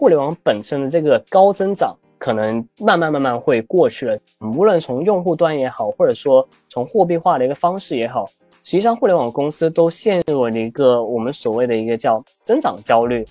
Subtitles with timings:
[0.00, 4.18] 互联网本身的这个高增长，可能慢慢慢慢会过去了。
[4.56, 8.24] 无论从用户端也好，或者说从货币化的一个方式也好，
[8.64, 13.26] 实际上互联网公司都陷入了一个我们所谓的一个叫增长焦虑，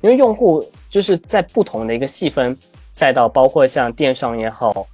[0.00, 2.56] 因为用户就是在不同的一个细分
[2.92, 4.86] 赛道，包括像电商也好，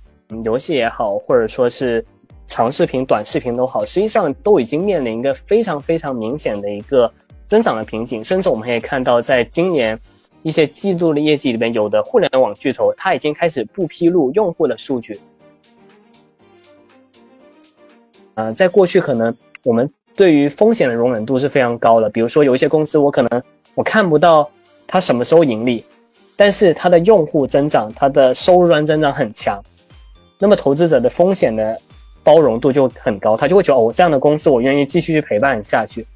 [0.47, 2.03] 游戏也好，或者说是
[2.47, 7.13] 长视频、短视频都好，实际上都已经面临一个非常非常明显的一个
[7.45, 10.01] 增长的瓶颈，甚至我们可以看到，在今年。
[10.49, 15.21] 一些季度的业绩里面，有的互联网巨头，它已经开始不披露用户的数据。
[18.35, 23.43] 呃，在过去可能我们对于风险的容忍度是非常高的，比如说有一些公司，我可能
[23.75, 24.49] 我看不到
[24.87, 25.85] 它什么时候盈利，
[26.35, 29.63] 但是它的用户增长、它的收入端增长很强，
[30.39, 31.79] 那么投资者的风险的
[32.25, 36.07] 包容度就很高，他就会觉得哦，这样的公司我愿意继续去陪伴下去。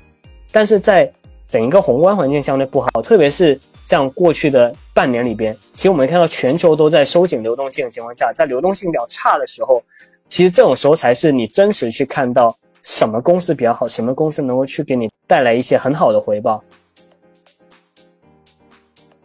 [0.51, 1.13] 但是在
[1.49, 3.61] 整一个宏观环境相对不好，特别是。
[3.85, 9.83] 像过去的半年里边，其实我们看到全球都在收紧流动性的情况下，在流动性比较差的时候，
[10.29, 16.63] 其实这种时候才是你真实去看到什么公司比较好，什么公司能够去给你带来一些很好的回报。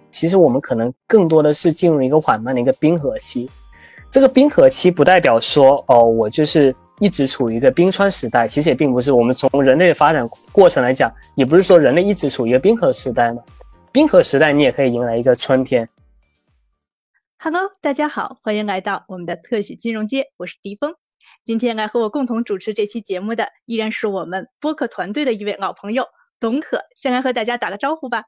[0.10, 3.48] 其实我们可能更多的是进入一个缓慢的一个冰河期，
[4.10, 9.12] 这个冰河期不代表说哦，我就是一直处于一个冰川时代，其实也并不是。
[9.12, 13.42] 我们从人类的发展过程来讲，也不是说人类一直处于一个冰河时代嘛。
[13.98, 15.90] 冰河时代，你也可以迎来一个春天。
[17.40, 20.94] Hello，大家好，欢迎来到我们的特许金融街，我是迪峰。
[21.44, 26.06] 今天来和我共同主持这期节目的，依然是我们播客团队的一位老朋友
[26.40, 28.26] 董可，先来和大家打个招呼吧。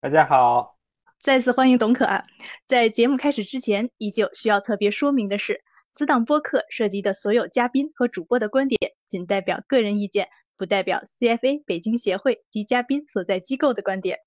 [0.00, 0.78] 大家好，
[1.20, 2.26] 再次欢迎董可啊！
[2.68, 14.20] 在节目开始之前，依旧需要特别说明的是，此档播客涉及的所有嘉宾和主播的观点，仅代表个人意见，不代表 CFA 北京协会及嘉宾所在机构的观点。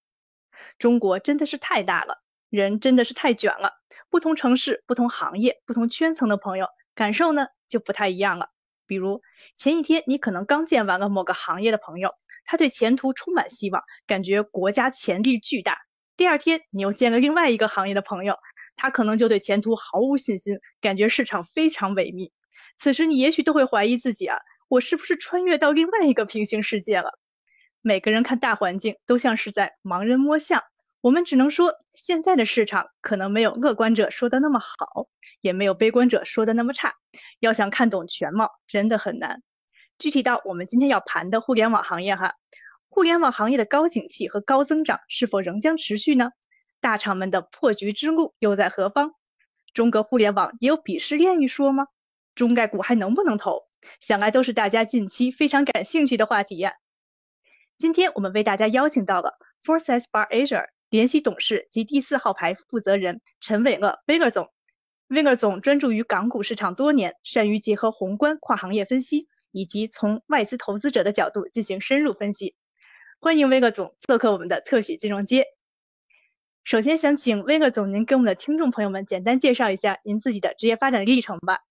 [0.79, 3.73] 中国真的是太大了，人真的是太卷了。
[4.09, 8.49] 不同城市、不同行业、不同圈层的朋友感受呢就不太一样了。
[8.85, 9.21] 比如
[9.55, 12.13] 前一天你可能刚见完了某个行业的朋友，
[12.44, 15.77] 他对前途充满希望，感觉国家潜力巨大。
[16.17, 18.38] 第二天你又见了另外一个行业的朋友，
[18.75, 22.31] 他可能就对前途毫无信心，感觉市场非常萎靡。
[22.77, 27.17] 此时你也许都会怀疑自己啊，我是不是穿越到另外一个平行世界了？
[27.84, 30.64] 每个人看大环境都像是在盲人摸象，
[31.02, 35.08] 我们只能说现在的市场可能没有乐观者说的那么好，
[35.42, 36.94] 也没有悲观者说的那么差。
[37.40, 39.42] 要想看懂全貌，真的很难。
[39.97, 42.36] 具体到我们今天要盘的互联网行业哈，
[42.88, 46.30] 互联网行业的高景气和高增长是否仍将持续呢？
[46.81, 49.16] 大厂们的破局之路又在何方？
[49.74, 51.88] 中国互联网也有鄙视链一说吗？
[52.36, 53.63] 中概股还能不能投？
[54.00, 56.74] 想来都是大家近期非常感兴趣的话题呀。
[57.81, 64.52] 今天我们为大家邀请到了 Foresight Bar Asia 联席董事及第四号牌负责人陈伟乐 Viger 总。
[65.09, 72.56] Viger 总专注于港股市场多年，善于结合宏观跨行业分析，以及从外资投资者的角度进行深入分析。
[73.19, 75.48] 欢迎 Viger 总做客我们的特许金融街。
[76.63, 81.62] 首先想请 Viger 总您跟我们的听众朋友们简单介绍一下您自己的职业发展历程吧。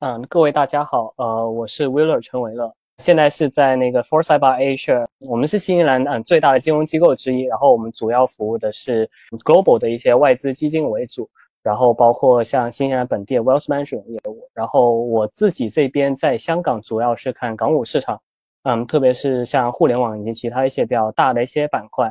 [0.00, 2.74] 嗯，各位大家好，呃，我是 Willer 陈伟乐。
[3.00, 9.08] 现在是在那个 Foresight Asia，我们是新西兰嗯最大的金融机构之一，然后我们主要服务的是
[9.42, 11.28] global 的一些外资基金为主，
[11.62, 18.20] 然后包括像新西兰本地的 wealth management 业务，然后我自己这边在香港主要是看港股市场，
[18.64, 22.10] 嗯，特别是像互联网以及其他一些比较大的一些板块，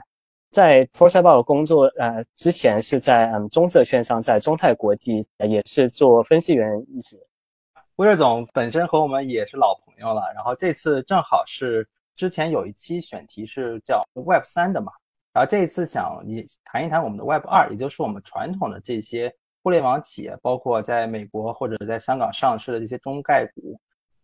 [0.49, 7.15] 在 Foresight 工作呃之前是在嗯中策券商，在中泰国际也是做分析员一直。
[7.99, 14.89] 威尔总本身和我们也是老朋友了，然后这次正好是之前有一期选题是叫 Web 三的嘛，
[15.33, 19.29] 然后这一次想你谈一谈我们的 Web 二，也就是我们传统的这些
[19.61, 23.77] 互联网企业，包括在美国或者在香港上市的这些中概股、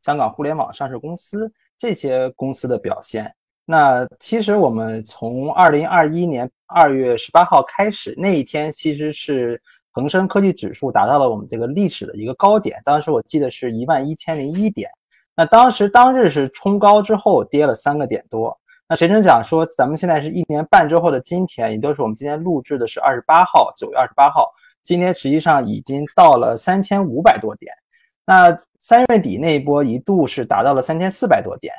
[0.03, 3.29] 香港互联网上市公司这些公司的表现。
[3.65, 9.61] 那其实我们从二零二一年二月十八号开始，那一天其实是。
[9.95, 14.91] 恒生科技指数达到了我们这个历史的一个高点，当时我记得是一万一千零一点。
[15.37, 18.57] 那当时当日是冲高之后跌了三个点多。
[18.89, 24.51] 那谁成想说，咱们现在是一年半之后的今天，也就是我们今天录制的是二十八号，九月二十八号，
[24.83, 27.71] 今天实际上已经到了三千五百多点。
[28.25, 31.73] 那三月底那一波一度是达到了三千四百多点。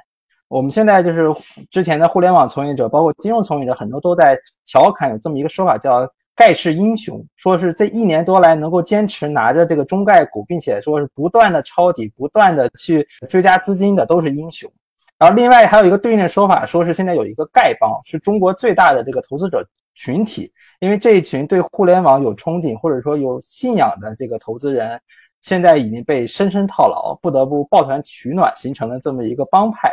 [0.48, 1.26] 我们现在就是
[1.70, 6.10] 之前的互联网从业者，包括金融从业者，很多都在调侃有这么一个说法叫。
[6.36, 14.70] 盖世英雄说是这一年多来能够坚持拿着这个中概股，并且说是不断的抄底、不断的去追加资金的都是英雄。
[15.18, 25.00] 然后另外还有一个对应的说法，说是现在有一个丐帮，是中国最大的这个投资者群体，因为这一群对互联网有憧憬或者说有信仰的这个投资人，
[25.40, 29.90] 现在已经被深深套牢，不得不抱团取暖，形成了这么一个帮派。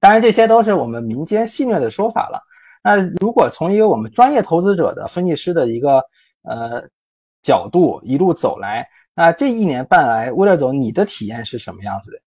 [0.00, 2.42] 当然，这些都是我们民间戏谑的说法了。
[2.82, 6.02] 那如果从一个我们专业投资者的分析师的一个
[6.42, 6.82] 呃
[7.42, 12.18] 角度一路走来，那这一年半来，魏乐总，你的体验是什么样子的？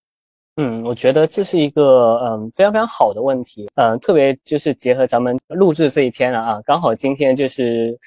[0.57, 7.97] 嗯，我觉得这是一个嗯非常非常好的问题，嗯，特别就是结合咱们录制这一天了啊，刚好今天就是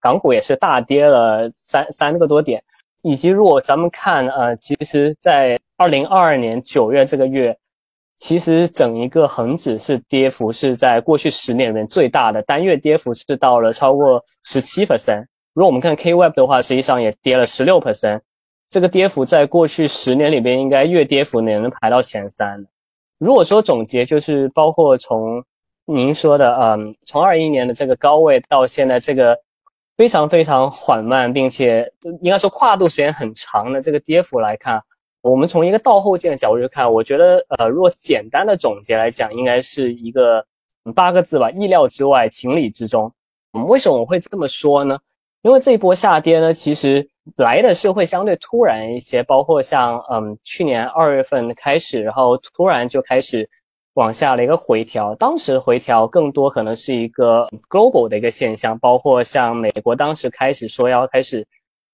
[0.00, 2.62] 港股也是大跌了三三个多点，
[3.02, 7.56] 以及如果咱们看呃，其实，在二零二二年九月这个月，
[8.16, 18.20] 其实整一个恒指是跌幅是在过去十年里面最大的，单月跌幅是到了超过十七 percent，如果我们看 K Web 的话，实际上也跌了十六 percent。
[18.68, 22.66] 这个跌幅在过去十年里边，应该月跌幅也能排到前三。
[23.18, 25.42] 如果说总结，就是包括从
[25.84, 29.38] 您说的，嗯，从二一年的这个高位到现在这个
[29.96, 31.88] 非常非常缓慢，并且
[32.22, 34.82] 应该说跨度时间很长的这个跌幅来看，
[35.30, 40.44] 我们从一个倒后镜的角度去看，我觉得，呃，如果简单的总结来讲，应该是一个
[40.94, 43.12] 八个字吧：意料之外，情理之中。
[43.68, 44.98] 为什么我会这么说呢？
[45.42, 47.08] 因为这一波下跌呢，其实。
[47.38, 53.44] 来的是会相对突然一些，包括像嗯去年二月份开始，然后突然就开始
[53.94, 55.12] 往下的一个回调。
[55.16, 61.44] 当时回调更多可能是一个 global 的一个现象，包括像美国当时开始说要开始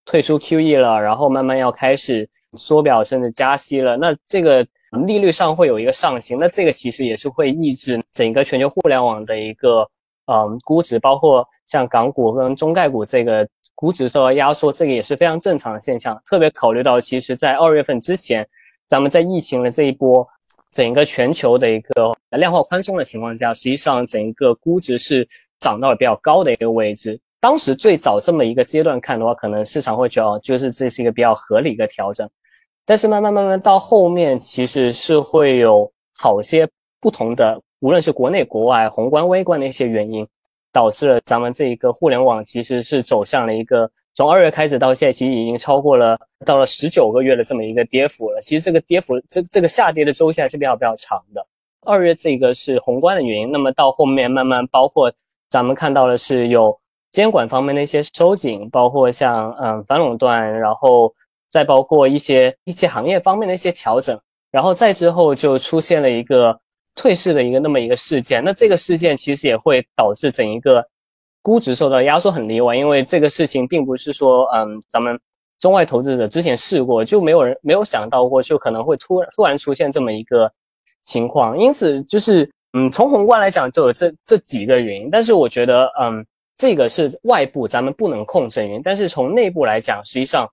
[0.05, 3.97] 退出 QE 了，然后慢慢要开始缩表甚至加息了。
[3.97, 4.67] 那这个
[5.07, 9.89] 利率上会有一个上行，那这个其实也是会抑制整个全球互联网的一个
[10.27, 13.49] 嗯估值，包括像港股跟中概股这个。
[13.75, 16.21] 估值受到压缩，这个也是非常正常的现象。
[16.25, 18.47] 特别考虑到，其实，在二月份之前，
[18.87, 20.25] 咱们在疫情的这一波，
[20.71, 25.27] 整个全球的一个量化宽松的情况下，实际上整个估值是
[25.59, 27.19] 涨到了比较高的一个位置。
[27.43, 32.31] 当时最早这么一个阶段看的话，可能市场会觉得，就是这是一个比较合理的调整。
[32.87, 36.69] 但是慢慢慢慢到后面，其实是会有好些
[37.00, 40.25] 不同的，无论是国内国外宏观微观的一些原因。
[40.75, 48.41] 导致了咱们这一个互联网其实是走向了一个从二月开始到现在，其实已经超过了到了十九个月的这么一个跌幅了。
[48.41, 51.47] 其实这个跌幅，这这个下跌的周期还是比较比较长的。
[51.85, 55.12] 二月这个是宏观的原因，那么到后面慢慢包括
[55.50, 56.75] 咱们看到的是有
[57.12, 61.14] 监管方面的一些收紧，包括像嗯反垄断，然后
[61.49, 64.20] 再包括一些一些行业方面的一些调整，
[64.50, 66.59] 然后再之后就出现了一个。
[66.94, 70.87] 退市的一个那么一个事件，那这个事件其实也会导致整一个
[71.41, 75.19] 估值受到压缩，很例外，因为这个事情并不是说，嗯，咱们
[75.58, 80.53] 中外投资者之前试过就没有人没有想到过，就可能会突然突然出现这么一个
[81.00, 86.23] 情况，因此就是，嗯，从宏观来讲就有这这几个原因，但是我觉得，嗯，
[86.57, 90.49] 这个是外部咱们不能控制原因，但是从内部来讲，实际上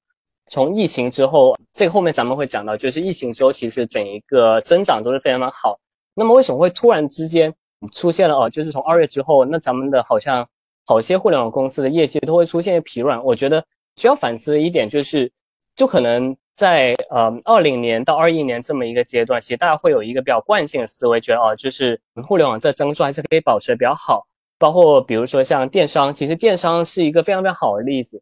[0.49, 5.79] 从疫情之后，这个后面咱们会讲到，就是疫情之后其实整一个增长都是非常的好。
[6.15, 7.53] 那么为什么会突然之间
[7.93, 8.49] 出现了哦？
[8.49, 10.47] 就是从二月之后，那咱们的好像
[10.85, 13.23] 好些互联网公司的业绩都会出现疲软。
[13.23, 13.63] 我觉得
[13.97, 15.31] 需要反思的一点就是，
[15.75, 24.25] 就可能在呃二零年到二一年这么一个阶段，其实大家会有一个比较惯性的思维，觉得哦，就是互联网这增速还是可以保持的比较好。
[24.59, 28.21] 包括比如说像电商，其实电商是一个非常非常好的例子。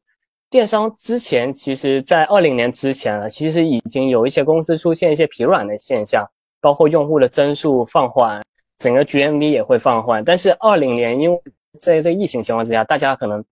[0.50, 6.26] 电商之前其实在二零年之前啊，其实已经有一些公司出现一些疲软的现象。
[6.60, 8.42] 包括用户的增速放缓，
[8.80, 10.26] 整个 GMV 也会放缓。
[10.26, 11.40] 但是二零年，因为
[11.80, 13.46] 在这疫情情况之下，大家可能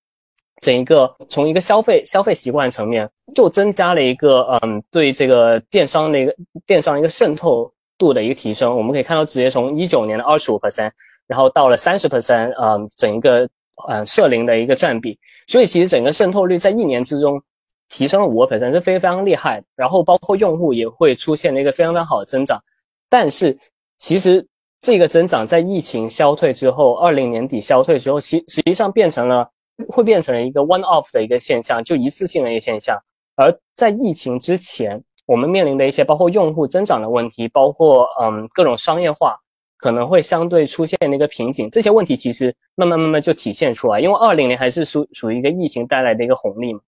[0.59, 8.75] 整一个从一个消费消费习惯层面，就增加了一个嗯对这个电商的一个电商一个渗透度的一个提升。
[8.75, 10.91] 我们可以看到，直接从一九年的二十五和三
[11.27, 13.47] 然后到了三十 percent，嗯，整一个
[13.87, 15.17] 嗯社龄的一个占比。
[15.47, 17.41] 所以其实整个渗透率在一年之中
[17.89, 19.63] 提升了五个 percent，是非常非常厉害。
[19.75, 22.61] 然后包括用户也会出现了一个非常非常好的增长。
[23.09, 23.57] 但是，
[23.97, 24.45] 其实
[24.81, 29.49] 这个增长在疫情消退之后，二零年底消退之后，其实际上变成了
[29.89, 32.97] 会变成了一个 one off 的一个现象，就一次性的一个现象。
[33.35, 39.37] 而在疫情之前，我们面临的一些包括用户增长的问题，包括嗯各种商业化
[39.77, 43.99] 可能会相对出现的一个瓶颈，这些问题其实慢慢慢慢就体现出来。
[43.99, 46.79] 因为二零年还是属属于一个疫情带来的一个红利嘛，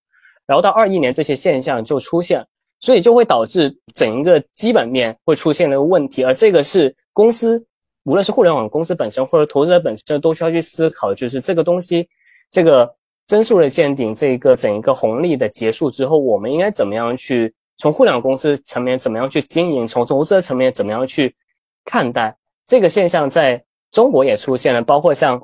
[0.46, 2.46] 然后到二一年这些现象就出现。
[2.80, 7.66] 所以就会导致整一个基本面会出现的问题，而这个是公司，
[8.04, 12.08] 无论是互联网公司本身或者投资者本身都需要去思考，就是这个东西，
[12.52, 12.88] 这个
[13.26, 21.36] 增速的见顶，这个整一个红利的结束之后，我们应该怎么样去从互联网公司层面怎么样去经营，从投资者层面怎么样去
[21.84, 22.37] 看待
[22.68, 25.42] 这个现象，在中国也出现了，包括像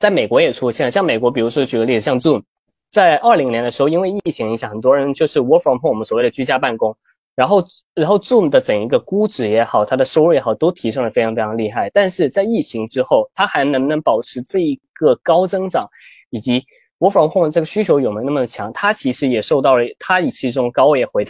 [0.00, 2.42] 在美国也出现了，像美国，比如说举个例子，像 Zoom，
[2.90, 6.92] 在二零年的时候，因为疫情影响，很多人就是 work from home，我们所谓的居家办公，
[7.36, 11.88] 然后然后 Zoom 的整一个估值也好，它的收入也好，都提升的非常非常厉害。
[11.90, 15.88] 但是在疫情之后，它还能不能保持这一个高增长，
[16.30, 16.64] 以及
[16.98, 21.24] work from home 这个需求有没有那么强，它其实也受到了，它以其中高位回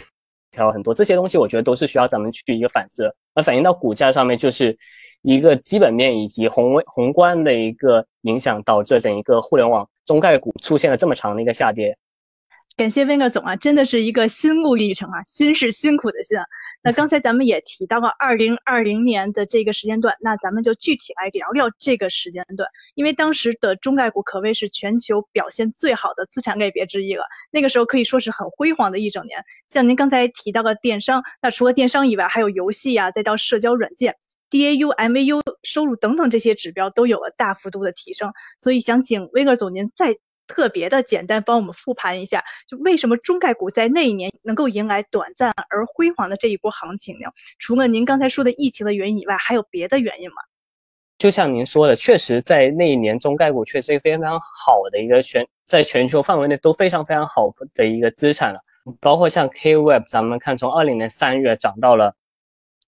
[0.49, 0.91] 调了很多。
[0.91, 4.75] 这些东西我觉得都是需要咱们去一个反思，而反映到股价上面就是。
[5.21, 11.97] 一个基本面以及宏微宏观的一个影响，导致整一个互联网中概股出现了这么长的一个下跌。
[12.77, 16.37] 感谢温哥总啊，真的是一个心路历程啊，心是辛苦的心。
[16.81, 27.25] 那刚才咱们也提到了二零二零年的这个时间段，那咱们就具体来聊聊这个时间段，因为当时的中概股可谓是全球表现最好的资产类别之一了。
[27.51, 29.43] 那个时候可以说是很辉煌的一整年。
[29.67, 34.15] 像您刚才提到的电商，那除了电商以外，还有游戏呀，再到社交软件。
[34.49, 47.29] DAU、MAU 收入等等这些指标都有了大幅度的提升，所以想请威哥总您再特别的简单帮我们复盘一下，就为什么中概股在那一年能够迎来短暂而辉煌的这一波行情呢？
[47.59, 50.37] 除了您刚才说的疫情的原因以外，还有别的原因吗？
[51.19, 58.59] 就像您说的，确实在那一年中概股确实一个非常非常好的一个全在全球范围内都非常非常好的一个资产了，
[58.99, 62.15] 包括像 KWeb，咱们看从二零年三月涨到了。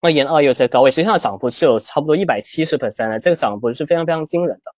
[0.01, 4.72] 二年二又在高位，实际上涨幅是有差不多一百七十 percent 的，这个涨幅是非常非常惊人的。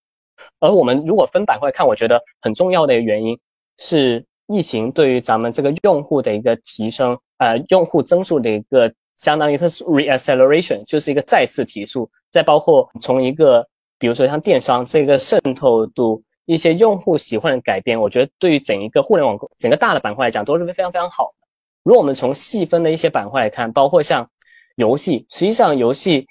[0.60, 3.38] 而我们如果分板块看，我觉得很重要的原因
[3.80, 12.10] 是疫情对于咱们这个用户的一个提升，呃，用户增速的一个相当于它是 reacceleration，就是一个再次提速。
[12.30, 13.66] 再包括从一个
[14.00, 21.48] 比如说像电商这个渗透度，一些用户喜欢的改变，我觉得对于整一个互联网整个大的板块来讲都是非常非常好的。
[21.84, 24.28] 如果我们从细分的一些板块来看，包括像
[24.76, 26.26] 游戏实际上，游戏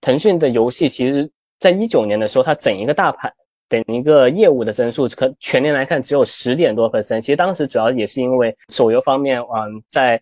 [0.00, 3.32] 腾讯的游戏其实，在一九年的时候，它整一个大盘
[3.68, 7.20] 等一个业务的增速，可全年来看只有十点多 percent。
[7.20, 10.20] 其实当时主要也是因为手游方面，嗯，在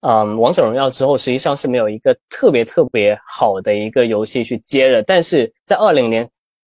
[0.00, 5.00] 嗯王者荣耀之后，实际上是没有一个特别特别好的一个游戏去接的。
[5.04, 6.28] 但是在二零年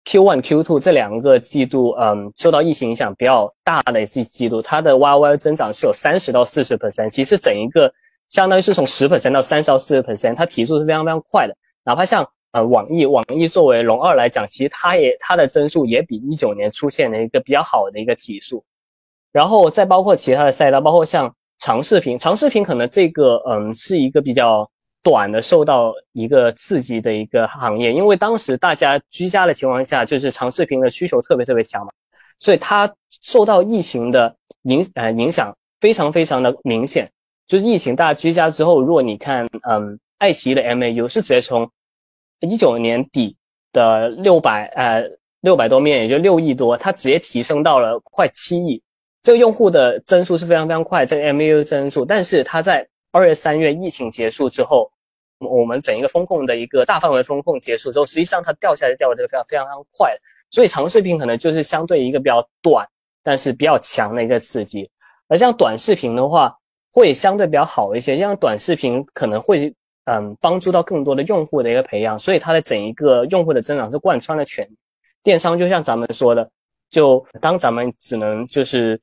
[0.05, 7.11] Q one Q two 这两个季度，嗯，受到疫情影响比较大的一季季度，它的 Y Y 增长是有三十到四十 percent。
[7.11, 7.93] 其实整一个。
[8.29, 11.55] 相当于是从十 percent 到三十到四十 percent，它提速是非常非常快的。
[11.83, 18.63] 哪怕像呃网易，网易作为龙二来讲，其实它也它的增速也比一九年出现了一个比较好的一个提速。
[19.31, 24.69] 然后再包括其他的赛道，包括像长视频，长视频可能这个嗯是一个比较
[25.03, 31.91] 短的受到一个刺激的一个行业，因为当时大家居家的情况下，就是长视频的需求特别特别强嘛，
[32.39, 37.09] 所以它受到疫情的影呃影响非常非常的明显。
[37.49, 41.67] 就是疫情大家居家之后，如果你看，嗯，爱奇艺的 MAU 是直接从
[42.41, 43.35] 一九年底
[43.73, 45.03] 的六百呃
[45.41, 48.79] 六百多面，也就六亿多，它直接提升到了快七亿。
[49.23, 52.05] 这个用户的增速是非常非常快，这个 MAU 增速。
[52.05, 54.87] 但是它在二月三月疫情结束之后，
[55.39, 60.15] 我们整一个风控的一个大范围风控结束之后，实际上它掉下来掉的这个非常非常非常快。
[60.51, 62.87] 所以长视频可能就是相对一个比较短，
[63.23, 64.87] 但是比较强的一个刺激。
[65.27, 66.55] 而像短视频的话，
[66.91, 69.73] 会相对比较好一些，像短视频可能会
[70.05, 74.67] 嗯帮助到更多的用户的一个培养，所以它的整一个用户的增长是贯穿了全
[75.23, 75.57] 电商。
[75.57, 76.49] 就像咱们说的，
[76.89, 78.99] 就当咱们只能就是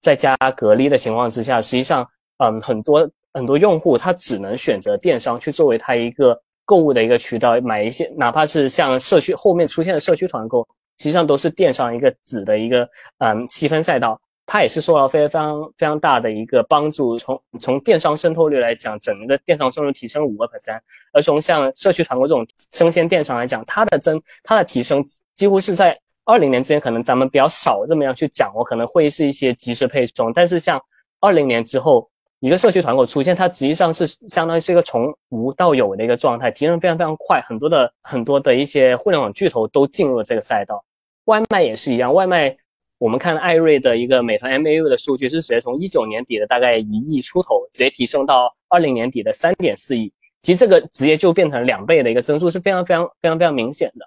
[0.00, 2.06] 在家隔离的情况之下，实际上
[2.38, 10.62] 嗯很多很多用户他只能选择电商去作为他一个购物的一个渠道，买一些哪怕是像社区后面出现的社区团购，
[10.98, 14.20] 实际上都是电商一个子的一个嗯细分赛道。
[14.52, 17.16] 它也是受到非常非常大的一个帮助。
[17.16, 20.80] 从从电商渗透率来讲，整个电商收入提升五个 percent。
[21.12, 28.52] 而从像社区团购这种生鲜电商来讲，它的增它的提升几乎是在二零年之前，可能咱们比较少这么样去讲。
[28.52, 30.82] 我可能会是一些即时配送，但是像
[31.20, 37.40] 二零年之后，一个社区团购出现，它实际上是相当于是一个从无到有的一个状态，提升非常非常快。
[37.42, 40.84] 很多的很多的一些互联网巨头都进入了这个赛道，
[41.26, 42.56] 外卖也是一样，外卖。
[43.00, 50.12] 我们看艾瑞的一个美团 MAU 的数据是直接从一九年底的大概一亿出头，直接提升到二零年底的三点四亿。
[50.42, 54.06] 其实这个直接就变成两倍的一个增速，是非常非常非常非常明显的。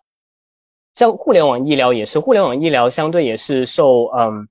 [0.93, 4.47] 像互联网医疗也是，互联网医疗相对也是受嗯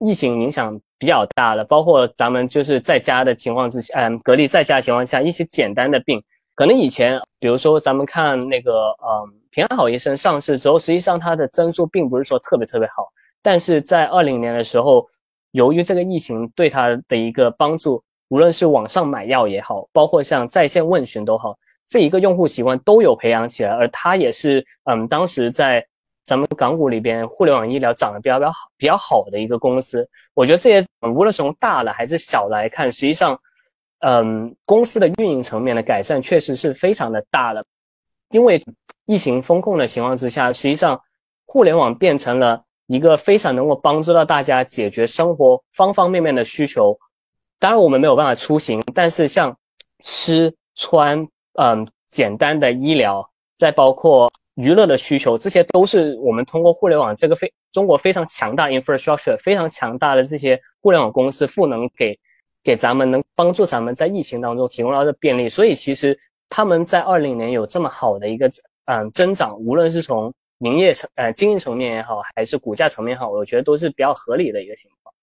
[0.00, 6.20] 疫情影响比较大的，包括咱们就是在家的情况之下，嗯隔离在家的情况下，一些简单的病，
[6.56, 13.06] 可能以前比如说咱们看那个嗯平安好医生上市之后，实际上它的增速并不是说特别特别好。
[13.44, 15.06] 但是在二零年的时候，
[15.50, 21.54] 由于这个疫情对他的一个帮助，无论是网上买药也好，包括像在线问询都好，
[21.86, 25.86] 这一个用户习惯都有培养起来，而他也是嗯，当时在
[26.24, 30.08] 咱们港股里边互联网医疗涨得比较比较好比较好的一个公司。
[30.32, 33.38] 我觉得这些无论从大的还是小来看，实际上，
[33.98, 37.62] 嗯，公司的运营层面的改善确实是非常的大的。
[38.30, 38.64] 因为
[39.04, 40.98] 疫情风控的情况之下，实际上
[41.46, 46.98] 互联网变成了一个非常能够帮助到大家解决生活方方面面的需求。
[47.58, 49.56] 当然我们没有办法出行，但是像
[50.02, 53.26] 吃穿，嗯，简单的医疗，
[53.56, 62.18] 再包括娱乐的需求，这些都是我们通过互联网这个非中国非常强大 infrastructure 非常强大的这些互联网公司赋能给
[62.62, 65.48] 给咱们，能帮助咱们在疫情当中提供到的便利。
[65.48, 66.18] 所以其实
[66.50, 68.50] 他们在二零年有这么好的一个
[68.84, 70.32] 嗯增长，无论是从
[70.64, 75.14] 营业层呃经营层面也好，还是股价层面也好，我觉得都是比较合理的一个情况。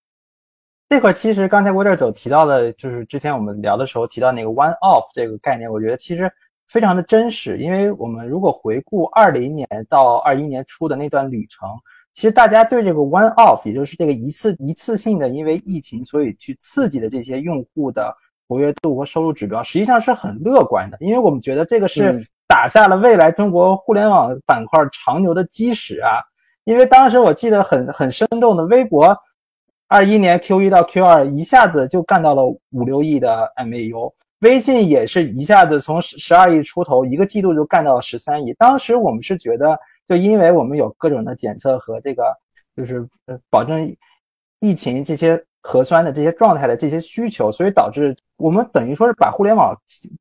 [0.88, 6.32] 这块其实刚才我这走提到的，就是之前我们聊的时候提到那个 one off 这个概念，我觉得其实
[6.68, 7.58] 非常的真实。
[7.58, 11.70] 因为我们如果回顾二零年到二一年初的那段旅程，
[12.14, 18.14] 其实大家对这个 one off，也就是这个一次一次性的因为疫情所以去刺激的这些用户的
[18.50, 20.98] 活跃度和收入指标，实际上是很乐观的。
[21.00, 22.22] 因为我们觉得这个是
[22.52, 26.20] 打下了未来中国互联网板块长牛的基石啊。
[26.66, 29.18] 因为当时我记得很很生动的微博。
[29.88, 38.54] 二一年 Q 一到 Q 二一下子就干到了五六亿的 MAU，微信也是一下子从十十二亿出头一个季度就干到了十三亿。
[38.54, 42.24] 当时我们是觉得，就因为我们有各种的检测和这个，
[42.76, 43.96] 就是呃保证
[44.60, 49.76] 疫情这些核酸的这些状态的这些需求，所以导致我们等于说是把互联网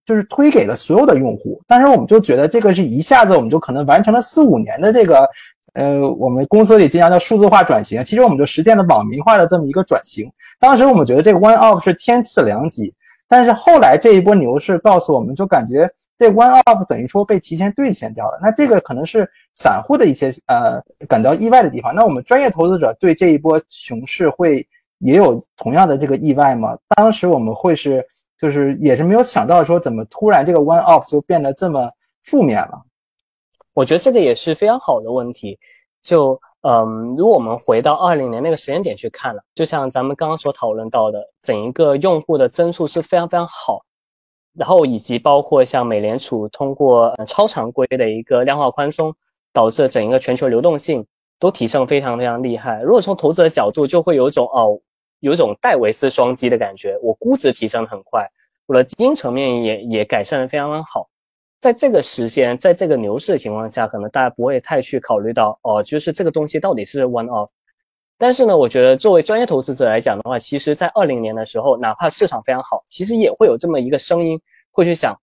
[0.05, 1.61] 就是推给了所有的用户。
[1.67, 5.29] 但是我们就觉得这个是一下子我们就可能完成了四五年的这个。
[5.75, 10.29] 呃，我们公司里经常叫数字化转型，其实我们就实现了网民化的这么一个转型。
[10.59, 12.93] 当时我们觉得这个 one off 是天赐良机，
[13.29, 18.41] 但是后来这一波牛市告诉我们，就感觉这 one off 等于说被提前兑现掉了。
[18.43, 21.95] 那这个可能是散户的一些呃感到意外的地方。
[21.95, 24.67] 那我们专业投资者对这一波熊市会
[25.01, 26.79] 也有同样的这个意外吗？
[26.97, 28.07] 当时我们会是
[28.39, 31.91] 就是也是没有想到说怎么突然这个 one off 就变得这么
[32.23, 32.81] 负面了。
[33.75, 35.59] 我觉得这个也是非常好的问题。
[36.03, 43.83] 就嗯，如果我们回到二零年那个时间点去看了，就像咱们刚刚所讨论到的，整一个用户的增速是非常非常好，
[44.55, 49.15] 然后以及包括像美联储通过超常规的一个量化宽松，
[49.53, 51.07] 导致整一个全球流动性
[51.39, 52.83] 都提升非常非常厉害。
[52.83, 54.79] 如果从投资的角度，就会有一种哦，
[55.21, 58.29] 有一种戴维斯双击的感觉，我估值提升的很快，
[58.67, 61.09] 我的基金层面也也改善的非常好。
[61.61, 67.49] 在这个时间，在这个牛市的情况下，可能大家不会太去考虑到哦，就是这个东西到底是 one off。
[68.17, 74.41] 但是呢，我觉得作为专业投资者来讲的话，其实，在二零年的时候，哪怕市场非常好，其实也会有这么一个声音，
[74.73, 75.19] 会去想，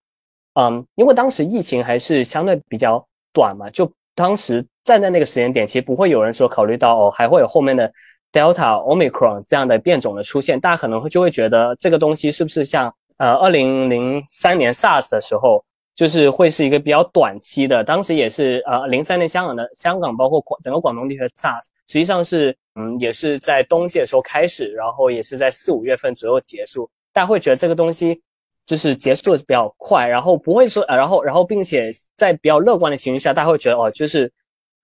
[0.54, 7.92] 嗯，因为当时疫情还是相对比较短嘛，就当时站在那个时间点，其实不会有人说考虑到哦，还会有后面的
[8.32, 15.64] Delta、Omicron 这样的变种的出现，大家可能会就会觉得这个东西是不是像呃二零零三年 SARS 的时候。
[15.98, 26.88] 就是会是一个比较短期的，当时也是呃零三年香港的香港，包括广整个广东地区的 SARS，实际上是嗯也是在冬季的时候开始，然后也是在四五月份左右结束。
[27.12, 28.22] 大家会觉得这个东西
[28.64, 34.32] 就是结束的比较快，然后不会说呃然后然后并且在比较乐观的情绪下，大家会觉得哦就是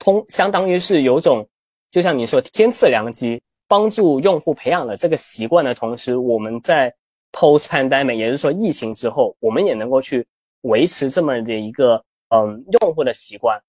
[0.00, 1.48] 通相当于是有种
[1.94, 6.92] 就像你说天赐良机，帮助用户培养了这个习惯的同时，我们在
[7.30, 10.26] post pandemic，也就是说疫情之后，我们也能够去。
[10.62, 12.02] 维持这么的一个
[12.34, 13.60] 嗯用户的习惯，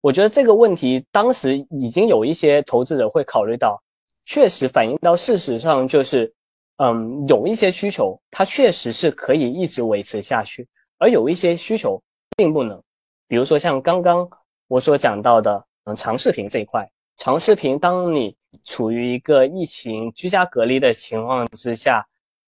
[0.00, 3.80] 我觉得这个问题当时已经有一些投资者会考虑到，
[4.24, 6.34] 确实反映到事实上就是，
[6.78, 10.66] 嗯有一些需求它确实是可以一直维持下去，
[10.98, 12.02] 而有一些需求
[12.36, 12.82] 并不能，
[13.28, 14.28] 比如说像刚刚
[14.66, 16.84] 我所讲到的，嗯长视频这一块，
[17.20, 22.06] 长视频当你处于一个疫情居家隔离的情况之下。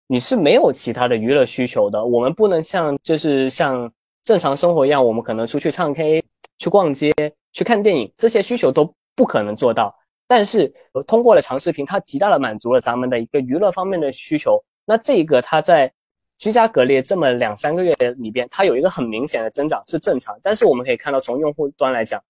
[0.07, 3.93] 你是没有其他的娱乐需求的，我们不能像就是像
[4.25, 6.25] 正常生活一样，我们可能出去唱 K、
[6.59, 7.13] 去逛街、
[7.53, 9.95] 去看电影，这些需求都不可能做到。
[10.27, 10.73] 但是
[11.07, 14.61] 通过了长视频，它极大的满足了咱们的一个娱乐方面的需求。
[14.85, 15.93] 那这个它在
[16.39, 20.37] 居家隔离这么两三个月里边，它有一个很明显的增长是正常。
[20.43, 22.21] 但是我们可以看到，从用户端来讲，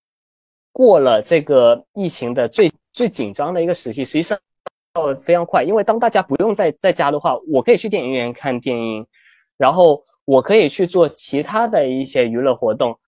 [0.72, 4.38] 过了这个疫情的最最紧张的一个时期，实际上。
[4.92, 9.06] 到非常快，因为当大家不用在在家的话，我可以去电影院看电影，
[9.56, 12.98] 然后我可以去做其他的一些娱乐活动，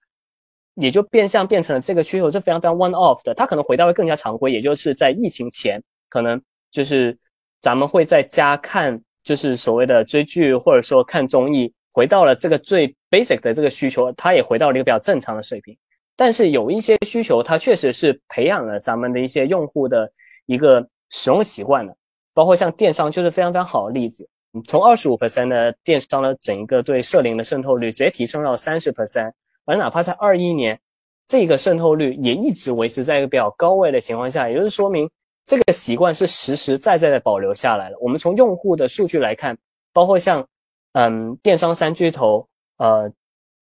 [0.75, 3.35] 也就变相变成了这个需求是非常非常 one off 的。
[3.35, 7.19] 它可能回到了更加常规，也就是在疫情前，可能就是
[7.61, 15.77] 咱们会在家看，就是所谓的追剧或者说看综艺，回到了这个最 basic 的这个需求，它也回到了一个比较正常的水平。
[16.17, 20.11] 但是有一些需求，它确实是培养了咱们的一些用户的
[20.47, 21.97] 一个使用习惯的，
[22.35, 24.29] 包括像电商就是非常非常好的例子。
[24.69, 29.33] 从二十五 percent 的电商的整一个对社零的渗透率直接提升到三十 percent，
[29.65, 30.79] 而哪怕在二一年，
[31.27, 35.11] 这个渗透率也一直维持在一个比较高位的情况下，也就是说明
[35.47, 37.97] 这个习惯是实实在在的保留下来了。
[37.99, 39.57] 我们从用户的数据来看，
[39.93, 40.47] 包括像
[40.93, 42.47] 嗯电商三巨头
[42.77, 43.11] 呃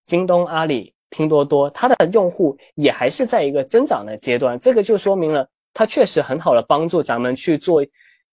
[0.03, 7.85] 京东、阿里、拼多多，它的用户也还是在一个增长的阶段，这个就说明了它确实很好的帮助咱们去做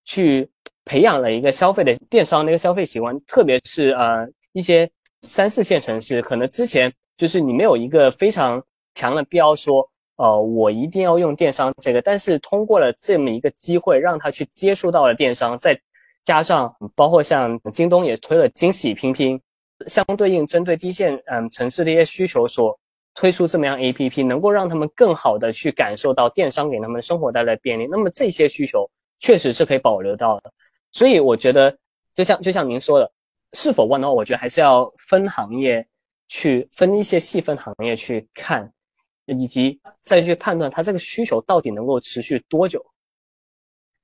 [0.05, 0.49] 去。
[0.89, 4.89] 培养了一个消费的电商的一个消费习惯，特别是呃一些
[5.23, 8.63] 三四线城市，可能之前就是你没有一个非常
[8.95, 9.85] 强的必要说，
[10.15, 15.77] 呃我一定要用电商这个，但是通过了这么一个机会，让他去接触到了电商，再
[16.23, 19.37] 加上包括像京东也推了惊喜拼拼，
[19.85, 22.77] 相对应针对低线嗯城市的一些需求所
[23.13, 30.51] 推出这么样 A P P，能够让他们更好的去感受到电商给他们生活带来便利，那么这些需求确实是可以保留到的。
[30.91, 31.75] 所以我觉得，
[32.15, 33.11] 就像就像您说的，
[33.53, 35.85] 是否万的话，我觉得还是要分行业
[36.27, 38.71] 去分一些细分行业去看，
[39.25, 42.83] 以及再去判断它这个需求到底能够持续多久。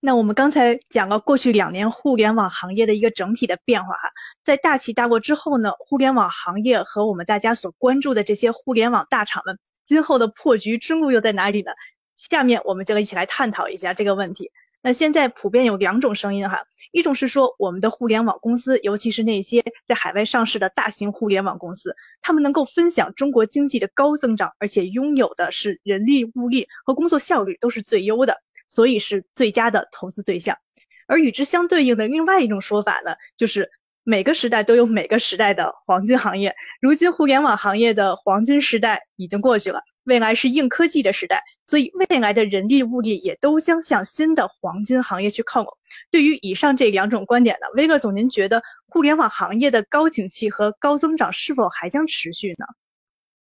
[0.06, 4.12] 那我们刚才讲了过去两年互联网行业的一个整体的变化哈，
[4.44, 11.72] 在大起大落之后呢，互联网行业和我们大家所关注的这些互联网大厂们今后的破局之路又在哪里呢？
[12.18, 14.52] 下面我们就一起来探讨一下这个问题。
[14.82, 28.42] 那现在普遍有两种声音哈，一种是说我们的互联网公司，尤其是那些在海外上市的大型互联网公司，他们能够分享中国经济的高增长，而且拥有的是人力、物力和工作效率都是最优的，
[28.74, 30.58] 所以是最佳的投资对象。
[31.06, 33.70] 而与之相对应的另外一种说法呢，就是
[34.04, 39.82] 每个时代都有每个时代的黄金行业，如今互联网行业的黄金时代已经过去了。
[40.04, 45.78] 未来是硬科技的时代，所以未来的人力物力也都将向新的黄金行业去靠拢。
[46.10, 52.66] 对于以上这两种观点呢，威哥总，您觉得互联网行业的高景气和高增长是否还将持续呢？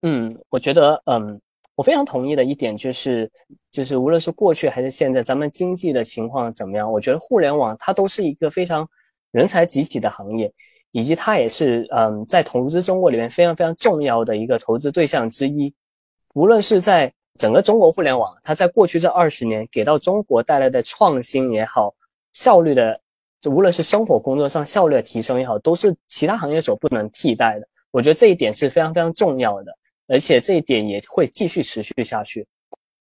[0.03, 1.40] 嗯，我觉得，嗯，
[1.76, 3.30] 我非常同意的一点就是，
[3.70, 8.88] 就是无论是过去还是现在，咱们经济的情况怎么样，我觉得互联网它都是一个非常
[9.32, 10.52] 人才济济的行业，
[10.92, 15.74] 以及它也是，嗯，在投资中国里面非常非常重要的一个投资对象之一。
[16.34, 21.92] 无论是在整个中国互联网，它在过去这二十年给到中国带来的创新也好，
[22.32, 23.00] 效率的，
[23.40, 27.66] 就无论是生活工作上效率的提升也好，都是其他行业所不能替代的。
[27.90, 32.46] 我觉得这一点是非常非常重要的，而且这一点也会继续持续下去。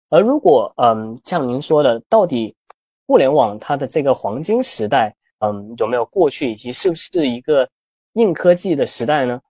[0.09, 2.55] 而如果嗯，像您说的，到底
[3.07, 7.69] 互联网它的这个黄金时代，嗯，有没有过去，以及是不是一个
[8.15, 9.41] 硬科技的时代呢？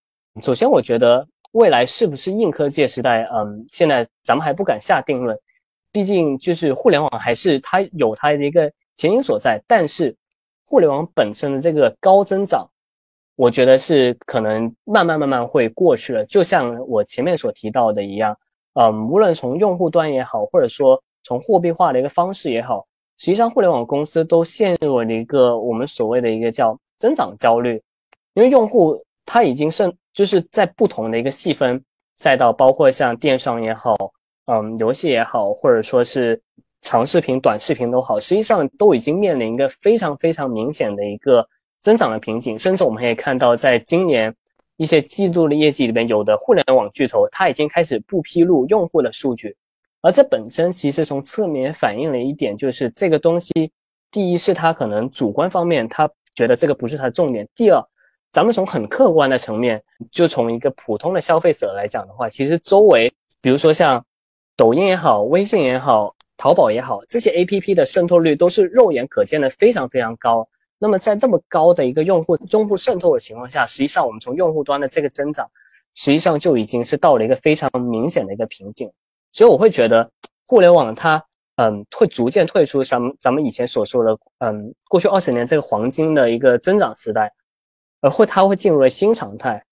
[0.42, 1.26] 首先，我觉得。
[1.52, 3.22] 未来是不是硬科技时代？
[3.32, 5.34] 嗯，现在咱们还不敢下定论，
[5.90, 9.58] 毕竟就是互联网还是它有它的一个前景所在。
[9.66, 10.14] 但是，
[10.66, 12.68] 互联网本身的这个高增长，
[13.36, 16.24] 我觉得是可能慢慢慢慢会过去了。
[16.24, 18.36] 就像我前面所提到的一样，
[18.74, 22.84] 嗯，无论从用户端也好，或者说从货币化的一个方式也好，
[23.18, 27.80] 实际上互联网公司都陷入了一个我们所谓的一个叫增长焦虑，
[28.34, 29.92] 因为用户他已经是。
[30.16, 31.78] 就是在不同的一个细分
[32.14, 33.94] 赛道，包括像电商也好，
[34.46, 36.40] 嗯，游戏也好，或者说是
[36.80, 41.46] 长视频、短视频都好，实际上都已经面临一个非常非常明显的一个
[41.86, 42.58] 增长的瓶颈。
[42.58, 44.34] 甚至我们可以看到，在今年
[44.76, 49.56] 一些季度的业绩里面，有的互联网巨头它已经开始不披露用户的数据，
[50.02, 53.52] 而这本身其实从侧面反映了一点，就是这个东西，
[54.10, 57.80] 第一是它可能主观方面他觉得这个不是它的重点，第二。
[58.32, 64.04] 咱们从很客观的层面，就从一个普通的消费者来讲的话，其实周围，比如说像
[64.56, 70.46] 抖音也好、微信也好、淘宝也好，这些 A P P 的渗透率都是肉眼可见的非常非常高。
[70.78, 75.48] 那么在这么高的一个用户中部渗透的情况下，实际上我们从用户端的这个增长，
[75.94, 78.90] 实际上就已经是到了一个非常明显的一个瓶颈。
[79.32, 80.10] 所以我会觉得，
[80.46, 81.22] 互联网它
[81.56, 87.32] 嗯会逐渐退出咱们咱们以前所说的嗯过去二十年这个黄金的一个增长时代。
[88.02, 89.64] 而会，它会进入了新常态。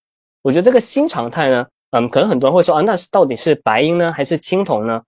[0.43, 5.03] 我觉得这个新常态呢，嗯，可能很多人会说啊，那是到底是白银呢，还是青铜呢？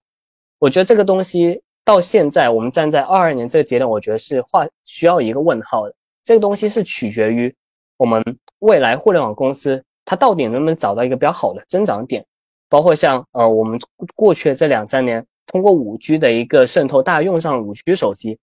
[0.59, 5.95] 我觉得这个东西到现在，我们站在二二年这个节点，我觉得是画需要一个问号的。
[6.25, 7.55] 这个东西是取决于
[7.97, 8.21] 我们
[8.59, 12.27] 未来互联网公司它到底能不能找到一个比较好的增长点，
[12.69, 13.79] 包括像呃，我们
[14.17, 18.37] 过去的这两三年，通过五 G 的一个渗透，大家用上五 G 手机，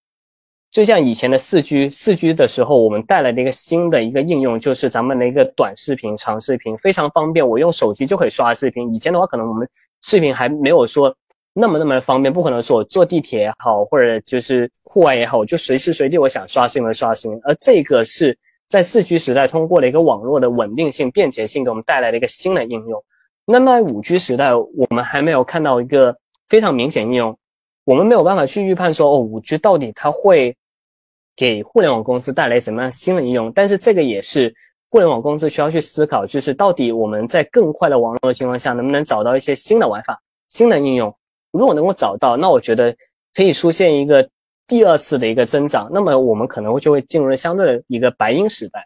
[0.71, 7.45] 就像以前的四 G，四 G 的时候，我们带来的一个新的一个应用，就是咱们的一个短视频、长视频，非常方便。
[7.45, 8.89] 我用手机就可以刷视频。
[8.93, 9.67] 以前的话，可能我们
[10.01, 11.13] 视频还没有说
[11.53, 17.31] 那么那么方便，不可能说我坐地铁也好，或者就是户外也好，我就随时随地我想刷视频刷新。
[17.43, 18.37] 而这个是
[18.67, 23.03] 在四 G 时代通过了一个网络的稳定性、便捷性，给我们带来了一个新的应用。
[23.45, 26.15] 那么五 G 时代，我们还没有看到一个
[26.49, 27.37] 非常明显应用，
[27.85, 30.55] 我们没有办法去预判说，哦，五 G 到底它会。
[31.35, 33.51] 给互联网公司带来怎么样新的应用？
[33.53, 34.53] 但是这个也是
[34.87, 41.11] 互联网公司需要去思考，就是到底我们在更快的网络的情况下，能不能找到一些新的玩法、新的应用？
[41.53, 42.93] 如果能够找到，那我觉得
[43.33, 44.27] 可以出现一个
[44.67, 45.89] 第二次的一个增长。
[45.93, 48.85] 那么我们可能就会进入了相对的一个白银时代。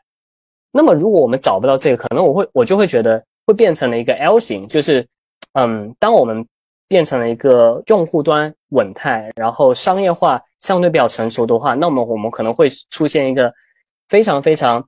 [0.71, 5.08] 那么如果我们找不到这个，可能我会我就会觉得会变成了一个 L 型，就是
[5.53, 6.45] 嗯，当我们。
[6.89, 13.53] 变成了一个用户端稳态，然后商业化相对比较成熟的话，那么我们可能会出现一个
[14.08, 14.82] 非常非常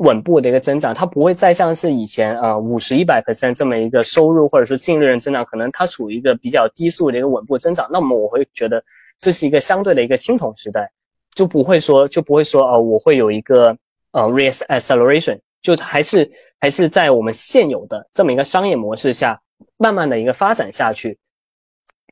[0.00, 7.88] 稳步的一个增长，它不会再像是以前啊五十一百 percent 这么一个收入或者说净利润增长，可能它处于一个比较低速的一个稳步增长。
[7.90, 8.82] 那么我会觉得
[9.18, 10.90] 这是一个相对的一个青铜时代，
[11.34, 13.76] 就不会说就不会说呃我会有一个
[14.12, 19.40] 呃 reacceleration，就还是还是在我们现有的这么一个商业模式下。
[19.76, 21.18] 慢慢的一个发展下去，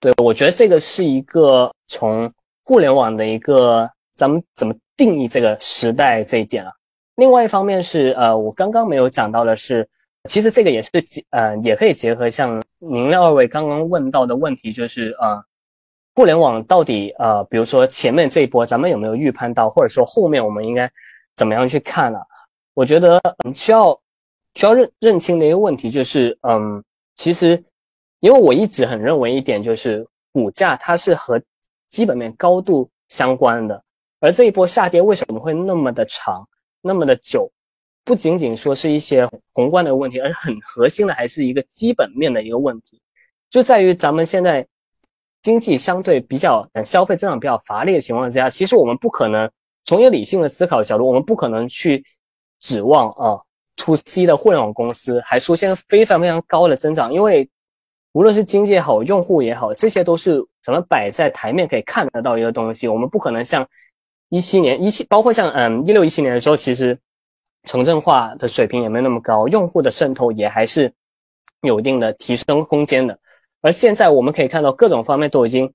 [0.01, 2.31] 对我觉得这个是一个从
[2.64, 6.72] 互联网的一个咱们怎么定义这个时代这一点啊。
[7.18, 9.87] 另外一方面是呃，我刚刚没有讲到的是，
[10.28, 15.42] 其实这个也是结呃也可以结合像您二位刚刚问到的问题，就是呃，
[16.14, 20.88] 互联网到底呃，比如说前面这一波咱们有没有预判到，或者说后面我们应该
[21.35, 22.18] 怎么样去看呢？
[22.74, 23.20] 我觉得
[23.54, 24.00] 需要
[24.54, 26.83] 需要认认清的一个问题就是嗯。
[27.20, 27.61] 其实，
[28.20, 31.42] 因为我一直很认为一点，就是股价它是和
[31.88, 33.83] 基本面高度相关的。
[34.20, 36.48] 而这一波下跌为什么会那么的长、
[36.80, 37.50] 那么的久？
[38.04, 43.00] 不仅仅说是一些宏观的问题，而很核心的还是一个基本面的一个问题，
[43.50, 44.66] 就在于咱们现在
[45.42, 49.50] 经济相对比较消费增长比较乏力的情况之下，其实我们不可能
[49.84, 52.04] 从一个理性的思考角度，我们不可能去
[52.60, 53.40] 指望啊。
[53.80, 57.48] to C 的互联网公司还出现非常非常高的增长，因为
[58.10, 62.88] 无论是经济也好，用户也好，这些都是怎么摆在台面可以看得到一个东西。
[62.88, 63.64] 我们不可能像
[64.28, 66.98] 一七年一七，包括像嗯一六一七年的时候，其实
[67.64, 70.92] 城镇化的水平也没有那么高，用户的渗透也还是
[71.62, 73.18] 有一定的提升空间的。
[73.60, 75.72] 而现在我们可以看到各种方面都已经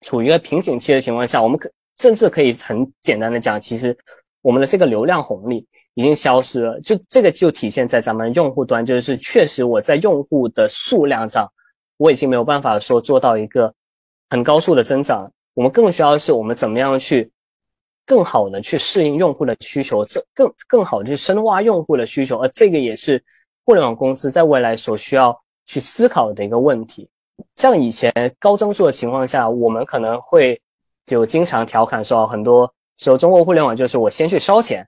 [0.00, 3.96] 处于一个瓶颈期的情况下，我们可甚至可以很简单的讲，其实
[4.40, 5.66] 我们的这个流量红利。
[5.94, 11.46] 已经消失了，就这个就体现在咱们用户端，就是确实我在用户的数量上，
[11.98, 13.70] 我已经没有办法说做到一个
[14.30, 15.30] 很高速的增长。
[15.52, 17.30] 我们更需要的是我们怎么样去
[18.06, 23.22] 更好的去适应用户的需求，这更更好的去深挖用户的需求，而这个也是
[23.64, 27.08] 互联网公司在未来所需要去思考的一个问题。
[27.56, 30.60] 像以前高增速的情况下，我们可能会
[31.06, 34.86] 就经常调侃说，很多时候中国互联网就是我先去烧钱。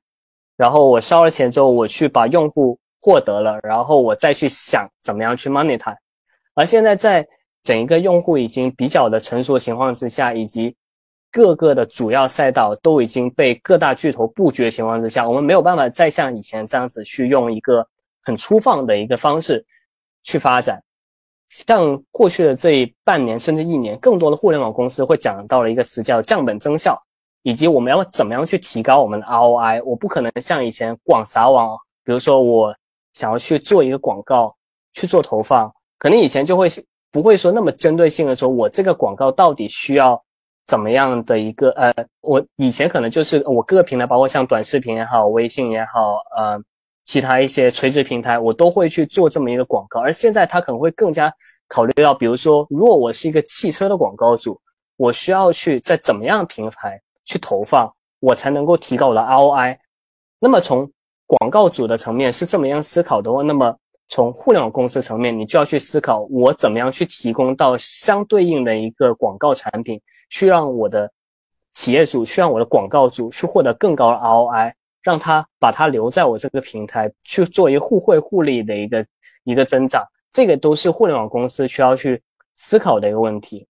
[0.57, 5.97] 然后我烧了钱之后，我去把用户获得了，然后我再去想怎么样去 monetize。
[6.55, 7.27] 而现在在
[7.65, 10.77] 整一个用户已经比较的成熟的情况之下，以及
[11.35, 17.85] 各个的主要赛道都已经被各大巨头布局的情况之下，我们没有办法再像以前这样子去用一个
[18.23, 19.67] 很粗放的一个方式
[20.23, 20.81] 去发展。
[21.49, 26.97] 像过去的这半年甚至一年，更多的互联网公司会讲到了一个词叫降本增效。
[27.47, 29.83] 以及我们要怎么样去提高我们的 ROI？
[29.85, 32.75] 我不可能像以前广撒网，比如说我
[33.13, 34.57] 想要去做一个广告
[34.95, 36.69] 去做投放，可能以前就会
[37.13, 40.19] 不会说那么针对性的说，我这个广告到底需要
[40.67, 46.61] 怎么样的一个呃，我以前可能就是我各个平台，包括像短视频也好、微信也好，呃，
[47.05, 50.01] 其他一些垂直平台，我都会去做这么一个广告。
[50.01, 51.33] 而现在他可能会更加
[51.69, 54.61] 考虑到，比如说，如果我是一个汽车的广告主，
[54.97, 57.01] 我需要去在怎么样平台。
[57.27, 59.79] 去投放，我才能够提高我的 ROI。
[60.39, 60.87] 那么从
[61.27, 63.75] 广告主的层面是这么样思考的话，那么
[64.09, 71.11] 从互联网公司层面，你就要去思考，我怎么样去提供到相对应的一个广告产品，去让我的
[71.73, 79.07] 企业主，去让我的广告主去获得更高的 ROI，让他把他留在我这个平台去做一个互惠互利的一个
[79.45, 80.05] 一个增长。
[80.31, 82.23] 这个都是互联网公司需要去
[82.55, 83.67] 思考的一个问题，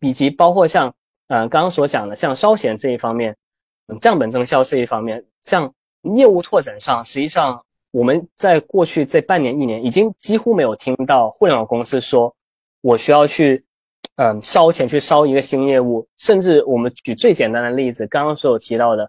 [0.00, 0.94] 以及包括像。
[1.30, 3.36] 嗯，刚刚所讲的，像烧钱这一方面，
[4.00, 5.70] 降本增效这一方面，像
[6.14, 12.34] 业务拓展上，实际上我们在过去这半年一年，已经几乎没有听到互联网公司说，
[12.80, 13.62] 我需要去
[14.18, 19.08] 嗯烧钱去烧一个新业务，甚至我们举最简单的例子，刚刚所有提到的，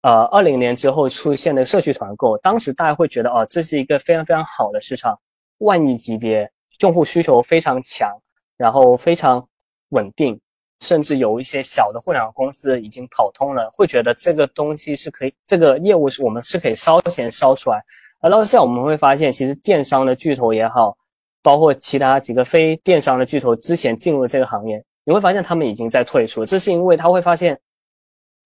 [0.00, 5.18] 呃，二零年之后出现的社区团购，当时大家会觉得哦，这是一个非常非常好的市场，
[5.58, 8.10] 万亿级别，用户需求非常强，
[8.56, 9.46] 然后非常
[9.90, 10.40] 稳定。
[10.80, 17.82] 甚至有一些小的互联网公司已经跑通了，会觉得这个东西是可以，这个业务是我们是可以烧钱烧出来。
[18.20, 20.96] 而到现在我们会发现，其实电商的巨头也好，
[21.46, 26.44] 包括其他几个非电商的巨头之前进入这个行业，你会发现他们已经在退出。
[26.44, 27.56] 这是因为他会发现，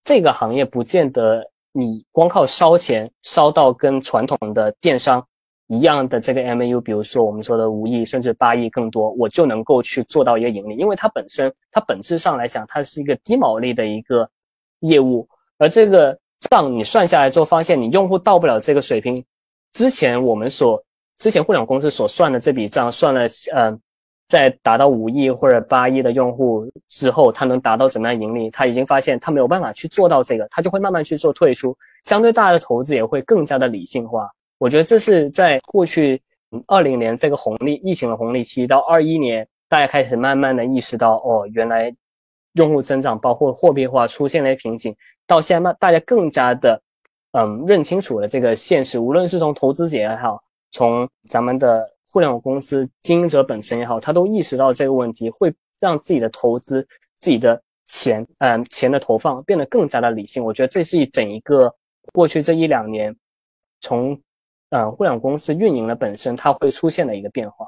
[0.05, 5.27] 这个行业不见得你光靠烧钱烧到跟传统的电商。
[5.69, 14.29] 一样的这个 MAU，比如说我们说的五亿甚至八亿更多，我就能够去做到一个盈利，因为它本身它本质上来讲，它是一个低毛利的一个
[14.81, 16.19] 业务，而这个
[16.51, 19.25] 账你算下来之后，发现你用户到不了这个水平，
[19.73, 20.83] 之前我们所
[21.21, 23.79] 之前互联网公司所算的这笔账算了，嗯，
[24.27, 28.49] 在达到五亿或者八亿的用户之后，它能达到怎么样盈利？
[28.51, 34.31] 他已经发现他没有办法去做到这个，他就会慢慢去做退出，相对大的投资也会更加的理性化。
[34.57, 36.19] 我觉得这是在过去
[36.67, 41.93] 二零年这个红利疫情的红利期到二一年，大家开始慢慢的意识到，哦，原来
[42.55, 44.97] 用户增长包括货币化出现了瓶颈。
[45.27, 46.81] 到现在，大家更加的
[47.33, 48.99] 嗯认清楚了这个现实。
[48.99, 60.45] 无论是从投资者也好，从咱们的互联网公司经营者本身也好，他都意识到这个问题，会让自己的投资、自己的钱嗯钱的投放变得更加的理性。
[60.45, 61.75] 我觉得这是一整一个
[62.13, 63.15] 过去这一两年
[63.81, 64.21] 从。
[64.73, 67.67] 嗯，互联网公司运营的本身，它会出现的一个变化。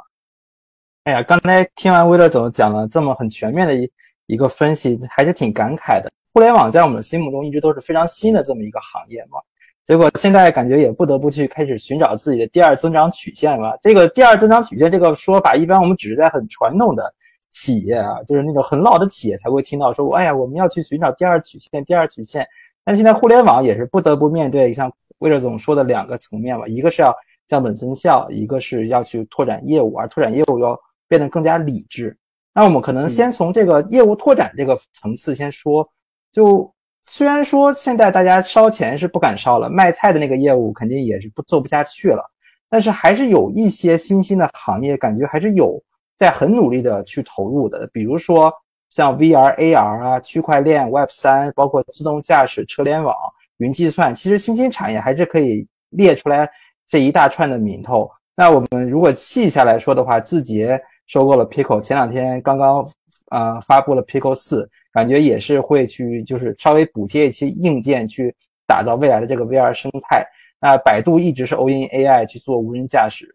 [1.03, 3.91] 哎呀，刚才听完威乐总讲了这么很全面的一
[4.27, 6.09] 一个分析，还是挺感慨的。
[6.33, 9.41] 互联网在我们心目中一直都是非常新的这么一个行业嘛，
[9.85, 13.77] 结果现在感觉也不得不去开始寻找自己的第二增长曲线了。
[13.83, 17.13] 这个第二增长曲线这个说法，一般我们只是在很传统的
[17.51, 22.47] 企业啊，就是那种很老的企业才会听到说，哎呀，我们要去寻找第二曲线，第二曲线。
[22.85, 24.93] 但现在互联网也是不得不面对像。
[25.19, 27.15] 魏乐总说的两个层面吧，一个是要
[27.47, 32.17] 降本增效，一个是要去拓展业务，而拓展业务要变得更加理智。
[32.53, 35.89] 那我们可能先从这个业务拓展这个层次先说。
[36.33, 42.23] 就虽然说现在大家烧钱是不敢烧了，卖菜的那个业务肯定也是不做不下去了，
[42.69, 45.83] 但是还是有一些新兴的行业，感觉还是有
[46.17, 48.53] 在很努力的去投入的，比如说
[48.91, 53.15] 像 VR、AR 啊、区块链、Web 三，包括自动驾驶、车联网。
[53.59, 56.51] 云计算其实新兴产业还是可以列出来
[56.89, 58.11] 这一大串的名头。
[58.35, 62.85] 那我们如果细下来说的话，字节收购了 Pico，前两天刚刚
[63.33, 68.33] 呃发布了 Pico 四，感觉也是会去就是稍微补贴一些硬件去
[68.67, 70.25] 打造未来的这个 VR 生态。
[70.61, 73.35] 那百度一直是 all in AI 去做无人驾驶，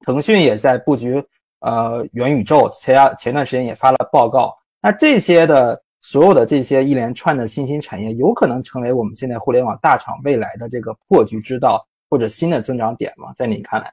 [0.00, 1.22] 腾讯也在布局
[1.60, 4.52] 呃元宇宙，前前段时间也发了报告。
[4.82, 5.80] 那这些的。
[6.00, 13.32] 所有的这些一连串的新兴产业，有可能成为我们现在互联网大厂未来的这个破局之道，或者新的增长点吗？
[13.36, 13.92] 在你看来？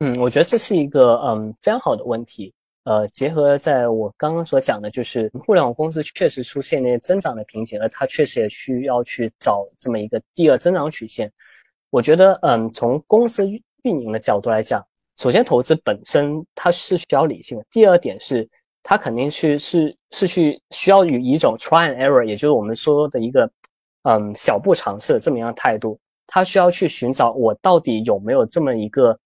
[0.00, 2.52] 嗯，我觉得这是一个嗯非常好的问题。
[2.88, 11.30] 呃，结合在我刚刚所讲的，就是互联网公司确实出现那些增长的瓶颈，而它确实也需要去找这么一个第二增长曲线。
[11.90, 13.46] 我觉得，嗯，从公司
[13.82, 14.82] 运营的角度来讲，
[15.16, 17.64] 首先投资本身它是需要理性的。
[17.70, 18.48] 第二点是。
[18.80, 23.50] 它肯定是是是去需要以一种 try and error，也就是我们说的一个
[24.04, 25.98] 嗯小步尝试这么样的态度。
[26.26, 29.18] 他需要去寻找我到底有没有这么一个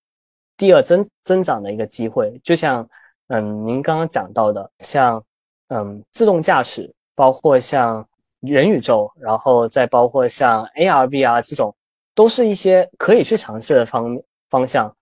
[0.56, 2.36] 第二增增长的一个机会。
[2.42, 2.88] 就像
[3.34, 5.22] 嗯您刚刚讲到的，像
[5.68, 8.06] 嗯自动驾驶，包括像
[8.40, 11.74] 元宇宙，然后再包括像 AR、VR 这种，
[12.14, 14.18] 都是一些可以去尝试的方
[14.50, 14.94] 方向。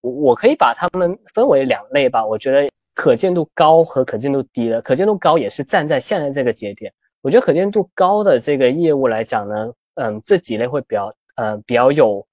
[0.00, 2.68] 我我可以把它们分为两类吧，我觉得。
[2.98, 6.90] 可见度高和可见度低的，可见度高也是站在现在这个节点。
[7.20, 12.26] 我觉得可见度高的这个业务来讲呢，嗯，这几类会比较，呃，比较有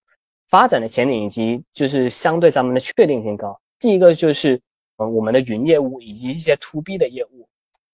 [0.48, 3.60] 发展的前景，以及就是相对咱们的确定性高。
[3.78, 4.58] 第一个就是，
[4.98, 7.48] 嗯，我们的云业务以及一些 to B 的业务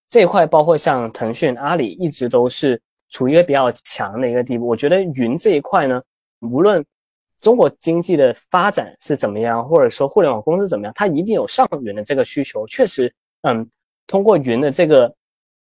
[0.07, 4.67] 这一块，包括像腾讯、阿里，一直都是处于一个比较强的一个地步。
[4.67, 6.01] 我觉得云这一块呢，
[6.41, 6.83] 无论
[7.39, 12.67] 中国经济的发展是怎么样，或者说互联网公司怎么样，它一定有上云的这个需求。
[12.67, 13.13] 确实，
[13.43, 13.65] 嗯，
[14.07, 15.13] 通过云的这个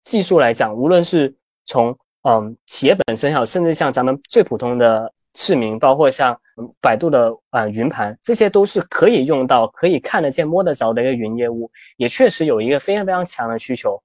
[0.04, 1.36] 技术来讲，无论是
[1.66, 6.40] 从嗯企业本身也好，甚至像咱们最普通的市民，包括像
[6.82, 14.02] 百度的啊云盘，这些都是可以用到、可以看得见、摸得着的一个云业务，也确实有一个非常非常强的需求。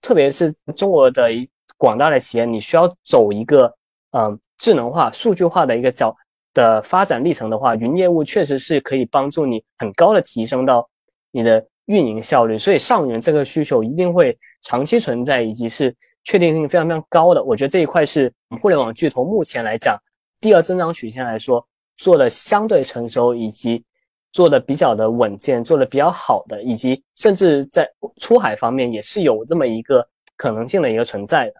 [0.00, 1.28] 特别是中国的
[1.76, 3.74] 广大的企业，你需要走一个
[4.12, 6.16] 嗯智能化、数据化的一个角。
[6.52, 10.84] 的发展历程的话，云业务确实是可以帮助你很高的提升到
[11.30, 17.44] 你的运营效率，所以上云这个需求一定会长期存在，以及是确定性非常非常高的。
[17.44, 19.96] 我觉得这一块是互联网巨头目前来讲，
[20.40, 21.64] 第二增长曲线来说
[22.00, 23.84] 做的相对成熟，以及
[24.32, 27.86] 做的比较的稳健，做的比较好的，以及甚至在
[28.16, 31.54] 出海方面也是有这么一个可能性的一个存在的。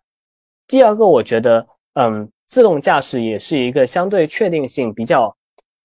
[0.67, 5.37] 第二个，我觉得，嗯，自动驾驶也是一个相对确定性比较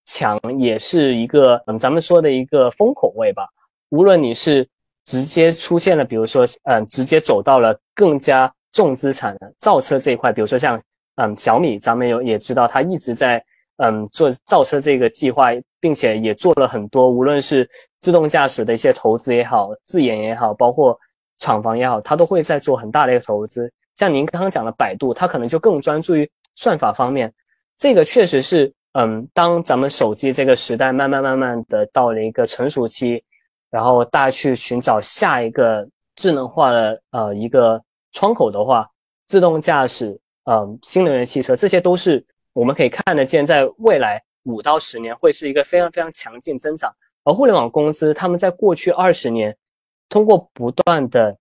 [0.05, 3.45] 强，也是一个嗯，咱们说的一个风口位吧。
[3.89, 4.65] 无论你是
[5.03, 10.81] 直接出现了，比如说，嗯，直接走到了更加重资产的造车这一块，比如说像，
[11.15, 13.43] 嗯，小米，咱们有也知道，它一直在，
[13.77, 15.49] 嗯，做造车这个计划，
[15.79, 17.69] 并且也做了很多，无论是
[17.99, 20.97] 自动驾驶的一些投资也好，自研也好，包括
[21.39, 23.71] 厂房也好，它都会在做很大的一个投资。
[23.95, 27.33] 像您刚刚讲的百度，它可能就更专注于算法方面，
[27.77, 33.23] 这个确实是，嗯，当咱们手机这个时代慢慢慢慢的到了一个成熟期。
[33.71, 37.81] 然后大家去寻找下一个智能化的呃一个
[38.13, 38.89] 窗口的话，
[39.27, 46.89] 自动驾驶、嗯新能源汽车，这些都是我们可以看得见，在未来五到十年会是一个非常非常强劲增长。
[47.25, 49.55] 而互联网公司他们在过去二十年，
[50.07, 51.37] 通过不断的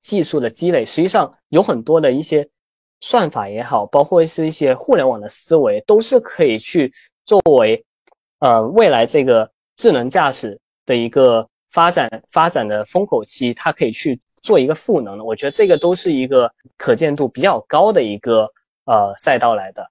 [0.00, 2.46] 技术的积累，实际上有很多的一些
[3.00, 6.92] 算法也好，包括是一些互联网的思维，都是可以去
[7.24, 7.82] 作为
[8.40, 11.48] 呃未来这个智能驾驶的一个。
[11.72, 18.46] 发展发展的风口期，它可以去做一个赋能的，我觉得这个都是一个可见度比较高的一个
[18.84, 19.82] 呃赛道来的。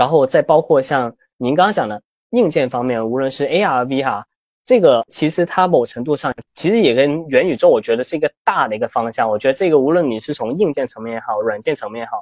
[0.00, 4.22] 然后再包括像您刚刚讲的硬件方面，无论是 AR、VR，
[4.64, 9.28] 这个其实它某程度上其实也跟元宇宙，我觉得是一个大的一个方向。
[9.28, 12.12] 我觉得这个无论你是从硬件层面也好，软件层面也好，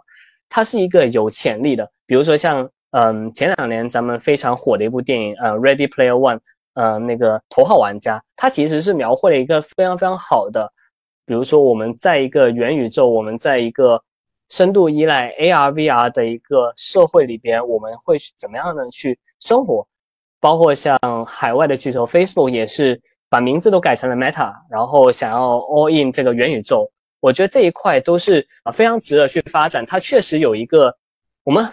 [0.48, 1.88] 它是一个有潜力的。
[2.04, 6.36] 比如说像嗯前两年咱们非常火的一部电影，呃《Ready Player One》。
[6.74, 10.72] 呃，那个头号玩家，他其实是描绘了一个非常非常好的，
[11.26, 14.00] 比如说我们在一个元宇宙，我们在一个
[14.48, 19.86] 深度依赖 AR、VR 的一个社会里边，我们会怎么样的去生活？
[20.40, 26.90] 包括像海外的巨头 Facebook 也是把名字都改成了 Meta，然后想要 all in 这个元宇宙。
[27.20, 29.84] 我觉得这一块都是啊非常值得去发展。
[29.84, 30.94] 它确实有一个
[31.44, 31.68] 我们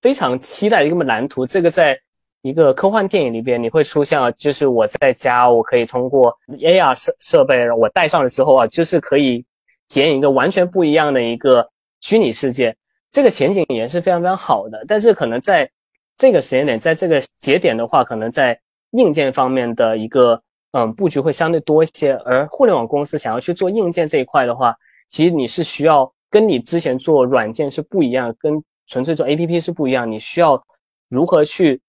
[0.00, 1.98] 非常期待的一个蓝图，这个在。
[2.42, 9.44] 一个科幻电影里边，你会出现啊，就是我在家，我可以通过 AR 设设备，我戴上了之后啊，就是可以
[9.88, 11.68] 体验一个完全不一样的一个
[12.00, 12.76] 虚拟世界。
[13.10, 14.84] 这个前景也是非常非常好的。
[14.86, 15.70] 但是可能在
[16.16, 18.58] 这个时间点，在这个节点的话，可能在
[18.92, 20.40] 硬件方面的一个
[20.72, 22.14] 嗯布局会相对多一些。
[22.24, 24.74] 而互联网公司想要去做硬件这一块的话，
[25.08, 30.10] 其实你是需要跟你之前做软件是不一样，跟纯粹做 APP 是不一样。
[30.10, 30.62] 你需要
[31.08, 31.80] 如何去？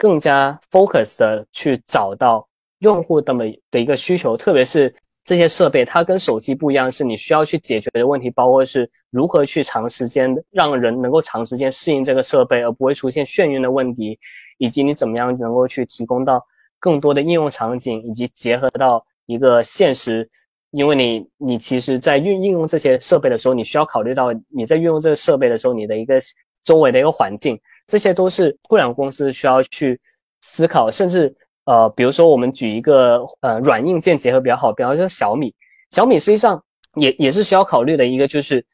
[0.00, 4.94] 更加 focus 的去找到用户的么的一个需求，特别是
[5.28, 14.18] 这些设备，它跟手机不一样，是你需要去解决的问题，包括是如何去长时间让人能够长时间适应这个设备，而不会出现眩晕的问题，
[14.56, 16.42] 以及你怎么样能够去提供到
[16.80, 20.26] 更多的应用场景，以及结合到一个现实，
[20.70, 26.18] 因为你你其实在运应用这些设备的时候，你需要考虑到你在运用这个设备的时候，你的一个
[26.64, 27.60] 周围的一个环境。
[27.86, 30.00] 这些都是互联网公司需要去
[30.40, 31.36] 思考，甚至
[31.68, 35.54] 呃，比如说我们举一个呃软硬件结合比较好，比方说小米，
[35.90, 36.62] 小米实际上
[36.94, 38.64] 也也是需要考虑的一个，就是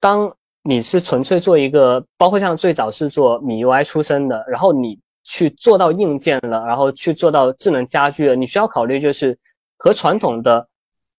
[0.00, 9.38] 当你是纯粹做一个，包括像最早是做米 UI 出身的，然后你去做到硬件了，然后去做到智能家居了，你需要考虑就是
[9.78, 10.66] 和传统的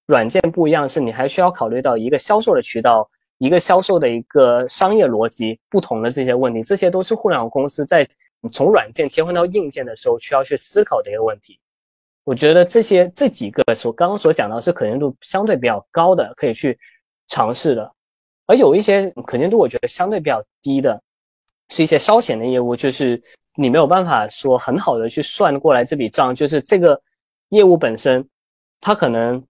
[0.07, 3.09] 软件不一样，是你还需要考虑到一个销售的渠道。
[3.39, 8.03] 一个销售的一个商业逻辑不同的这些问题，这些都是互联网公司在
[8.51, 11.59] 从软件切换到硬件的时候需要去思考的一个问题。
[12.23, 16.77] 我觉得这些这几个所刚刚所讲到是可见度相对比较高的，可以去
[17.27, 17.91] 尝试的。
[18.45, 21.01] 而有一些可见度我觉得相对比较低的，
[21.69, 23.21] 是一些烧钱的业务，就是
[23.55, 27.01] 你没有办法说很好的去算过来这笔账，就是这个
[27.49, 28.27] 业务本身，
[28.81, 29.43] 它可能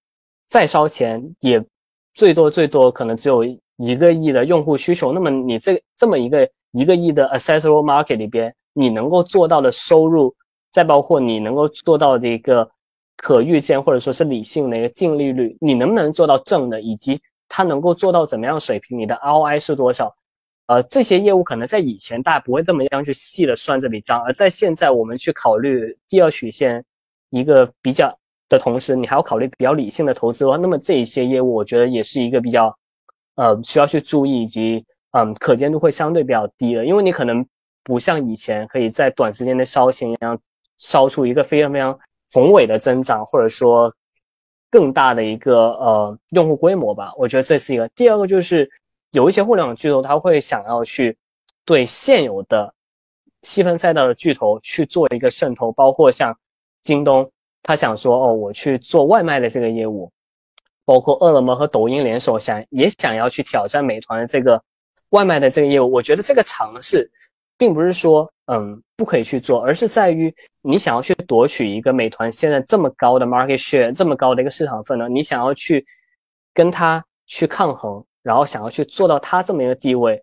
[0.48, 1.64] 再烧钱也
[2.14, 3.44] 最多最多可能只有。
[3.80, 10.34] 一个亿的用户需求，那么你这这么一个一个亿的 accessible market 里边，你能够做到的收入，
[10.72, 12.70] 再包括你能够做到的一个
[13.18, 17.20] 可预见或者说是理性的一个净利率，你能不能做到正的，以及
[17.50, 20.16] 它能够做到怎么样水平，你的 ROI 是多少？
[20.68, 26.84] 呃，这些业务可能在以前大家不会这么样去细的算这笔账，而在现在我们去考虑第二曲线
[27.32, 28.16] 一个比较
[28.50, 32.74] 的同时，你还要考虑比较理性的投资的话，那么这一些业务我觉得也是一个比较。
[33.36, 37.46] 呃，需要去注意，以及嗯，可见度会相对比较低的，因为你可能
[37.88, 40.38] 不像以前可以在短时间内烧钱一样，
[40.76, 41.98] 烧出一个非常非常
[42.34, 43.92] 宏伟的增长，或者说
[44.70, 47.14] 更大的一个呃用户规模吧。
[47.16, 47.88] 我觉得这是一个。
[47.96, 48.70] 第二个就是
[49.12, 51.18] 有一些互联网巨头，他会想要去
[51.64, 52.74] 对现有的
[53.44, 56.38] 细分赛道的巨头去做一个渗透，包括像
[56.82, 57.32] 京东，
[57.64, 60.12] 他想说哦，我去做外卖的这个业务，
[60.84, 64.62] 包括饿了么和抖音联手想也想要去挑战美团的这个
[65.12, 65.90] 外卖的这个业务。
[65.90, 67.10] 我觉得这个尝试，
[67.58, 68.32] 并不是说。
[68.50, 75.86] 嗯，不可以去做，而是在于你想要去夺取一个美团现在这么高的 market share，这么高的一个市场份额，你想要去
[76.54, 80.18] 跟它去抗衡，然后想要去做到它这么一个地位，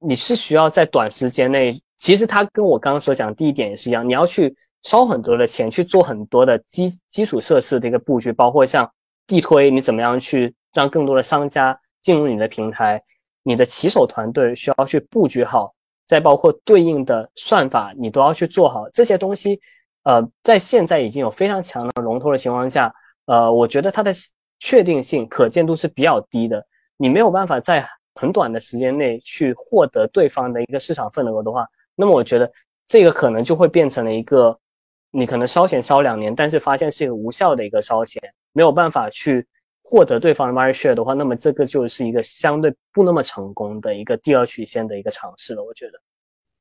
[0.00, 4.52] 你是需要在短时间内，其实它跟我刚刚所讲第一点也是一样，你要去
[4.82, 8.90] 烧很多的钱去做很多的基基础设施的一个布局，包括像
[9.24, 13.00] 地推，你怎么样去让更多的商家进入你的平台，
[13.44, 15.75] 你的骑手团队需要去布局好。
[16.06, 19.60] 再包括对应的算法，你都要去做好这些东西。
[20.04, 22.94] 呃，在现在已经有非常强的龙头的情况下，
[23.26, 24.12] 呃，我觉得它的
[24.60, 26.64] 确定性、可见度是比较低的。
[26.96, 27.84] 你没有办法在
[28.14, 32.50] 很短的时间内去获得对方的一个市场份额的话，那么我觉得
[32.86, 34.56] 这个可能就会变成了一个
[35.10, 39.46] 你可能烧钱烧两年，但是发现是一个无效的一个烧钱，没有办法去
[39.88, 45.62] 获得对方的 market share 的话，那么这个就是一个相对不那么成功的一个第二曲线的一个尝试了。
[45.62, 45.92] 我觉得。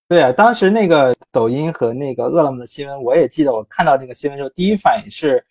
[0.08, 3.52] 对啊，当时那个抖音和那个饿了么的新闻，我也记得。
[3.52, 5.44] 我看到这个新闻之后，第一反应是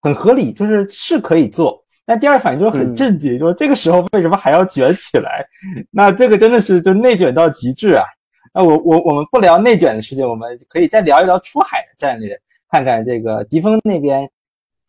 [0.00, 1.80] 很合理，就是是可以做。
[2.04, 5.46] 但第二反应就是很震惊，就是这个时候为什么还要卷起来？
[5.92, 8.04] 那这个真的是就内卷到极致啊！
[8.52, 12.36] 那我我我们不聊内卷的事情，我们可以再聊一聊出海的战略，
[12.68, 14.28] 看看这个迪峰那边。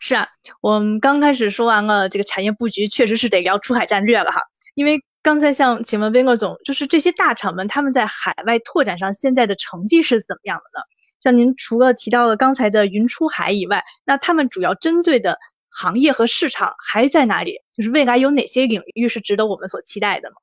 [0.02, 0.28] 是啊，
[0.60, 4.42] 我们刚开始说完了这个产业布局，确实是得聊出海战略了哈，
[4.76, 5.02] 因为。
[5.24, 10.84] 刚才像请问边哥总，就是这些大厂们他们在海外拓展上现在的成绩是怎么样的呢？
[11.20, 15.38] 像您除了提到了刚才的云出海以外，那他们主要针对的
[15.70, 17.60] 行业和市场还在哪里？
[17.76, 20.36] 就是未来有哪些领域是值得我们所期待的吗？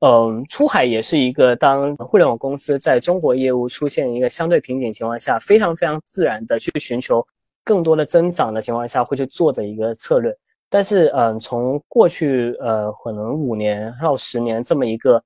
[0.00, 7.22] 嗯，出海也是一个当互联网公司在中国业务出现一个相对瓶颈情况下，非常非常自然的去寻求
[7.66, 10.32] 更多的增长的情况下会去做的一个策略。
[10.70, 15.22] 但是，嗯，从过去呃可能五年到十年这么一个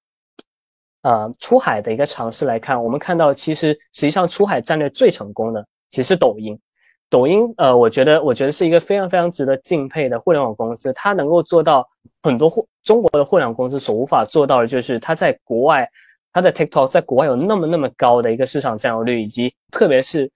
[1.03, 6.59] 呃出海的一个尝试来看，我们看到其实实际上出海战略最成功的其实是抖音。
[7.09, 11.85] 抖音，呃，我觉得我觉得是一个非常非常值得敬佩的互联网公司，它能够做到
[12.23, 15.89] 很多互中国的互联网公司所无法做到的，就是它在国外，
[16.33, 20.31] 它的 TikTok 在国外有那么那么高的一个市场占有率，以及特别是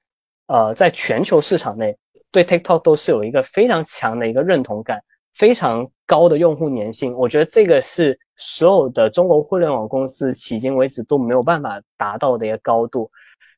[0.47, 1.97] 呃在全球市场内。
[2.31, 5.01] 对 TikTok 都是有一个非常强的一个认同感，
[5.35, 7.15] 非常高的用户粘性。
[7.15, 13.09] 我觉得这个是所有的中国互联网公司迄今为止都没有办法达到的一个高度。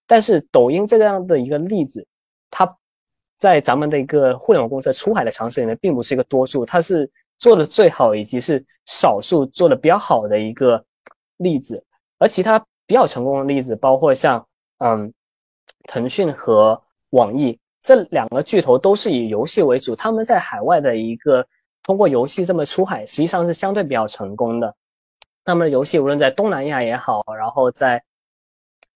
[0.07, 2.07] 但是抖音这样的一个例子，
[2.51, 2.71] 它
[3.39, 10.85] 在咱们的一个互联网公司出海的尝试里面，并不是一个多数，它是做的最好，以及是少数做的比较好的一个
[11.39, 11.83] 例子。
[12.19, 14.47] 而其他比较成功的例子，包括像
[14.81, 15.11] 嗯，
[15.87, 16.81] 腾讯和
[17.11, 17.59] 网易。
[17.81, 21.47] 这两个巨头都是以游戏为主，他们在海外的一个
[21.85, 24.75] 通过游戏这么出海，实际上是相对比较成功的。
[25.45, 28.03] 他们的游戏无论在东南亚也好，然后在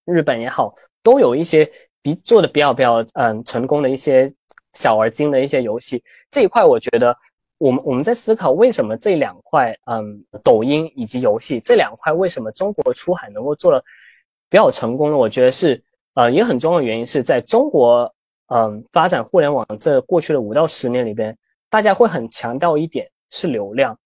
[0.05, 0.75] 日本也好，
[1.05, 1.71] 都有一些
[2.03, 4.33] 比做的比较比较嗯成功的一些
[4.75, 6.03] 小而精的一些游戏。
[6.29, 7.17] 这一块我觉得，
[7.59, 13.81] 我们我们在思考为什么这两块嗯抖音以及游戏这两块为什么中国出海能够做的
[14.49, 15.17] 比较成功呢？
[15.17, 15.81] 我觉得是
[16.21, 18.13] 呃一个很重要的原因是在中国。
[18.53, 23.97] 嗯，发展互联网这过去的五到十年里边，大家会很强调一点是流量，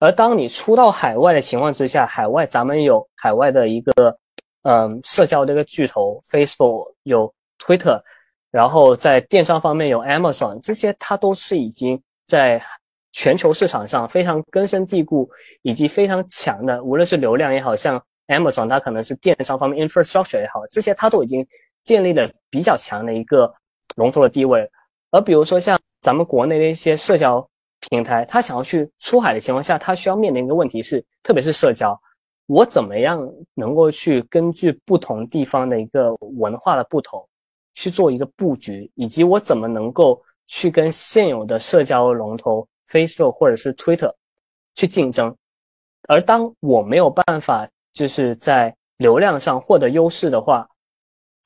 [0.00, 4.14] 而当你出到海外的情况之下，海外咱们有海外的一个
[4.64, 7.98] 嗯社交的一个巨头，Facebook 有 Twitter，
[8.50, 12.62] 然后在电商方面有 Amazon，这些它都是已经在
[13.12, 15.26] 全球市场上非常根深蒂固
[15.62, 17.98] 以及非常强的，无论是流量也好像
[18.30, 21.46] Amazon，它可能是电商方面 infrastructure 也好，这些它都已经
[21.84, 23.52] 建立了比较强的一个。
[23.96, 24.70] 龙头的地位，
[25.10, 27.46] 而比如说像咱们国内的一些社交
[27.80, 32.00] 平台，它想要去出海的情况下，它需要面临一个问题是，特别是社交，
[32.46, 33.20] 我怎么样
[33.52, 37.28] 能够去根据不同地方的一个文化的不同，
[37.74, 44.14] 去做一个布局，以及我怎么能够去跟现有的社交龙头 Facebook 或者是 Twitter
[44.76, 45.36] 去竞争，
[46.08, 50.68] 而当我没有办法就是在流量上获得优势的话，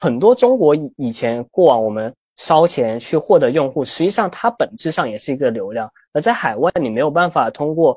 [0.01, 2.14] 很多中国以前过往我们。
[2.36, 5.88] 烧钱去获得用户，实际上它本质上也是一个流量。
[6.12, 7.97] 而在海外，你没有办法通过，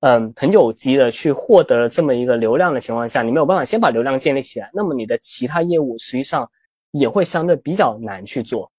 [0.00, 6.46] 嗯，很有机的去获得这么一个流量的情况下，你没有办法先把流量建立起来，那么你的其他业务实际上
[6.90, 8.70] 也会相对比较难去做。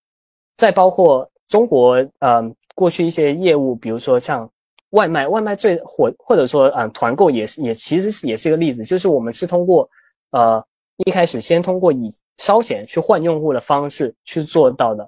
[0.57, 4.47] 再包括中国嗯过去一些业务，比如说像
[4.93, 9.87] 外卖，外卖最火，或者说嗯团购也是也其实是也是一个例子，就是我们是通过
[10.31, 10.63] 呃
[11.05, 15.07] 一开始先通过以烧钱去换用户的方式去做到的。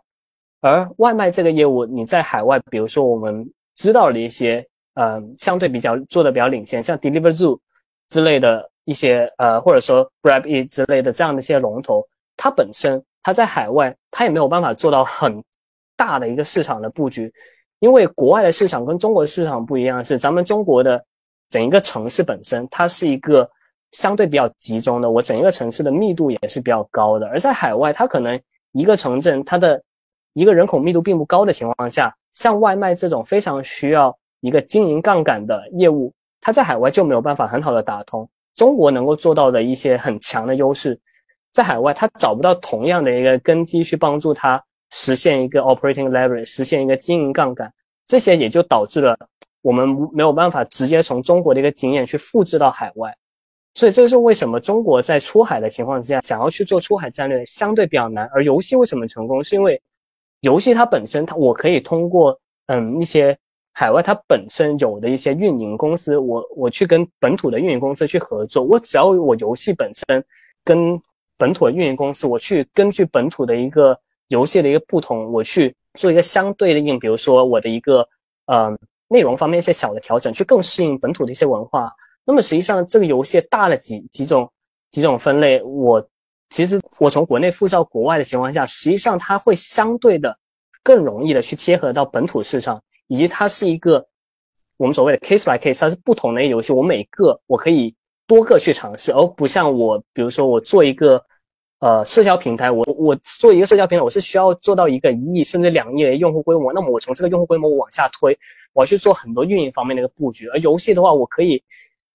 [0.61, 4.65] 而外卖这个业务，你在海外，比如说我们知道的一些，
[4.95, 7.59] 呃，相对比较做的比较领先，像 Deliveroo
[8.09, 12.03] 之类的一些，呃，或者说 GrabE 之类的这样的一些龙头，
[12.35, 15.43] 它本身它在海外，它也没有办法做到很
[15.95, 17.31] 大的一个市场的布局，
[17.85, 20.99] 因为国外的市场跟中国的市场不一样，是咱们中国的
[21.49, 23.47] 整一个城市本身，它是一个
[23.91, 29.79] 相对比较集中的，我整一个城市的密度也是比较高的，而在海外，它可能一个城镇它的
[30.33, 36.11] 一个人口密度并不高的情况下，像外卖这种非常需要一个经营杠杆的业务，
[36.41, 38.27] 它在海外就没有办法很好的打通。
[38.55, 40.99] 中国能够做到的一些很强的优势，
[41.51, 44.59] 在海外它找不到同样的一个根基去帮助它
[44.97, 47.69] 实现一个 operating leverage，实现一个经营杠杆。
[48.07, 49.17] 这些也就导致了
[49.61, 53.13] 我们没有办法直接从中国的一个经验去复制到海外。
[53.73, 58.25] 所以这是为什么中国在出海的情况之下，想要去做出海战略相对比较难。
[58.33, 59.81] 而游戏为什么成功，是因为。
[60.41, 63.35] 游戏它本身，它我可以通过嗯一些
[63.73, 70.23] 海外它本身有的一些运营公司，我我去跟本土的运营公司去合作，我只要我游戏本身
[70.63, 71.01] 跟
[71.35, 78.07] 本土的运营公司，我去根据本土的一个游戏的一个不同，我去做一个相对的应，比如说我的一个
[78.45, 81.91] 嗯内容方面一些小的调整，去更适应本土的一些文化。
[82.25, 84.51] 那么实际上这个游戏大了几几种
[84.91, 86.07] 几种分类，我。
[86.51, 90.37] 其实我从国内复制到国外的情况下，实际上它会相对的
[90.83, 94.05] 更容易的去贴合到本土市场，以及它是一个
[94.77, 97.93] 我们所谓的 case by case，它是不同的游戏，我每个我可以
[98.27, 101.21] 多个去尝试，而不像我，比如说我做一个
[101.85, 108.35] 呃社交平台，我我做一个社交平台，我是需要做到一个一亿甚至两亿的用户规模，那么我从这个用户规模往下推，
[108.73, 111.61] 我要去做很多运营方面的一个布局，而游戏的话，我可以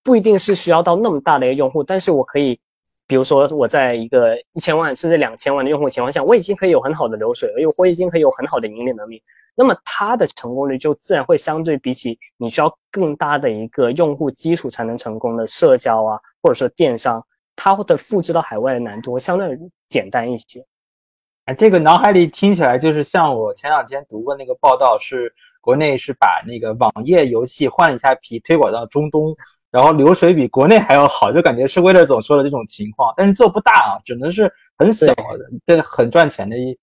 [0.03, 2.59] 不一定是需要到那么大的一个用户，但是我可以。
[3.07, 9.21] 比如说，我在一个一千万甚至两千万的用户情况下，我已经可以有很好的流水，而我已经可以有很好的盈利能力。
[9.57, 17.21] 那么它的成功率就自然会相对比起你需要更大的一个用户基础才能成功的社交啊，或者说电商，
[17.63, 20.65] 它的复制到海外的难度相对简单一些。
[21.45, 25.31] 哎，这个脑海里听起来就是像我前两天读过那个报道，是
[25.61, 29.37] 国内是把那个网页游戏换一下皮，推广到中东。
[29.71, 36.79] 然后流水比国内还要好，就感觉是威勒总说的这种情况，但是做不大啊，只能是很小的，这很赚钱的一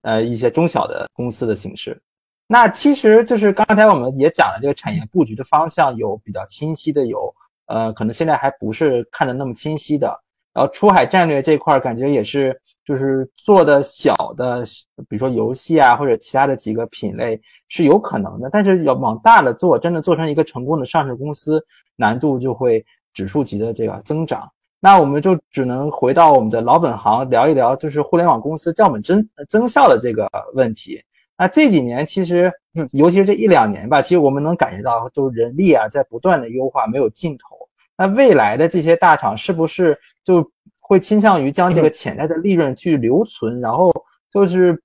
[0.00, 2.00] 呃一些中小的公司的形式。
[2.46, 7.32] 那其实就是刚才我们也讲了，这个产业布局的方向有比较清晰的，有
[7.66, 10.20] 呃可能现在还不是看的那么清晰的。
[10.52, 14.62] 然后出海战略这块儿感觉也是，就是做的小的，
[15.08, 21.60] 比如说游戏啊或者其他的几个品类是有可能的，但是要往大了做，真的做成一个成功的上市公司，
[21.96, 24.48] 难度就会指数级的这个增长。
[24.78, 31.02] 那我们就只能回到我们的老本行，聊一聊就是互联网公司降本增增效的这个问题。
[31.36, 32.52] 那这几年其实，
[32.92, 37.56] 尤其是这一两年吧，其实我们能感觉到，就是人力啊在不断的优化，没有尽头。
[37.96, 40.48] 那未来的这些大厂是不是就
[40.80, 43.92] 会倾向于将这个潜在的利润去留存，然后
[44.30, 44.80] 就是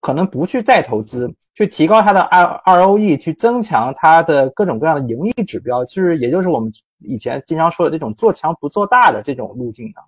[0.00, 10.00] 可能不去再投资，去提高它的 R ROE，去增强它的各种各样的盈利指标，就是也就是我们以前经常说的这种做强不做大的这种路径呢？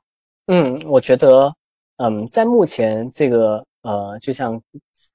[0.46, 1.54] 嗯，我觉得，
[1.96, 4.60] 嗯，在目前这个呃，就像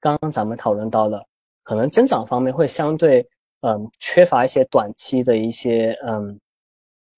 [0.00, 1.24] 刚刚咱们讨论到的，
[1.62, 3.24] 可能增长方面会相对
[3.60, 6.36] 嗯缺乏一些短期的一些嗯。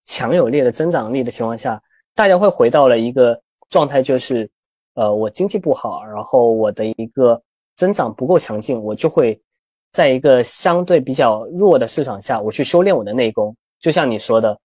[0.04, 1.80] 强有力的增长力的情况下，
[2.12, 3.40] 大家会回到了一个
[3.70, 4.50] 状态，就是，
[4.94, 7.40] 呃，我经济不好，然后我的一个
[7.76, 9.40] 增长不够强劲，我就会
[9.92, 13.56] 在一个相对比较弱的市场下，我去修炼我的内功。
[13.78, 14.58] 就像你说的，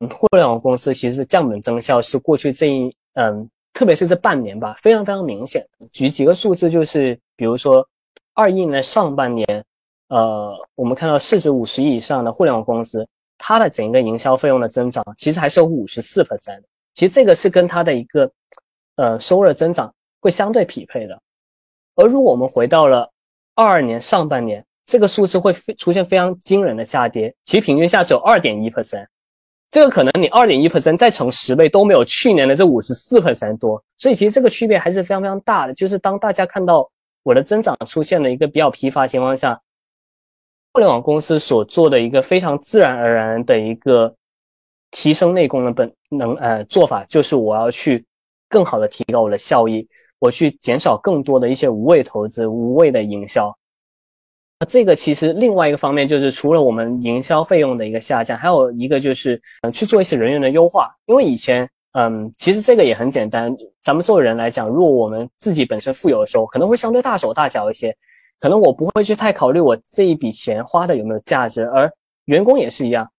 [0.00, 5.66] 嗯，互联网公司其实降本增效是过去这一，嗯，特别是这半年吧，非常非常明显。
[5.90, 7.86] 举几个数字，就是比如说，
[8.34, 9.64] 二一年上半年，
[10.08, 13.06] 呃，我们看到市值五十亿以上的互联网公司。
[13.44, 16.62] 它的整个营销费用的增长其实还是有五十四 percent，
[16.94, 18.30] 其实这个是跟它的一个
[18.94, 21.20] 呃收入的增长会相对匹配的。
[21.96, 23.10] 而如果我们回到了
[23.56, 29.08] 二二年上半年，这个数字会出现非常惊人的下跌，其实平均下只有二点一 percent，
[29.72, 35.74] 这个可能你二点一 percent 再乘十倍都没有去年的这五十四 percent 多，所以其实这个区别还是非常非常大的。
[35.74, 36.88] 就是当大家看到
[37.24, 39.60] 我的增长出现了一个比较疲乏情况下。
[40.74, 44.14] 互联网公司所做的一个非常自然而然的一个
[44.90, 48.02] 提升内功的本能呃做法，就是我要去
[48.48, 49.86] 更好的提高我的效益，
[50.18, 53.54] 我去减少更多的一些无谓投资、无谓的营销。
[54.64, 67.96] 这个其实另外一个方面就是除了我们营销费用的一个下降，还有一个就是嗯去做一些人员的优化，因为以前嗯其实这个也很简单，咱们作为人来讲，如果我们自己本身富有的时候，可能会相对大手大脚一些，
[68.40, 71.90] 可能我不会去太考虑我这一笔钱花的有没有价值，而
[72.26, 73.10] 员工也是一样，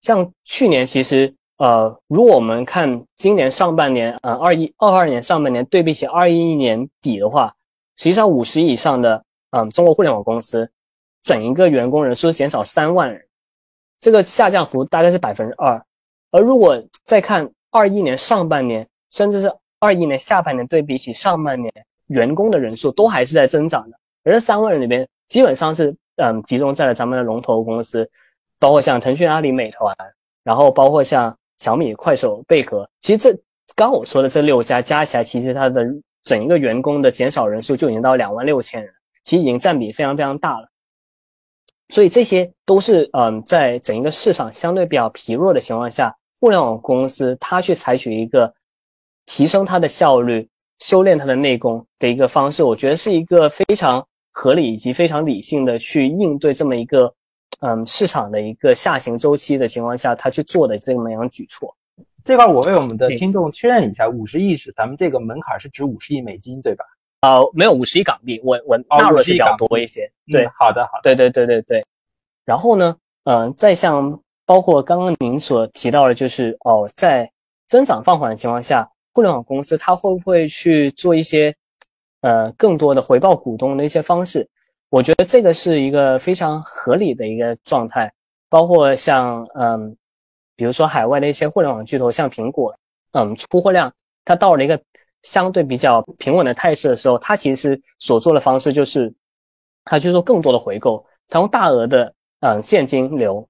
[0.00, 7.52] 像去年其实呃如果我们看今年上半年呃二一二二年上半年对比起二一年底的话，
[7.96, 10.70] 实际上五十以上的嗯中国互联网公司。
[11.26, 13.20] 整一个员工人数减少三万人，
[13.98, 15.84] 这个下降幅大概是百分之二。
[16.30, 21.72] 而如果再看二一年上半年，甚至是二一年下半年对比起上半年，
[22.06, 23.98] 员工的人数都还是在增长的。
[24.22, 28.08] 而这三万人里边，基本上是嗯集中在了咱们的龙头公司，
[28.60, 29.92] 包括像腾讯、阿里、美团，
[30.44, 32.88] 然后包括像小米、快手、贝壳。
[33.00, 33.36] 其实这
[33.74, 35.84] 刚我说的这六家加起来，其实它的
[36.22, 40.68] 整一个员工的减少人数就已经到两万六千人，其实已经占比非常非常大了。
[41.90, 48.52] 所以这些都是嗯，在整一个市场相对比较疲弱的情况下，互联网公司它去采取一个
[49.24, 50.48] 提升它的效率、
[50.80, 57.12] 修炼它的内功的一个方式，我觉得是一个非常合理以及非常理性的去应对这么一个
[57.60, 61.74] 嗯市场的一个下行周期的情况下，他去做的这么样举措。
[62.24, 66.84] 这块我为我们的听众确认一下，五十亿是咱们这个门槛是指五十亿美金，对吧？
[67.22, 70.08] 呃，没有五十亿港币，我我纳入是比较多一些。
[70.30, 71.84] 对，好的，好的，对对对对对。
[72.44, 77.28] 然后呢，嗯，再像包括刚刚您所提到的，就是哦，在
[77.66, 81.52] 增长放缓的情况下，互联网公司它会不会去做一些
[82.20, 84.48] 呃更多的回报股东的一些方式？
[84.90, 88.12] 我觉得这个是一个非常合理的一个状态。
[88.48, 89.96] 包括像嗯，
[90.54, 92.72] 比如说海外的一些互联网巨头，像苹果，
[93.12, 93.92] 嗯，出货量
[94.24, 94.80] 它到了一个。
[95.22, 99.12] 相对比较平稳的态势的时候，它其实所做的方式就是，
[99.84, 103.44] 它去做更多的回购，采用大额的嗯现金流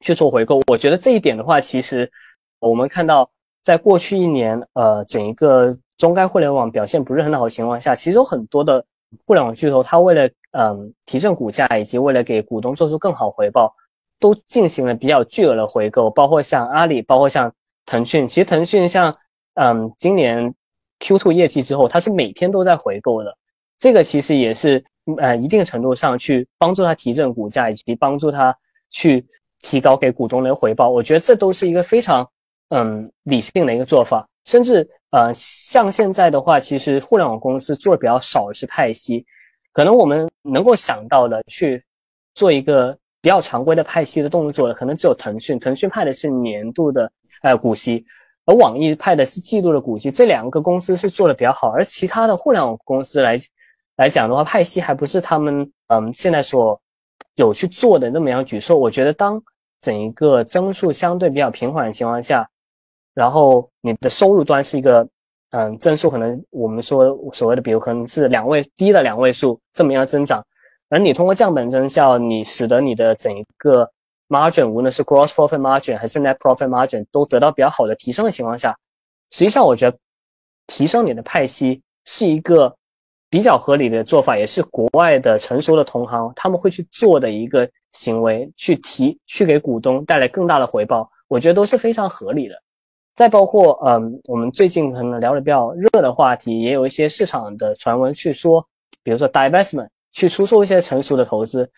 [0.00, 0.60] 去做回购。
[0.66, 2.10] 我觉得这一点的话，其实
[2.58, 3.30] 我们看到，
[3.62, 8.84] 在过去一年，呃，整一个中概互联网表现不是很好的情况下，其实有很多的
[9.24, 13.72] 互联网巨头，它为了嗯提振股价，以及为了给股东做出更好回报，
[14.18, 17.52] 都进行了比较巨额的回购，包括像阿里，包括像
[17.86, 18.26] 腾讯。
[18.26, 19.16] 其实腾讯像
[19.54, 20.52] 嗯今年。
[21.00, 23.36] Q2 业绩之后，它是每天都在回购的，
[23.78, 24.84] 这个其实也是
[25.18, 28.56] 呃一定程度上去帮助它提振股价，以及帮助它
[28.90, 29.24] 去
[29.62, 30.90] 提高给股东的回报。
[30.90, 32.28] 我觉得这都是一个非常
[32.70, 34.28] 嗯理性的一个做法。
[34.44, 39.24] 甚至呃像现在的话，其实互联网公司做的比较少的是派息，
[39.72, 41.84] 可能我们能够想到的去
[42.34, 47.10] 做一个比较常规的派息的动作的，可能只有腾讯，腾讯派的是年度的
[47.42, 48.04] 呃股息。
[48.48, 53.38] 而网易派的是季度的股息，这两个公司是做的比较好，而其他的互联网公司来
[53.98, 56.80] 来讲的话，派息还不是他们嗯现在所
[57.34, 58.74] 有去做的那么样举措。
[58.74, 59.38] 我觉得当
[59.82, 62.48] 整一个增速相对比较平缓的情况下，
[63.12, 65.06] 然后你的收入端是一个
[65.50, 70.42] 嗯增速可能我们说所谓的比如可能是两位低的两位数这么样增长，
[70.88, 73.90] 而你通过降本增效，你使得你的整一个。
[74.28, 78.76] Margin 无论是 gross profit margin 还是 net profit margin 都得到比较好的提升的情况下，
[79.30, 79.96] 实际上我觉得
[80.66, 82.74] 提升你的派息是一个
[83.30, 92.54] 比较合理的做法，也是国外的成熟的同行他们会去做的一个行为，去提去给股东带来更大的回报，我觉得都是非常合理的。
[93.14, 98.64] 再包括嗯，我们最近可能聊的比较热的话题，也有一些市场的传闻去说，
[99.02, 101.68] 比如说 divestment 去出售一些成熟的投资，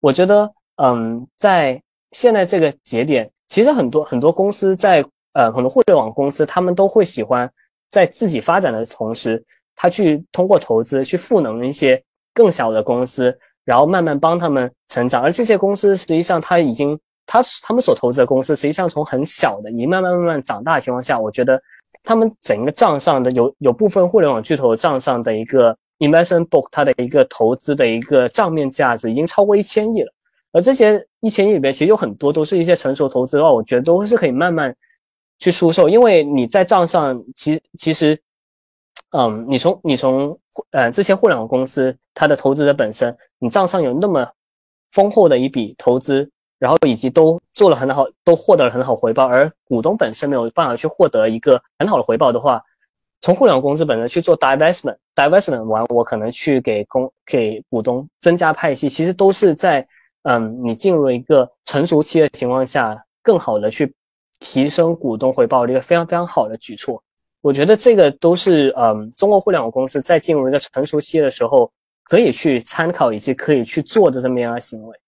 [0.00, 1.82] 我觉得嗯，在
[2.14, 5.04] 现在这个节点，其实很多很多公司在
[5.34, 7.50] 呃，很多互联网公司，他们都会喜欢
[7.90, 9.44] 在自己发展的同时，
[9.74, 12.00] 他去通过投资去赋能一些
[12.32, 15.20] 更小的公司，然后慢慢帮他们成长。
[15.20, 16.96] 而这些公司实际上，他已经
[17.26, 21.60] 他他们所投资的公司，实际上从很小的，已经慢慢慢慢长大的情况下，我觉得
[22.04, 30.12] 他们整个账上的有有部分互联网巨头账上的一个 investment book，它的一个投资的一个账面价值已经超过一千亿了。
[30.52, 34.76] 而这些一千亿里边，其实有很多都是一些成熟投资的话，我觉得都是可以慢慢
[35.38, 38.20] 去出售，因为你在账上，其其实，
[39.12, 40.38] 嗯，你从你从
[40.72, 44.30] 呃这些互联网公司它的投资者本身，你账上有那么
[44.92, 52.62] 丰厚的一笔投资，然后以及都做了很好，都获得了很好回报，而股东本身没有办法去获得一个很好的回报的话，
[53.22, 59.88] 从互联网公司本身去做 divestment，divestment 完，我可能去给公给股东增加派息，其实都是在。
[60.24, 63.94] 嗯，你进入一个成熟期的情况下，更好的去
[64.40, 67.02] 提升股东回报的一个非常非常好的举措。
[67.40, 71.70] 我觉得这个都是嗯，中国互联网公司在进入一个成熟期的时候，
[72.02, 74.98] 可以去参考以及可以去做的这么样的行为。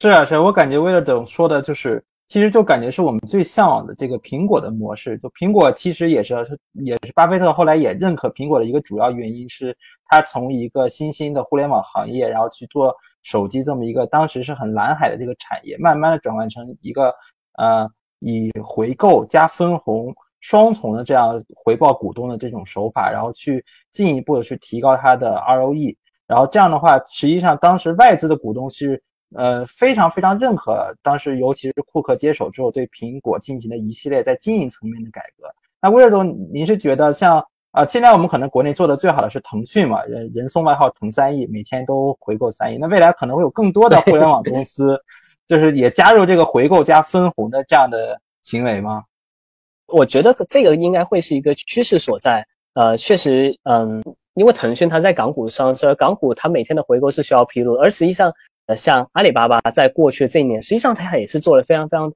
[0.00, 5.16] 是啊，是，我感觉威尔总说的就是，其实就感觉是我们最向往的这个苹果的模式。
[5.18, 6.34] 就苹果其实也是，
[6.72, 9.76] 也是巴菲特后来也认可苹果的一个主要原因是，
[10.06, 12.92] 他从一个新兴的互联网行业，然后去做
[13.22, 17.14] 手机这么一个当时是很蓝海的这个产业，慢慢的转换成一个
[17.58, 25.96] 呃以回购加分红双重的这样回报股东的这种手法，然后去进一步的去提高它的 ROE。
[26.26, 29.02] 然后这样的话，实际上当时外资的股东是。
[29.36, 35.48] 呃，非常非常认可当时，尤其是库克接手之后对苹果进行的一系列在经营层面的改革。
[35.80, 37.40] 那威尔总，您是觉得像
[37.72, 40.02] 啊，现在我们可能国内做的最好的是腾讯嘛？
[40.04, 42.78] 人人送外号“腾三亿”，每天都回购三亿。
[42.78, 45.00] 那未来可能会有更多的互联网公司，
[45.46, 49.04] 就是也加入这个回购加分红的这样的行为吗？
[49.86, 52.46] 我觉得这个应该会是一个趋势所在。
[52.74, 54.02] 呃，确实，嗯，
[54.34, 58.32] 因为腾讯它在港股上市，港股它每天的回购是需要披露，而实际上。
[58.76, 62.08] 像阿里巴巴在过去这一年，实际上它也是做了非常非常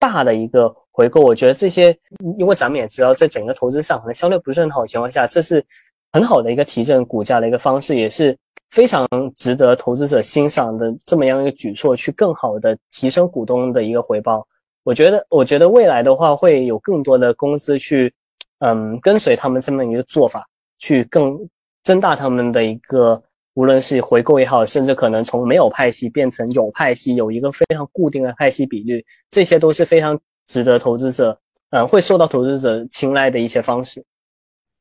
[0.00, 1.20] 大的一个回购。
[1.20, 1.96] 我觉得这些，
[2.38, 5.64] 因为咱们也知道，在整个投资上可能相对不是很好的情况下，这是
[6.12, 8.36] 很好的一个提振股价的一个方式，也是
[8.70, 14.44] 非常值得投资者欣赏的这么样一个举措，去更好的提升股东的一个回报。
[14.82, 18.12] 我觉得，我觉得未来的话会有更多的公司去，
[18.58, 20.44] 嗯，跟随他们这么一个做法，
[20.78, 21.38] 去更
[21.84, 23.22] 增大他们的一个。
[23.60, 31.38] 无论是回购也好，甚至可能从没有派息变成有派息，有一个非常固定的派息比率，这些都是非常值得投资者，
[31.68, 34.02] 嗯，会受到投资者青睐的一些方式。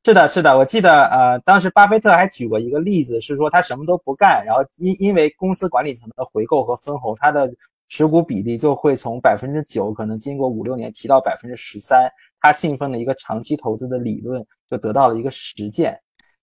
[0.06, 7.52] 是的，是的，我记得，呃，当时巴菲特还举过一个例子，是说他什么都不干，然后因因为公司管理层的回购和分红，他的
[7.90, 12.10] 持股比例就会从百分之九，可能经过五六年提到百分之十三。
[12.40, 16.00] 他信奉的一个长期投资的理论，就得到了一个实践。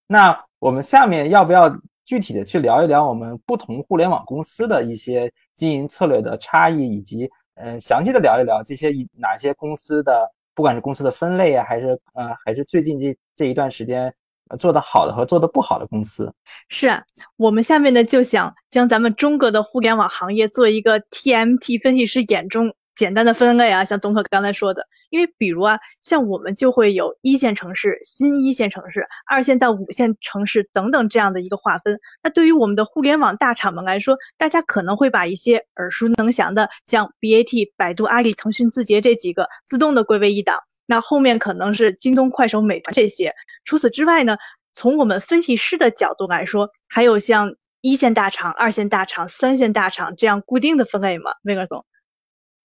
[0.07, 1.75] 那我们下面要不要？
[2.07, 14.15] 具体的去聊一聊我们不同互联网公司的一些经营策略的差异，以及嗯，详细的聊一聊这些哪些公司的，不管是公司的分类啊，还是呃，还是最近这这一段时间
[14.61, 16.33] 做的好的和做的不好的公司。
[16.69, 17.03] 是，
[17.37, 24.89] 我们下面呢就想将咱们中国的互联网行业做一个 TMT 分析师眼中简单的分类啊，像东哥刚才说的。
[25.09, 32.01] 因为比如啊，像我们就会有一线城市、新一线城市、二线到五线城市等等这样的一个划分。
[32.25, 40.59] 那对于我们的互联网大厂们来说，大家可能会把一些耳熟能详的，像 BAT、百度、阿里、腾讯、字节这几个自动的归为一档。
[40.87, 43.33] 那后面可能是京东、快手、美团这些。
[43.65, 44.39] 除此之外呢，
[44.73, 51.31] 从我们分析师的角度来说，还有像一线大厂、二线大厂、三线大厂这样固定的分类吗？
[51.45, 51.87] 魏哥总。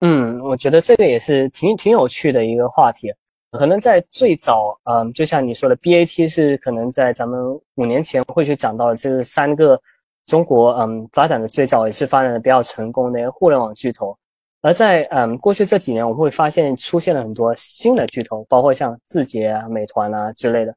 [0.01, 3.13] 嗯，我觉得这个也是挺挺有趣的一个话题。
[3.51, 7.39] 可能在最早，嗯，就像你说的，BAT 是可能在咱们
[7.75, 9.79] 五年前会去讲到，这三个
[10.25, 14.17] 中国，嗯，发展的最早也是发展的比较成功的互联网巨头。
[14.61, 20.73] 而在嗯过去这几年，我们会发现出现了很多新的巨头，包括像字节啊、美团啊之类的。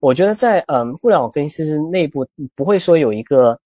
[0.00, 3.58] 我觉得在嗯互联网分析师内部不会说有一个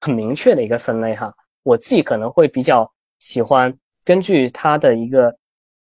[0.00, 1.34] 很明确的一个分类哈。
[1.62, 3.76] 我自己可能会比较喜欢。
[4.04, 5.34] 根据它的一个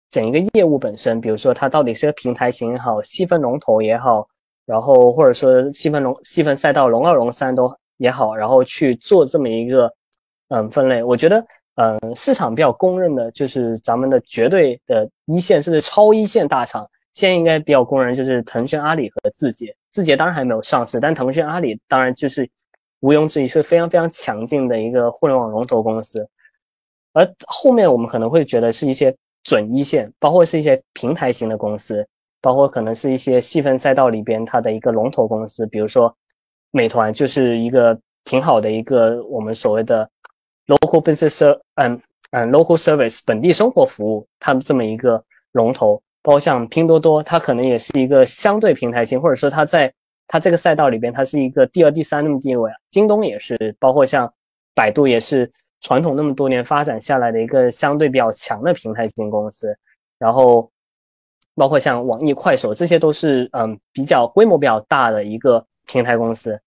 [0.09, 4.27] 整一个业务本身，比如说它到底是个平台型也好，细分龙头也好，
[4.65, 9.91] 然后或者说细分龙细分赛道龙二龙三都也好，然后去做这么一个
[10.49, 11.03] 嗯分类。
[11.03, 11.45] 我觉得
[11.75, 19.75] 嗯市场比较公认的就是咱们的绝对的一线甚至超一线大厂，现在应该比较公认就是腾讯、阿里和字节。
[19.91, 22.49] 字节当然还没有上市，但腾讯、阿里当然就是
[22.99, 26.27] 毋庸置疑是非常非常强劲的一个互联网龙头公司。
[27.13, 32.05] 而后面我们可能会觉得是一些准一线，包括是一些平台型的公司，
[32.39, 36.15] 包括可能是一些细分赛道里边它的一个龙头公司，比如说
[36.71, 40.07] 美团就是一个挺好的一个我们所谓的
[40.67, 41.99] local business，嗯
[42.31, 49.91] 嗯 local service 本地生活服务，它们这么一个龙头，包括像拼多多，它可能也是一个相对平台型，或者说它在
[50.27, 52.71] 它这个赛道里边它是一个第二、第三那么地位。
[52.89, 54.31] 京东也是，包括像
[54.75, 55.51] 百度也是。
[55.81, 59.73] 传统那么多年发展下来的一个相对比较强的平台型公司，
[60.17, 60.69] 然后
[61.55, 66.59] 包括像网易、快手，这些都是嗯比较规模比较大的一个平台公司。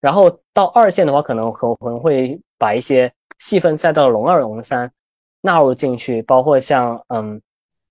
[0.00, 4.90] 然后到二线的话，可能可能会把一些细分赛道的龙二、龙三
[5.40, 7.40] 纳入进去，包括像嗯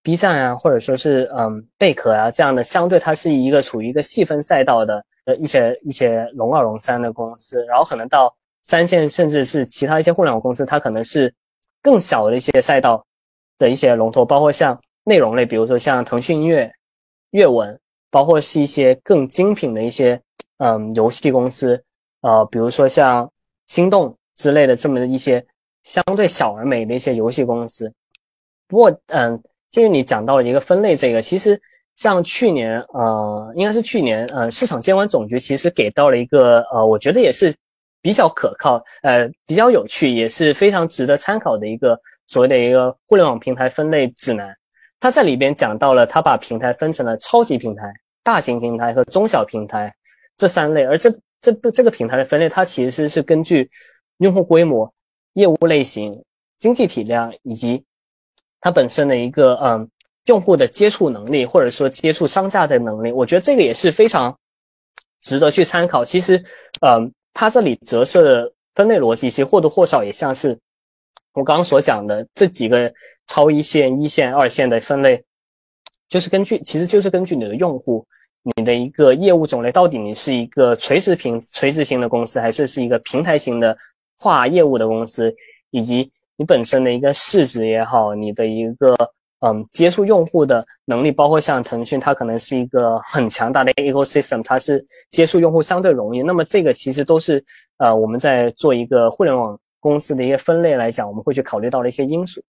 [0.04, 8.32] B 站啊，或者说是嗯贝壳啊这样的，相对它是一个处于一个细分赛道的呃一些一些龙二、龙三的公司，然后可能到。
[8.64, 11.34] 三线甚至是其他一些互联网公司，它可能是
[11.82, 13.06] 更小的一些赛道
[13.58, 16.72] 的一些龙头，包括像内容类，比如说像腾讯音乐、
[17.32, 17.80] 阅文，
[18.12, 20.20] 包括是一些更精品的一些
[20.58, 21.82] 嗯游戏公司，
[22.22, 23.32] 呃，比如说像
[23.68, 25.46] 心动之类的这么的一些
[25.84, 27.92] 相对小而美的一些游戏公司。
[28.68, 31.60] 不过，嗯，鉴于你讲到了一个分类，这个其实
[31.96, 37.56] 像去年，呃，应该是去年，呃，市场监管总局其实给到了一个，呃，我觉得也是
[38.08, 44.56] 比较可靠，呃，比较有趣，也是非常值得参考的一个所谓的一个互联网平台分类指南。
[44.98, 47.92] 它在里边讲到了，它把平台分成了超级平台、
[48.24, 49.94] 大型平台和中小平台
[50.38, 53.70] 这三类，而这这个这个平台的分类，它其实是根据
[54.20, 54.90] 用户规模、
[55.34, 56.24] 业务类型、
[56.56, 57.84] 经济体量以及
[58.62, 59.90] 它本身的一个嗯
[60.28, 64.34] 用户的接触能力，或者说接触商家的能力，我觉得这个也是非常
[65.20, 66.06] 值得去参考。
[66.06, 66.42] 其实，
[66.80, 70.58] 嗯，它这里折射的分类逻辑，其实或多或少也像是
[71.34, 72.92] 我刚刚所讲的这几个
[73.28, 75.24] 超一线、一线、二线的分类，
[76.10, 78.04] 就是根据，其实就是根据你的用户、
[78.56, 83.78] 你的一个业务种类，到底你是一个垂直平、垂直型的公司，还是是一个平台型的
[84.18, 85.32] 跨业务的公司，
[85.70, 86.12] 以及。
[86.40, 88.96] 你本身的一个市值也好，你的一个
[89.48, 96.22] 嗯接触用户的能力，包括像腾讯，它可能是一个很强大的 ecosystem，它是接触用户相对容易。
[96.22, 97.44] 那么这个其实都是
[97.78, 102.44] 呃我们在做一个互联网公司的一个分类来讲，我们会去考虑到的一些因素。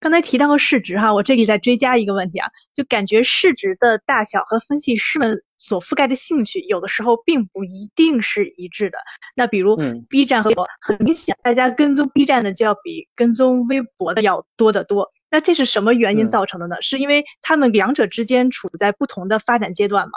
[0.00, 8.98] 刚才提到了市值哈，我这里再追加一个问题啊，就感觉市值的大小和分析师们所覆盖的兴趣，有的时候并不一定是一致的。
[9.36, 9.76] 那比如
[10.08, 15.12] B 站和微博，很明显，大家跟踪 B 站的就要比跟踪微博的要多得多。
[15.30, 16.76] 那这是什么原因造成的呢？
[16.80, 20.12] 是因为他们两者之间处在不同的发展阶段吗？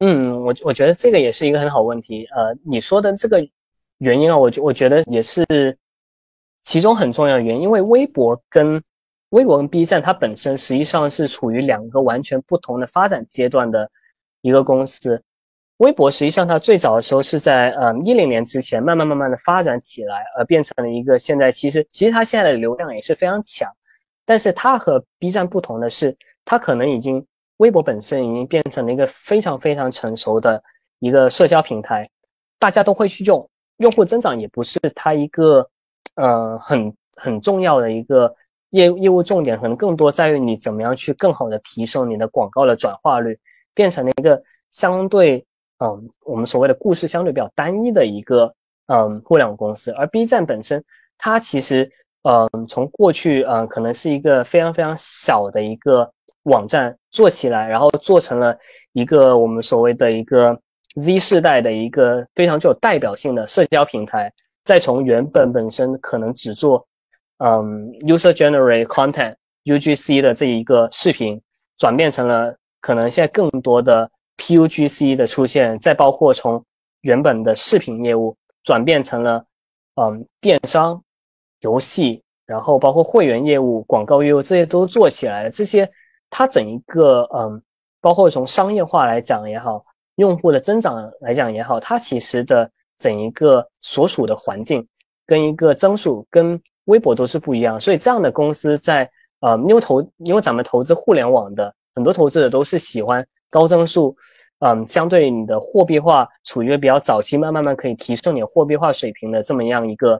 [0.00, 2.24] 嗯，我我觉得这个也是一个很好问题。
[2.34, 3.46] 呃，你说的这个
[3.98, 5.44] 原因啊，我我觉得也是
[6.62, 8.82] 其中很重要的原因，因为微博跟
[9.30, 13.90] 微博跟 B 站，它本身实际上是处于两个完全不同的发展阶段的
[14.40, 15.22] 一个公司。
[15.78, 23.70] 微博实际上它最早的时候是在呃一零年之前，慢慢慢慢的发展起来，而变成了一个现在其实其实它现在的流量也是非常强。
[24.28, 26.14] 但是它和 B 站不同的是，
[26.44, 27.24] 它可能已经
[27.56, 30.62] 微博本身已经变成了一个非常非常成熟的
[30.98, 32.06] 一个社交平台，
[32.58, 33.48] 大家都会去用，
[33.78, 35.66] 用户增长也不是它一个
[36.16, 38.34] 呃很很重要的一个。
[38.72, 43.34] 业业务重点可能更多在于你怎么样去更好的提升你的广告的转化率，
[43.72, 45.42] 变成了一个相对
[45.78, 48.54] 嗯我们所谓的故事相对比较单一的一个
[48.88, 49.90] 嗯互联网公司。
[49.92, 50.84] 而 B 站本身，
[51.16, 51.90] 它其实
[52.22, 56.10] 嗯从过去嗯可能是一个非常非常小的一个
[56.44, 58.56] 网站做起来，然后做成了
[58.92, 60.58] 一个我们所谓的一个
[61.00, 64.32] Z 世代的一个非常具有代表性的社交平台，
[64.64, 66.86] 再从原本本身可能只做
[67.38, 71.40] 嗯，user generate content UGC 的这一个视频，
[71.76, 76.64] 转变成了可能现在更多的 PUGC 的出现，再包括从
[77.02, 79.44] 原本的视频业务转变成了
[80.00, 81.00] 嗯电商、
[81.60, 85.50] 游戏，然后包括会员业务、广告业务这些都做起来了。
[85.50, 85.90] 这些
[86.30, 87.62] 它整一个嗯，
[88.00, 89.84] 包括从商业化来讲也好，
[90.16, 94.86] 用户的增长来讲也好，它其实的整一个所处的环境
[95.26, 96.60] 跟一个增速跟。
[96.88, 99.06] 微博都是不一样，所以这样的公司在
[99.40, 104.16] 呃，因为投，因为咱们投资互联网的很多投资者都是喜欢高增速，
[104.60, 110.18] 嗯，相对你的货币化处于比较早期，慢慢慢可以提升你货币化水平的这么样一个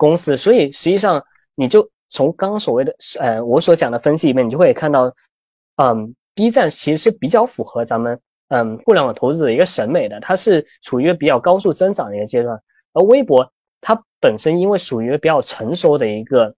[0.00, 1.22] 公司，所以实际上
[1.54, 5.12] 你就从刚刚所谓的呃我所讲的分析里面，你就会看到，
[5.76, 12.58] 嗯，B 站其实是比较符合咱们嗯互联网投资者的一个审美的，它是处于一个比较高速增长的一个阶段，
[12.94, 13.46] 而微博。
[13.82, 16.54] 它本身因为属于比较成熟的一个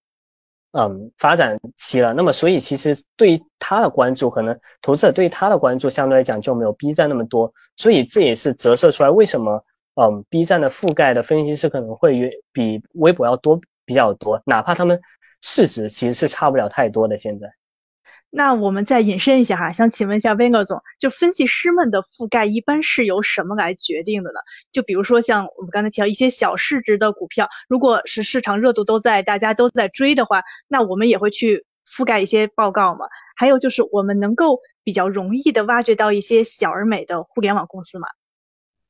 [0.73, 9.65] 嗯发展期了，那么所以其实对于它的关注，可能投资者对于它的关注相对来讲就没有 B 站那么多，所以这也是折射出来为什么
[9.95, 15.01] 嗯 B 站的覆盖的分析师可能会比微博要多比较多，哪怕他们
[15.41, 17.49] 市值其实是差不了太多的现在。
[18.35, 24.41] 那我们再引申一下哈，想请问一下 Vinger 总，就分析师们的覆盖一般是由什么来决定的呢？
[24.73, 33.05] 就比如说像我们刚才提到一些小市值的股票，如果是市场热度都在，大家都在追的话，那我们也会去覆盖一些报告嘛。
[33.37, 38.09] 还有就是我们能够比较容易的挖掘到一些小而美的互联网公司嘛？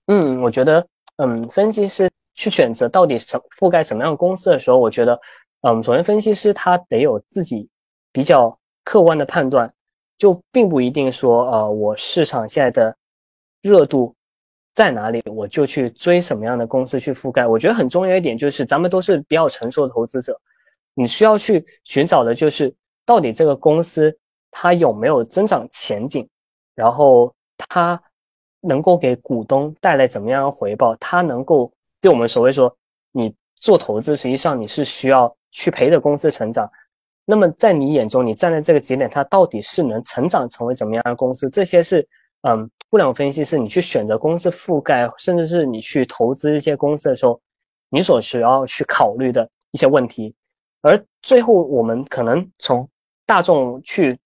[0.07, 0.87] 嗯，我觉得，
[1.23, 5.19] 嗯，分析师去选择到底什覆盖什么样公司的时候，我觉得，
[5.63, 7.69] 嗯，首先分析师他得有自己
[8.13, 8.59] 比较。
[8.85, 9.73] 客观的判断，
[10.19, 12.93] 就并不一定说，呃，我市场现在的
[13.63, 14.13] 热度
[14.75, 17.47] 在哪里，我就去追什么样的公司去覆盖。
[17.47, 20.37] 我觉得很重要一点就是，咱们都是比较成熟的投资者，
[20.95, 22.75] 你需要去寻找的就是，
[23.07, 24.13] 到底这个公司
[24.51, 26.29] 它有没有增长前景，
[26.75, 28.03] 然后它
[28.63, 32.75] 能够给股东带来怎么样的回报，它能够对我们所谓说，
[33.13, 36.71] 你做投资，实际上你是需要去陪着公司成长。
[37.25, 41.49] 那么在你眼中，你站在这个节点，它到底是能成长成为怎么样的公司？
[41.49, 42.07] 这些是，
[42.43, 47.41] 嗯，互联网分析师你去选择公司覆盖，甚至是你去投资一些公司的时候，
[47.91, 50.35] 你所需要去考虑的一些问题。
[50.81, 52.89] 而最后，我们可能从
[53.25, 54.19] 大众去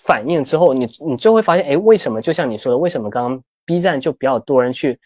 [0.00, 2.20] 反映之后，你你就会发现，哎，为什么？
[2.20, 4.98] 就像你说的，为什么刚刚 B 站就比较多人去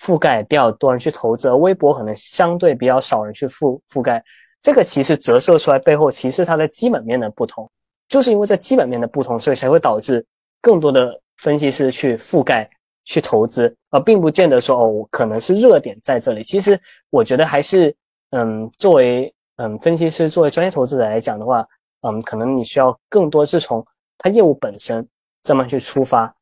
[0.00, 4.22] 覆盖，比较多人去投资，而微博可能相对比较少人去覆覆盖？
[4.60, 7.70] 这个其实折射出来背后，其实它的基本面的不同，
[8.08, 10.24] 就是因为这基本面的不同，所以才会导致
[10.60, 12.68] 更多的分析师去覆盖、
[13.04, 16.42] 去投资，而并不见得说哦，可能是热点在这里。
[16.42, 16.80] 其实
[17.10, 17.94] 我觉得还是，
[18.30, 21.66] 嗯，作为嗯分析师，作为专业投资者来讲的话，
[22.00, 23.86] 嗯，可能你需要更多是从
[24.16, 25.06] 它业务本身
[25.42, 26.34] 这么去出发。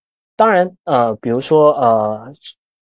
[0.42, 2.32] 当然，呃，比如说呃，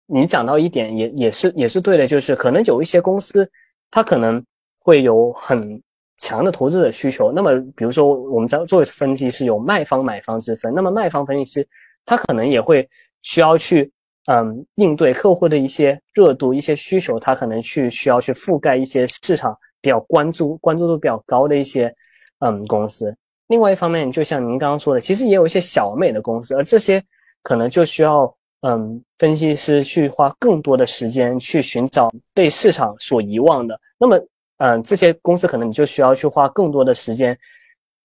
[0.05, 3.49] 你讲到一点也也是也是对的，就是可能有一些公司，
[3.89, 4.43] 它可能。
[4.81, 5.79] 会有很
[6.17, 7.31] 强的投资者需求。
[7.31, 10.73] 那么，比如说我们在做分析是，有卖方、买方之分。
[10.73, 11.67] 那么，卖方分析师
[12.05, 12.89] 他可能也会
[13.21, 13.91] 需要去，
[14.25, 21.93] 嗯，应对客户的一些热度、一些需求，他可能去需要去覆盖一些市场比较关注、关注度比较高的一些，
[22.39, 23.15] 嗯，公司。
[23.47, 27.03] 另外一方面，就像您刚刚说的，其实也有一些小美的公司，而这些
[27.43, 33.79] 可能就需要，嗯，分析师去花更多的时间去寻找被市场所遗忘的。
[33.97, 34.19] 那么。
[34.61, 37.39] 嗯，这些公司可能你就需要去花更多的时间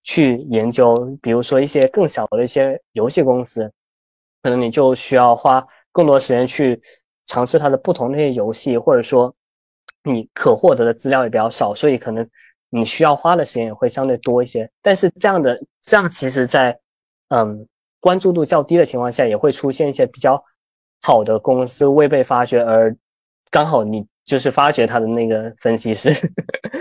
[0.05, 3.68] 去研究，比如说一些更小的一些游戏公司，
[4.41, 6.80] 可能你就需要花更多时间去
[7.26, 9.35] 尝试它的不同的一些游戏，或者说
[10.05, 12.24] 你可获得的资料也比较少，所以可能
[12.70, 14.70] 你需要花的时间也会相对多一些。
[14.80, 16.78] 但是这样的这样，其实在
[17.30, 17.66] 嗯
[18.05, 20.42] 关注度较低的情况下，也会出现一些比较
[21.00, 22.94] 好的公司未被发掘，而
[23.50, 24.07] 刚好你。
[24.26, 26.11] 就是发掘他的那个分析师，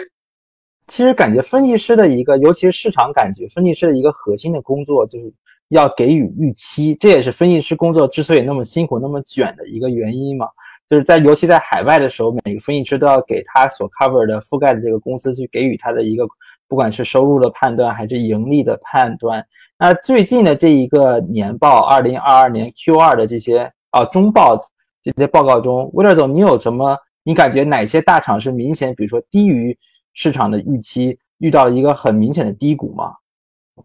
[0.88, 5.30] 其实感觉分析师的一个，尤其是市场感觉，分析师的一个核心的工作就是
[5.67, 10.47] 要给予预期，这也是分析师工作之所以那么辛苦、那么卷的一个原因嘛。
[10.89, 16.26] 就是在尤其在海外的时候，每个分析师都要给他所 cover 的覆盖的这个公司去给予他的一个，
[16.68, 19.45] 不管是收入的判断还是盈利的判断。
[19.78, 24.59] 那最近的这一个年报，二零二二年 Q 二的这些啊中报
[25.01, 26.97] 这些报告中，威勒总，你有什么？
[27.24, 29.78] 你感觉哪些大厂是明显，比如说低于
[30.14, 33.14] 市场的预期，遇到一个很明显的低谷吗？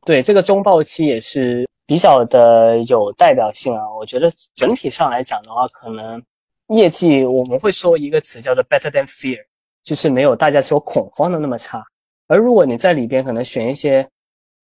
[0.05, 3.83] 对，这个中报期也是比较的有代表性啊。
[3.97, 6.23] 我觉得整体上来讲的话，可能
[6.69, 9.39] 业绩我们会说一个词叫做 better than fear，
[9.83, 11.83] 就是没有大家所恐慌的那么差。
[12.29, 14.09] 而如果你在里边可能选一些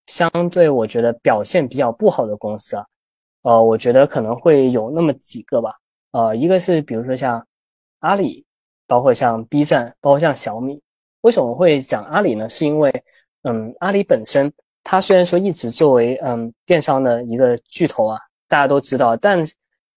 [0.06, 2.86] 相对我觉得表现比较不好的公司啊，
[3.42, 5.74] 呃，我觉得可能会有那么几个吧。
[6.12, 7.44] 呃，一个是比如说像
[7.98, 8.46] 阿里。
[8.86, 10.78] 包括像 B 站，包括像小米，
[11.22, 12.46] 为什么会讲阿里呢？
[12.50, 12.92] 是因为，
[13.44, 14.52] 嗯，阿里本身
[14.82, 19.42] 它虽然说一直作为嗯电商的一个巨头啊，大家都知道，但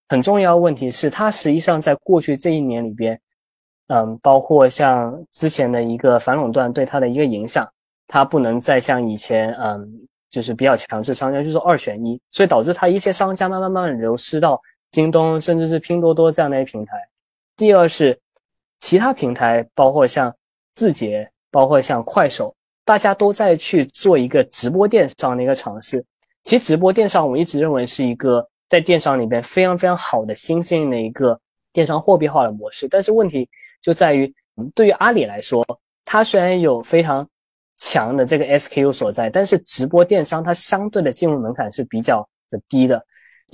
[0.07, 3.19] 很重要问题是它实际上在过去这一年里边，
[3.87, 7.67] 嗯，包括像之前的一个反垄断对它的一个影响，
[8.07, 14.61] 它不能再像以前嗯就是比较强势商家，就是二选一，所以导致它一些商家慢慢慢慢流失到
[14.91, 16.93] 京东甚至是拼多多这样的一些平台。
[17.55, 18.17] 第二是。
[18.79, 20.31] 其他平台包括像
[20.75, 26.05] 字节，包括像快手，大家都在去做一个直播电商的一个尝试。
[26.43, 31.37] 其实直播电商，我一直认为是一个在电商里边非常非常好的新兴的一个
[31.77, 32.87] 电商货币化的模式。
[32.87, 33.47] 但是问题
[33.79, 34.33] 就在于，
[34.73, 35.63] 对于阿里来说，
[36.05, 37.29] 它虽然有非常
[37.75, 42.99] 强的这个 SKU 所在，但是直播电商它相对的进入门槛是比较的低的。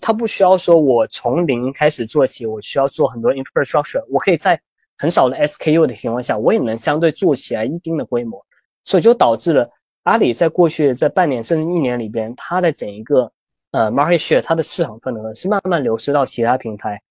[0.01, 4.57] 它不需要说我从零开始做起，我需要做很多 infrastructure，我可以在
[4.97, 8.41] 很少的 SKU 的情况下，我也能相对做起来一定的规模，
[8.85, 9.69] 所以就导致了
[10.03, 13.29] 阿里在过去这半年甚至一年里边，它的整一个
[13.71, 17.01] 呃 market share，它的市场份额是慢慢流失到其他平台，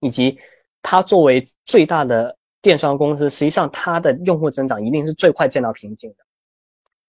[0.00, 0.38] 以及
[0.82, 6.16] 它作为最大的电商公司，实际上它的用户增长一定是最快见到瓶颈的。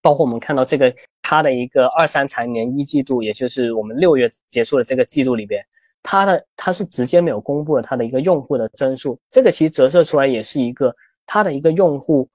[0.00, 5.64] 包括我们看到这个它的一个二三财年一季度，也就是我们六月结束的这个季度里边。
[6.04, 10.92] 它的它是直接没有公布了它的一个用户的增速，这个其实折射出来也是一个
[11.24, 12.28] 它的一个用户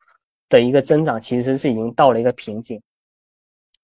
[0.47, 2.81] 的一个增长其实是已经到了一个瓶颈，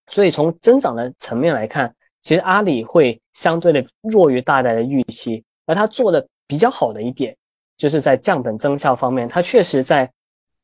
[0.08, 7.36] 所以从增长的层面来看，其实阿里会相对的弱于大家的预期，而它做的比较好的一点，
[7.76, 10.08] 就是在降本增效方面，它确实在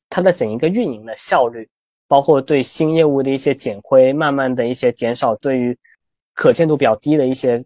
[0.08, 1.68] 它的整一个运营的效率，
[2.08, 5.76] 包括对新业务的一些减亏，慢慢的一些减少，对于
[6.36, 7.66] 可见度比较低的一些。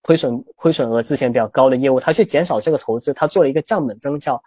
[0.00, 4.40] 亏损亏损额之前比较高的业务，它去减少这个投资，它做了一个降本增效，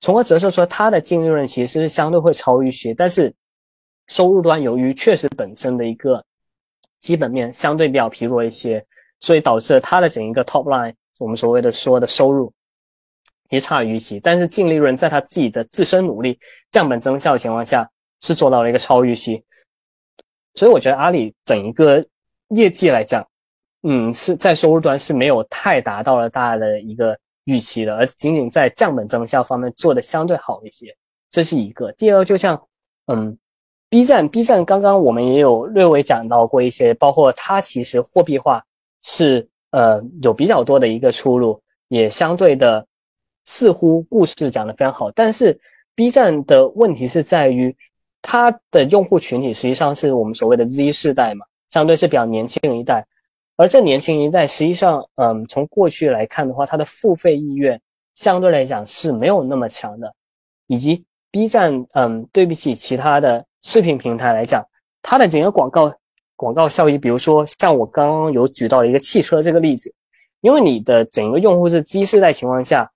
[0.00, 3.32] 从而折射出它的净利润其实是相对会超预期，但是
[4.08, 6.24] 收入端由于确实本身的一个
[6.98, 8.84] 基本面相对比较疲弱一些，
[9.20, 12.50] 所以导致它的整一个 top line，我们所谓的说的收入
[13.50, 16.38] 也差于预期，但是净利润在他自己的自身努力
[16.70, 17.88] 降本增效的情况下，
[18.20, 19.42] 是做到了一个超预期。
[20.54, 22.04] 所以我觉得阿里整一个
[22.48, 23.26] 业绩来讲，
[23.82, 30.96] 嗯，是在收入端是没有太达到了大家的一个预期的，而仅仅在降本增效方面做的相对好一些，
[31.30, 31.92] 这是一个。
[31.92, 32.60] 第二，就像
[33.06, 33.36] 嗯
[33.90, 38.64] ，B 站，B 站刚刚我们也有略微讲到过一些，包括它其实货币化
[39.02, 42.84] 是呃有比较多的一个出路，也相对的
[43.46, 45.58] 似乎故事讲的非常好，但是
[45.94, 47.74] B 站的问题是在于。
[48.28, 53.06] 它的用户群体实际上是我们所谓的 Z 世代嘛，相对是比较年轻一代。
[53.56, 57.80] 而这年轻一代实际上，嗯，从过去来看的话，它的付费意愿
[58.16, 60.12] 相对来讲是没有那么强的。
[60.66, 64.60] 以及 B 站，嗯，对比起其他的视频平台来讲，
[65.02, 65.94] 它的整个广告
[66.34, 69.94] 广告效益，比如说像我刚刚有举到一个汽车这个例子，
[70.40, 72.90] 因为你的整个用户是 Z 世代情况下，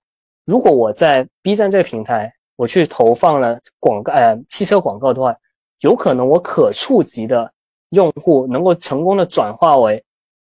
[0.45, 2.33] 如果我在 B 站这个平台。
[2.57, 5.35] 我去投放了广告，呃，汽车广告的话，
[5.79, 7.51] 有可能我可触及的
[7.89, 10.03] 用户能够成功的转化为，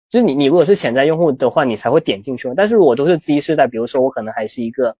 [0.09, 2.53] 就是你，你如果是潜在用户的话，你才会点进去。
[2.57, 4.93] 但是如果都是 Z 世代，比如说我可能还是一个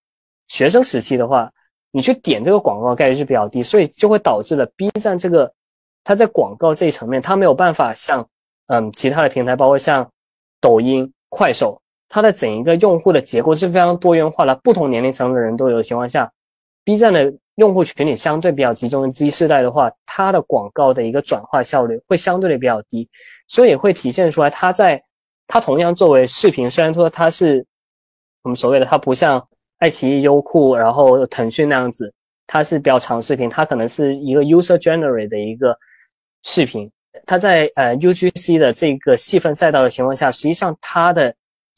[0.47, 1.51] 学生时期的话，
[1.91, 5.53] 你去点这个广告概率是比较低，所以就会导致了 B 站这个
[6.05, 8.25] 它在广告这一层面，它没有办法像
[8.69, 10.09] 嗯其他的平台，包括像
[10.61, 11.80] 抖音、快手，
[12.11, 16.31] 它的整一个用户的结构是非常多元化的，不同年龄层的人都有的情况下。
[16.83, 23.09] B 站的用户群体相对比较集中的 Z 世代的话，它的广告的一个转化效率会相对的比较低，
[23.47, 25.01] 所以会体现出来，它在
[25.47, 27.65] 它同样作为视频，虽然说它是
[28.43, 29.47] 我们所谓的它不像
[29.79, 32.13] 爱奇艺、优酷，然后腾讯那样子，
[32.47, 35.77] 它是比较长视频，它可能是一个 user generate 的一个
[36.43, 36.91] 视频，
[37.27, 41.33] 它在呃 UGC 的这个细分赛道的情况下，实际上它的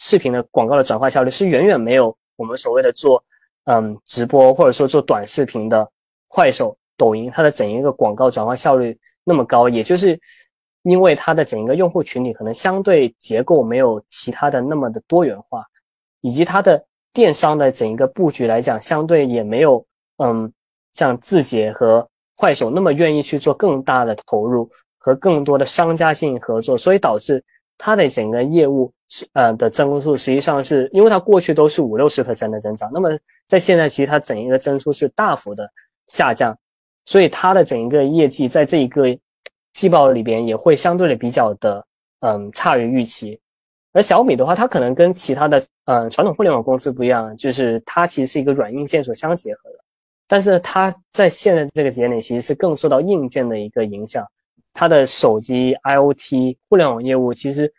[0.04, 3.22] 视频的广告的转化效率是远远没有我们所谓的做。
[3.66, 5.88] 嗯，直播或者说做短视频的
[6.26, 10.18] 快手、抖音，它的整一个广告转化效率那么高，也就是
[10.82, 15.64] 因为它的整一个用户群体可能相对结构没有其他的那么的多元化，
[16.22, 20.52] 以及它的电商的整一个布局来讲，相对也没有嗯
[20.92, 22.04] 像字节和
[22.34, 24.68] 快手那么愿意去做更大的投入
[24.98, 27.44] 和更多的商家进行合作，所以导致
[27.76, 28.92] 它的整个业务。
[29.14, 33.10] 是呃的增速实际上是因为它过去都是五六十 percent 的增长，那么
[33.46, 35.70] 在现在其实它整一个增速是大幅的
[36.06, 36.56] 下降，
[37.04, 39.14] 所以它的整一个业绩在这一个
[39.74, 41.84] 季报里边也会相对的比较的
[42.20, 43.38] 嗯差于预期。
[43.92, 49.78] 而小米的话，它可能跟其他的嗯传统互联网公司不一样，就是它其实是一个软硬件所相结合的，
[50.26, 54.26] 但是它在现在这个节点其实是更受到硬件的一个影响，
[54.72, 57.72] 它的手机 IOT 互联网业务其实。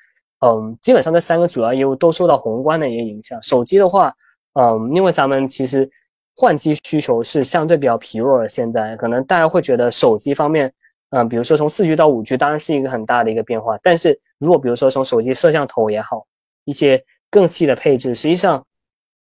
[0.45, 3.41] 嗯，基本上这三个主要业务都受到宏观的一个影响。
[3.41, 4.13] 手机的话，
[4.59, 5.89] 嗯，因为咱们其实
[6.35, 10.69] 换机需求是相对比较疲弱的，现在可能大家会觉得手机方面，
[11.11, 13.77] 嗯，比如说从四 G 到五 G，当然是一个很大的一个变化。
[13.81, 16.25] 但是如果比如说从手机摄像头也好，
[16.65, 17.01] 一些
[17.31, 18.61] 更细的配置，实际上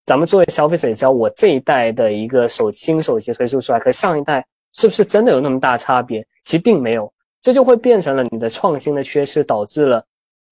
[0.06, 6.26] 咱们作为消费者也知道，我这一代的一个手新手机推出出来，和上一代是不是真的有那么大差别？
[6.43, 7.12] 其实并没有，
[7.43, 10.02] 这就会变成了你的创新的缺失，导致了。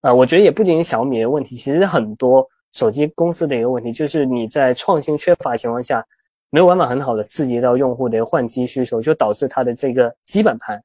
[0.00, 6.04] 啊，我觉得也不仅仅小米的问题，其实很多手机公司的一个问题，就是你在创新缺乏情况下，
[6.50, 10.82] 没有办法很好的刺激到用户的换机需求，就导致它的这个基本盘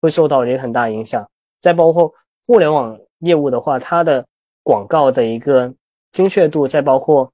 [0.00, 1.28] 会受到一个很大影响。
[1.58, 2.12] 再包括
[2.46, 4.24] 互联网业务的话，它的
[4.62, 5.72] 广告的一个
[6.12, 7.32] 精确度，再包括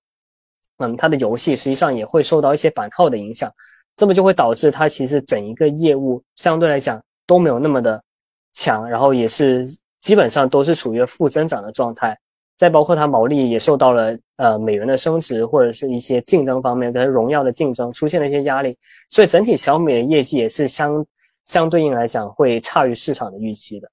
[0.79, 3.53] 嗯，它的游戏实际上也会受到一些版号的影响，
[3.97, 8.03] 这么就会导致它其实整一个业务相对来讲都没有那么的
[8.55, 9.69] 强，然后也是。
[10.05, 12.15] 基本上都是处于负增长的状态，
[12.59, 18.77] 再包括它毛利也受到了呃美元的升值或者是一些竞争方面跟荣耀的竞争出现了一些压力，
[19.09, 21.07] 所以整体小米的业绩也是相
[21.47, 23.91] 相对应来讲会差于市场的预期的。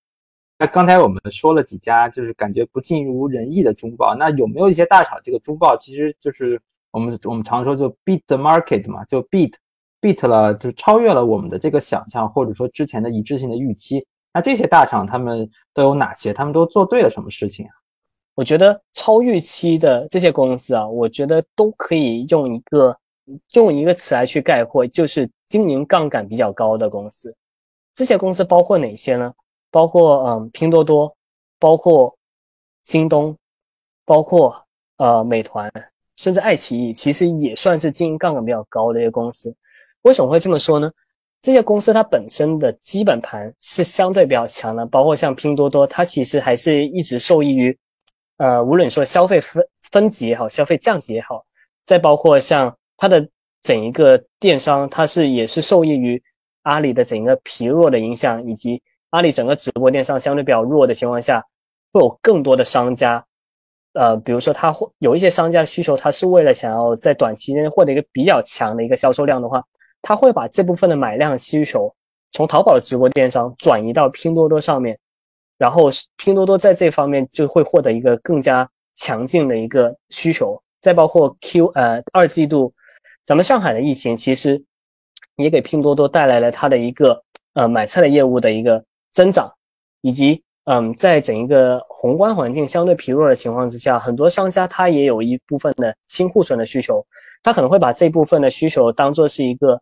[0.60, 6.62] 那刚才我们说了几家就是感觉不尽如人意的中报，那有没有一些大厂这个中报其实就是
[6.92, 9.54] 我们我们常说就 beat the market 嘛，就 beat
[10.02, 14.06] beat 了就超越了我们的这个想象或者说之前的一致性的预期。
[14.34, 16.34] 那这些大厂他们都有哪些？
[16.34, 17.72] 他们都做对了什么事情啊？
[18.34, 22.98] 我觉得超预期的这些公司啊，我觉得都可以用一个
[23.54, 27.36] 用一个词来去概括，就是经营杠杆比较高的公司。
[27.94, 29.34] 这些公司包括哪些呢？
[29.70, 31.14] 包括嗯拼多多，
[31.60, 32.16] 包括
[32.84, 33.38] 京东，
[34.06, 34.56] 包括
[34.98, 35.72] 呃美团，
[36.16, 39.54] 甚至爱奇艺，其实也算是经营杠杆比较高的一个公司。
[40.04, 40.90] 为什么会这么说呢？
[41.42, 47.76] 这些公司它本身的基本盘是相对比较强的，包括像拼多多，它其实还是一直受益于，
[48.38, 51.44] 呃，无论说消费分分级也好，消费降级也好，
[51.84, 53.28] 再包括像它的
[53.64, 56.22] 整一个电商，它是也是受益于
[56.62, 61.44] 阿里的整个疲弱的影响，以及阿里整个直播电商相对比较弱的情况下，
[61.92, 63.26] 会有更多的商家，
[63.94, 69.64] 呃，比如说他会有一些商家需求，他是为了想要在短期内获得一个比较强的一个销售量的话。
[70.02, 71.94] 他会把这部分的买量需求
[72.32, 74.98] 从淘宝的直播电商转移到拼多多上面，
[75.58, 80.60] 然后拼多多在这方面就会获得一个更加强劲的一个需求。
[80.80, 82.74] 再包括 Q 呃二季度，
[83.24, 84.64] 咱们上海的疫情其实
[85.36, 87.22] 也给拼多多带来了它的一个
[87.54, 89.54] 呃买菜的业务的一个增长，
[90.02, 97.06] 以及嗯在整一个宏观环境相对疲弱的情况之下，很多商家他也有一部分的清库存的需求，
[97.44, 99.80] 他可能会把这部分的需求当做是一个。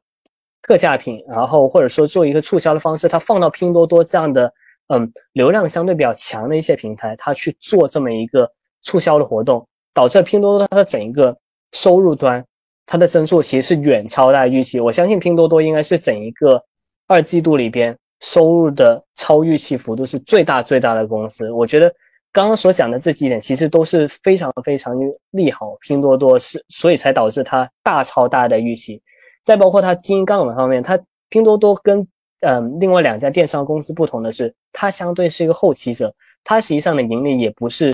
[0.62, 4.54] 特价品，然后或者说做一个促销的方式，它放到拼多多这样的
[4.88, 8.50] 嗯流量相对比较强的一些平台，它去做这么一个
[8.82, 11.36] 促销的活动，导致拼多多它的整一个
[11.72, 12.44] 收入端
[12.86, 14.80] 它的增速其实是远超大家预期。
[14.80, 16.62] 我相信拼多多应该是整一个
[17.08, 21.52] 二季度里边收入的超预期幅度是最大最大的公司。
[21.52, 21.94] 我觉得
[22.32, 24.96] 刚刚所讲的这几点其实都是非常非常
[25.32, 29.02] 利好拼多多，是所以才导致它大超大的预期。
[29.50, 30.96] 再包括它经营杠杆方面，它
[31.28, 32.08] 拼多多跟
[32.42, 36.14] 嗯另外两家电商公司不同的是，它相对是一个后期者，
[36.44, 37.92] 它实际上的盈利也不是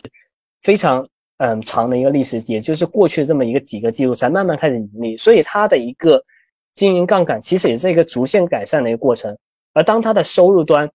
[0.64, 1.08] 非常
[1.38, 6.22] 嗯长的一个历史，也就是过去这么一个几个季度才慢慢开始盈利，所以它的一个
[6.74, 9.34] 经营杠杆其实也是一个逐渐改善的一个过程。
[9.74, 10.90] 而当它的收入端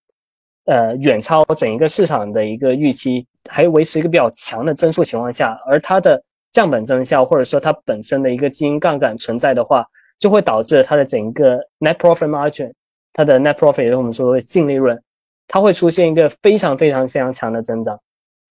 [0.67, 6.23] 呃远超整一个市场的一个预期，还维持一个比较强的增速情况下，而它的
[6.53, 9.87] 降本增效或者说它本身的一个经营杠杆存在的话。
[10.21, 12.71] 就会导致它的整个 net profit margin，
[13.15, 15.03] 它的 net profit 也是我们说的净利润，
[15.49, 17.99] 它会出现一个非常非常非常强的增长。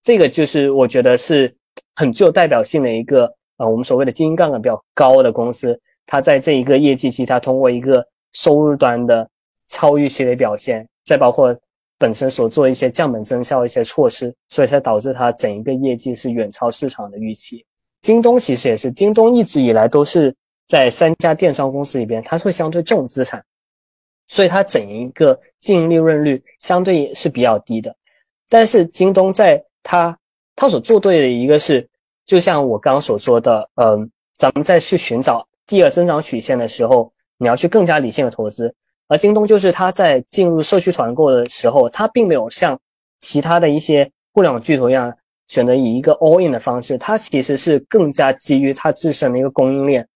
[0.02, 1.56] 这个就是我觉得是
[1.96, 9.30] 很具有代表性的一个呃，我们所谓的经营杠杆比较高的公司，它在这一个业绩期，它通过一个收入端的
[9.68, 11.56] 超预期的表现，再包括
[12.00, 17.64] 本身所做一些降本增效一些措施，所以才导致它整一个业绩是远超市场的预期。
[18.02, 20.36] 京东其实也是，京东一直以来都是。
[20.70, 23.44] 在三家电商公司里边，它会相对重资产，
[24.28, 27.94] 所以它整一个净利润率相对是比较低的。
[28.48, 30.16] 但是京东在它
[30.56, 31.90] 它所做对的一个是，
[32.28, 38.72] 就像我刚刚所说的，嗯，咱们在去寻找第二增长曲线的时候，你要去更加理性的投资。
[39.08, 42.80] 而京东就是它在进入社区团购的时候，它并没有像
[43.18, 45.12] 其他的一些互联网巨头一样
[45.48, 50.08] 选择以一个 all in 的方式，它其实是更加基于它自身的一个供应链。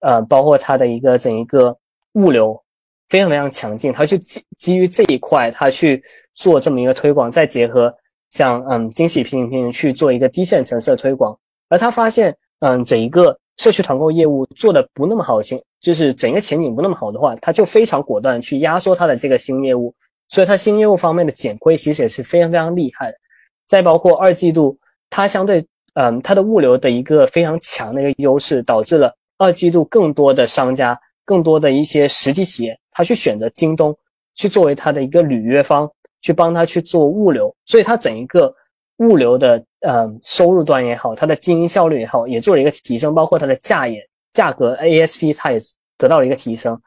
[0.00, 1.76] 呃，包括它的一个整一个
[2.14, 2.60] 物流
[3.08, 6.02] 非常非常强劲，它去基基于这一块，它去
[6.34, 7.94] 做这么一个推广，再结合
[8.30, 11.36] 像嗯惊喜拼拼去做一个低线城市的推广，
[11.68, 19.94] 而他发现嗯整一个社区团购业务做的不那么好，前就是整个前景不那么好的话，他就非常果断去压缩他的这个新业务，
[20.28, 23.12] 所以它新业务方面的减亏其实也是非常非常厉害。
[23.66, 24.78] 再包括二季度，
[25.10, 29.14] 它相对嗯它的物流的一个非常强的一个优势，导致了。
[29.40, 33.96] 二季度更多的商家，更多的一些实体企业，他去选择京东，
[34.34, 35.90] 去作为他的一个履约方，
[36.20, 38.54] 去帮他去做物流，所以他整一个
[38.98, 45.58] 物流的呃收入端也好，它的经营效率也好，也做了一个提升，包括它的价也价格 ASP 它也
[45.96, 46.78] 得到了一个提升，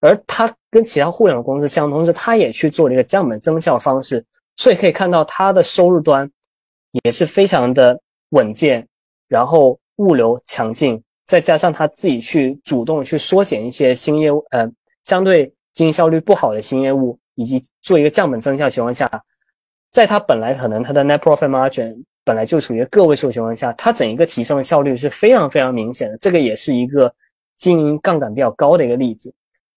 [0.00, 4.24] 而它跟其他互联网公司相同是，它也去做了一个降本增效方式，
[4.56, 6.30] 所以可以看到它的收入端
[7.04, 8.88] 也是非常的稳健，
[9.28, 10.98] 然后物流强劲。
[11.28, 14.66] 再加上他自己去主动去缩减一些新业务，呃，
[15.04, 19.08] 相对经营效率不好的新业务，以及做一个降本增效情况下，
[19.90, 26.16] 在他本来可能他的 net profit margin 本来就处于个位数情况下，它整一个提升的效率是非常非常明显的。
[26.16, 27.14] 这个也是一个
[27.58, 29.30] 经营杠杆比较高的一个例子。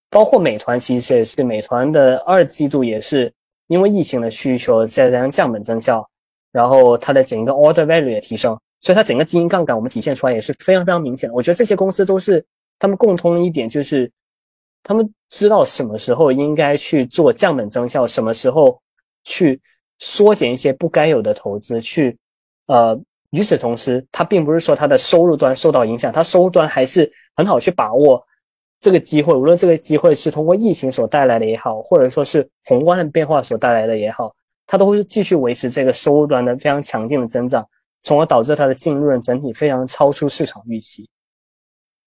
[0.10, 3.32] 包括美团其实也是，美团的二季度也是
[3.68, 6.06] 因为疫情的需求再加上降本增效，
[6.54, 8.58] 然后它的整一个 order value 也提升。
[8.82, 11.34] 所以它整个经营杠杆，我们体现出来也是非常非常明显的。
[11.36, 12.44] 我觉得这些公司都是
[12.80, 14.12] 他们共通一点，就是
[14.82, 18.82] 他们知道什么时候应该去做降本增效，什么时候
[19.24, 19.62] 去
[20.00, 21.80] 缩减一些不该有的投资。
[21.80, 22.18] 去，
[22.66, 23.00] 呃，
[23.30, 28.26] 与此同时，它并不是说它的收入端受到影响，它收入端还是很好去把握
[28.80, 29.32] 这个机会。
[29.32, 34.36] 无论这个机会是通过疫情所带来的也好，或者说是宏观的变化所带来的也好，
[34.66, 37.64] 它都会继续维持这个收入端的非常强劲的增长。
[38.04, 41.10] 从而导致它的净利润整体非常超出市场预期。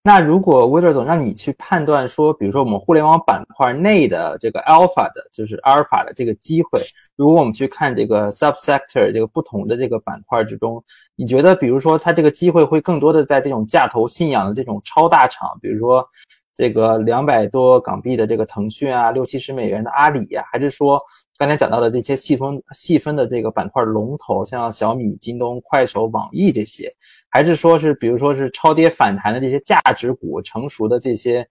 [0.06, 6.68] 那如果威勒总让你去判断说，比如说我们互联网板块内的这个 alpha 的，就是阿尔法的这个机会，
[7.16, 10.84] 如果我们去看这个 subsector 这个不同的这个板块之中，
[11.16, 16.06] 你觉得比如说它这个机会会更多的在这种价投信仰的这种超大厂，比如说
[16.54, 21.00] 这个两百多港币的这个腾讯啊，六七十美元的阿里呀，还是说？
[21.36, 26.88] 刚才讲到的这些细分细分的这个板块龙头，像小米、京东、快手、网易这些，
[27.28, 31.44] 还是说是比如说是超跌反弹的这些价值股，成熟的这些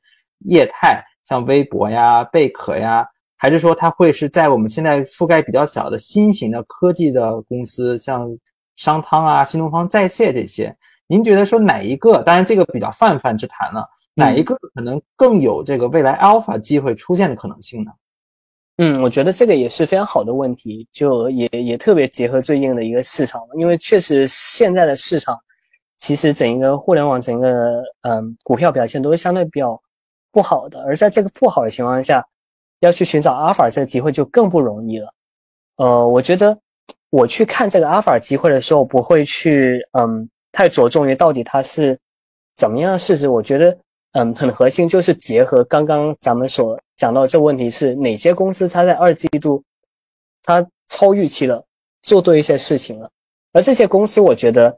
[0.45, 3.05] 业态，像微博呀、贝壳呀，
[3.35, 8.30] 还是说它会是在我们现在覆盖比较小的新型的科技的公司，像
[8.77, 10.73] 商汤啊、新东方在线这些？
[11.07, 12.22] 您觉得说哪一个？
[12.23, 17.91] 当然这个比较泛泛之谈了，哪一个可能更有这个未来 alpha 机会出现的可能性呢？
[17.91, 18.02] 嗯，
[18.77, 25.37] 嗯我觉得这个也是非常好的问题，就也也特别结合最近的一个市场，因为确实现在的市场，
[25.97, 29.79] 其实整一个互联网整个嗯股票表现都是相对比较
[30.31, 32.25] 不好的，而在这个不好的情况下，
[32.79, 35.13] 要去寻找阿尔法这个机会就更不容易了。
[35.75, 36.57] 呃，我觉得
[37.11, 41.95] 我去看这个阿尔法机会的时候，不会去嗯太着重于到底它是
[42.55, 43.77] 怎么样的市值，我觉得
[44.14, 46.80] 嗯很核心就是结合刚刚咱们所。
[46.95, 49.61] 讲到这个问题是哪些公司它在二季度
[50.41, 51.61] 它超预期了，
[52.02, 53.10] 做对一些事情了，
[53.52, 54.77] 而这些公司，我觉得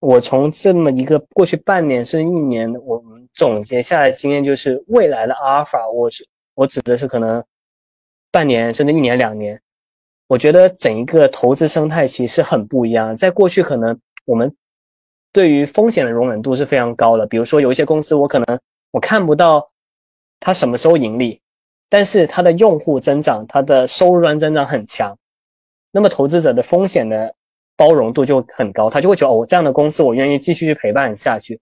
[0.00, 7.42] 我从这么一个过去半年甚至一年，我们总结下来经验就是未来的阿尔法，我是我指的是可能
[8.30, 9.58] 半年甚至一年两年，
[10.26, 13.16] 我觉得整一个投资生态其实很不一样。
[13.16, 14.54] 在过去可能我们
[15.36, 18.58] 对于风险的容忍度是非常高的，比如说有一些公司我可能
[18.90, 19.70] 我看不到。
[20.38, 21.40] 它什么时候盈利？
[21.88, 25.16] 但是它的用户增长，它的收入端增长很强，
[25.90, 27.34] 那么投资者的风险的
[27.74, 31.58] 包容度就很高，他就会觉得哦，这样的公司我愿意继续去陪伴下去。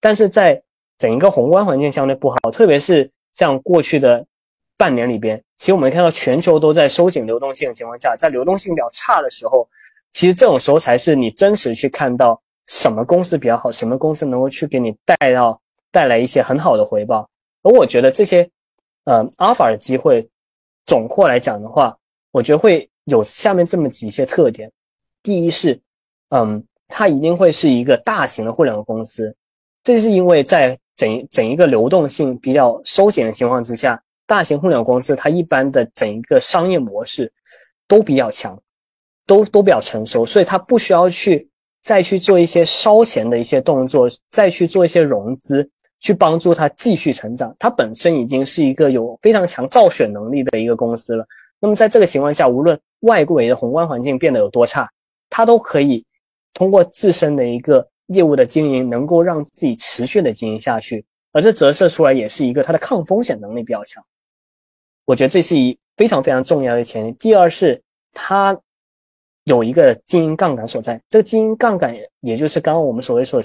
[0.00, 0.60] 但是在
[0.98, 4.24] 整一个宏观环境相对不好，特别是像过去的
[4.78, 9.68] 半年里边，其实我们看到全球都在收紧流动性的情况下，在流动性比较差的时候，
[10.10, 15.60] 其实这种时候才是你真实去看到什么公司比较好，什么公司能够去给你带到
[15.90, 17.28] 带来一些很好的回报。
[17.62, 18.48] 而我觉得这些，
[19.04, 20.28] 呃，阿尔法的机会，
[20.84, 21.96] 总括来讲的话，
[22.30, 24.70] 我觉得会有下面这么几些特点。
[25.22, 25.80] 第一是，
[26.30, 29.34] 嗯，它一定会是一个大型的互联网公司，
[29.82, 37.32] 这是因为在整整一个流动性比较收紧的情况之下，大型互联网公司它一般的整一个商业模式
[37.88, 38.60] 都比较强，
[39.26, 41.48] 都都比较成熟，所以它不需要去
[41.86, 45.70] 再去做一些烧钱的一些动作，再去做一些融资。
[45.98, 51.26] 去帮助它继续成长，它本身已经是一个有非常强造血能力的一个公司了。
[51.58, 54.88] 那么在这个情况下，无论外围的宏观环境变得有多差，
[55.30, 56.04] 它都可以
[56.52, 61.02] 通过自身的一个业务的经营，能够让自己持续的经营下去。
[61.32, 64.04] 而这折射出来也是一个它的抗风险能力比较强。
[65.06, 67.12] 我觉得这是一非常非常重要的前提。
[67.12, 67.82] 第二是
[68.12, 68.56] 它
[69.46, 73.40] 有一个经营杠杆所在，这个经营杠杆也就是刚刚我们所谓所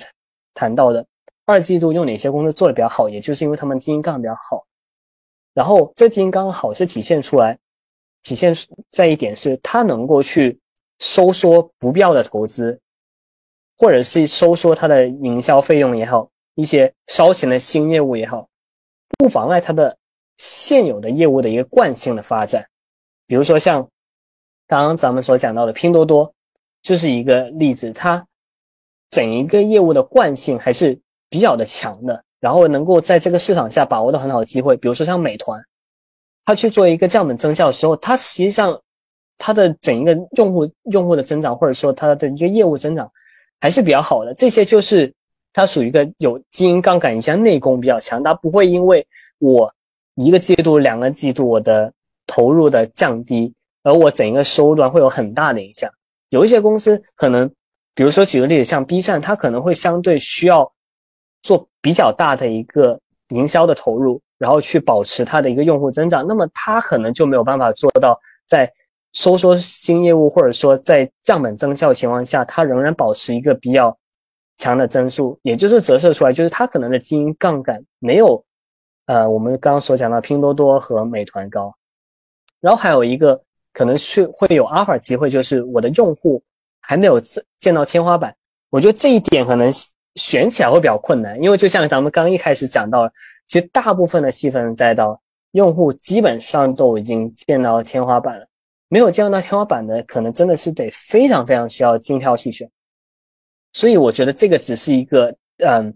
[0.54, 1.06] 谈到的。
[1.46, 4.66] 二季度用哪些公司做的比较好，也就是因为他们经营杠杆比较好。
[5.54, 7.58] 然后这经营杠杆好是体现出来，
[8.24, 8.54] 体现
[8.90, 10.58] 在一点是它能够去
[11.00, 12.80] 收缩不必要的投资，
[13.78, 18.48] 或者是收缩它的营销费用也好，一些烧钱的新业务也好，
[19.18, 19.98] 不妨碍它的
[20.38, 22.66] 现有的业务的一个惯性的发展。
[23.28, 23.86] 比如说像
[24.72, 26.34] 刚刚咱们所讲到的拼多多，
[26.82, 28.26] 就是一个例子，它
[29.10, 30.98] 整一个业务的惯性还是。
[31.34, 35.58] 比较的强的，然后能够在这个市场下把握到很好的机会，比如说像美团，
[36.44, 38.78] 它去做一个降本增效的时候，它实际上
[39.38, 43.10] 它的整一个用户用户的增长，或者说它的一个业务增长
[43.62, 44.34] 还是比较好的。
[44.34, 45.10] 这些就是
[45.54, 49.08] 它属于一个有经营杠杆一些内功比较强，它不会因为
[49.40, 49.74] 我
[50.16, 51.90] 一个季度、两个季度我的
[52.28, 53.54] 投入的降低，
[53.84, 55.90] 而我整一个收入端会有很大的影响。
[56.30, 57.50] 有一些公司可能，
[57.96, 60.72] 比如说举个例子，像 B 站，它可能会相对需要。
[61.44, 63.00] 做比较大的一个
[63.30, 68.16] 营销的投入，然后去保持它的一个用户增长，那么它可能就没有办法做到
[68.48, 68.72] 在
[69.14, 73.98] 收缩新业务或者说在降本增效情况下，它仍然保持一个比较
[74.60, 78.46] 强的增速，也就是折射出来，就是它可能的经营杠杆没有
[79.08, 81.76] 呃我们刚刚所讲到拼多多和美团高。
[82.60, 83.42] 然后还有一个
[83.74, 86.42] 可能是会有阿尔法机会，就是我的用户
[86.80, 87.22] 还没有
[87.60, 88.36] 见到天花板，
[88.70, 89.72] 我觉得这一点可能。
[90.16, 93.10] 选起来会比较困难，因为就像咱们刚一开始讲到，
[93.48, 95.18] 其实大部分的细分赛道
[95.52, 98.46] 用户基本上都已经见到天花板了，
[98.90, 102.70] 没有见到天花板的，可能真的是得非常非常需要精挑细选。
[103.72, 105.96] 所以我觉得这个只是一个嗯，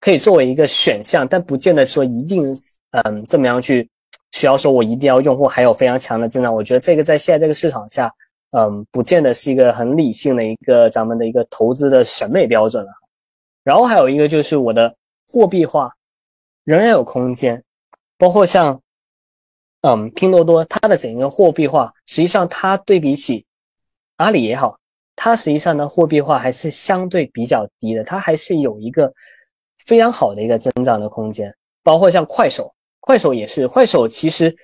[0.00, 2.54] 可以作为一个选项，但不见得说一定
[2.90, 3.88] 嗯这么样去
[4.32, 6.54] 需要说我一定要用户还有非常强的增长。
[6.54, 8.12] 我觉得这个在现在这个市场下，
[8.50, 12.90] 嗯，不见得是一个很理性的一个咱们的一个投资的审美标准了。
[13.62, 14.94] 然后还有一个就是我的
[15.28, 15.92] 货币化
[16.64, 17.62] 仍然有空间，
[18.16, 18.80] 包括像
[19.82, 23.44] 嗯拼多多它的整个货币化，实际上它对比起
[24.16, 24.78] 阿里也好。
[25.16, 29.12] 它实际上呢，货币化还是相对比较低的，它还是有一个
[29.84, 31.54] 非常好的一个增长的空间。
[31.82, 34.54] 包括像快手，快手也是，快手其实，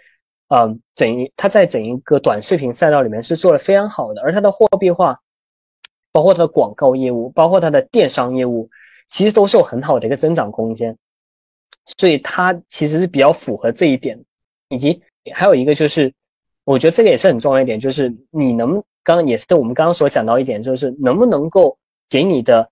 [0.49, 5.19] 嗯，整它在整一个短视频赛道里面是做的非常好的，而它的货币化，
[6.13, 8.69] 包括它的广告业务，包括它的电商业务，
[9.09, 10.97] 其实都是有很好的一个增长空间。
[11.99, 14.19] 所以它其实是比较符合这一点，
[14.69, 15.01] 以及
[15.33, 16.13] 还有一个就是，
[16.65, 18.83] 我觉得这个也是很重要一点，就是你能。
[19.07, 22.69] 刚刚也是我们刚刚所讲到一点，就是能不能够给你的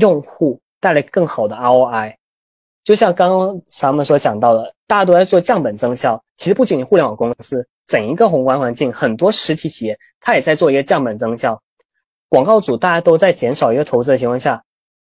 [0.00, 2.16] 用户带来更好的 ROI。
[2.90, 6.20] 就像刚刚咱们所讲到的，大家都在做降本增效。
[6.34, 11.62] 其实不仅互联网公司，整一个宏观环境，很多实体企业它也在做一个降本增效。
[12.28, 14.60] 广告主大家都在减少一个投资的情况下，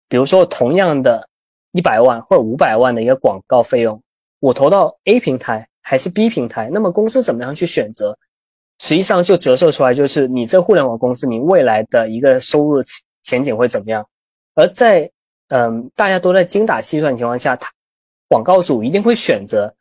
[0.09, 1.29] 比如说同样的
[1.73, 4.03] 一百万或者五百万的一个广告费用，
[4.41, 8.17] 我投到 A 平台还是 B 平台，那么公司怎么样去选择？
[8.81, 12.83] 实际上就折射出来，就是你这互联网公司，你未来的一个收入
[13.23, 14.03] 前景会怎么样？
[14.55, 15.11] 而在
[15.49, 17.71] 嗯，大家都在精打细算情况下，他
[18.29, 19.75] 广告主一定会选择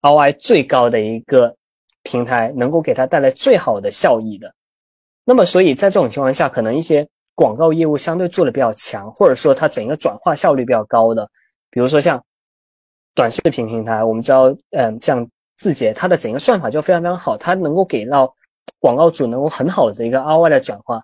[0.00, 1.54] ROI 最高的一个
[2.02, 4.52] 平台，能够给他带来最好的效益的。
[5.24, 11.28] 那么，所以在这种情况下，可能一些广告业务相对做的比较强，或者说它整个转化效率比较高的，
[11.70, 12.22] 比如说像
[13.14, 15.28] 短视频平台，我们知道，嗯，像。
[15.54, 18.34] 字节它的整个算法就非常非常好，它能够给到
[18.80, 21.00] 广告主能够很好的一个 ROI 的转化，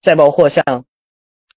[0.00, 0.64] 再包括像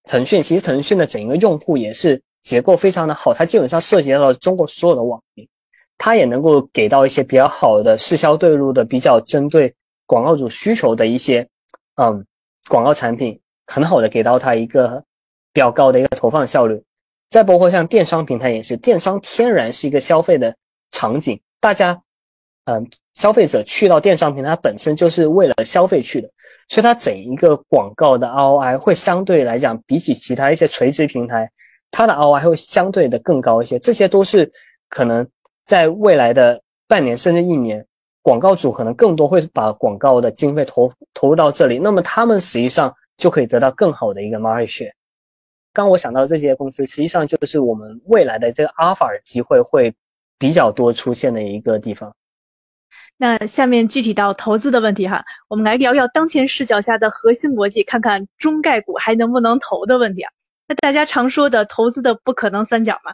[0.06, 5.48] 腾讯，其实腾讯的整个用户也是结构非常的好，它基本上涉及到了中国所有的网民，
[5.98, 9.74] 它也能够给到一些比较好的市销对路的比较针对
[10.06, 11.48] 广告主需求的一些
[11.96, 12.26] 嗯
[12.68, 15.04] 广告产品，很好的给到他一个
[15.54, 16.82] 比较高的一个投放效率，
[17.30, 20.56] 再包括像电商平台也是，电商天然是一个消费的
[20.92, 22.02] 场景，大家。
[22.66, 26.30] 嗯，消费者去到电商平台它本身就是为了消费去的，
[26.70, 31.52] 所以它整一个广告的 ROI 会相对来讲，比起其他一些垂直平台，
[31.92, 33.78] 它的 ROI 会相对的更高一些。
[33.80, 34.50] 这些都是
[34.88, 35.28] 可能
[35.66, 37.86] 在未来的半年甚至一年，
[38.22, 44.92] 广告主可能更多会把广告的经费投投入到这里，那么他们实际上就可以得到更好的一个 market share。
[45.74, 49.94] 刚我想到这些公司，实际上就是我们未来的这个阿尔法的机会会
[50.38, 52.14] 比较多出现的一个地方。
[53.22, 60.32] 那下面具体到投资的问题哈，我们来聊聊当前视角下的核心逻辑，看看中概股还能不能投的问题啊。
[60.68, 63.14] 那大家常说的投资的不可能三角嘛，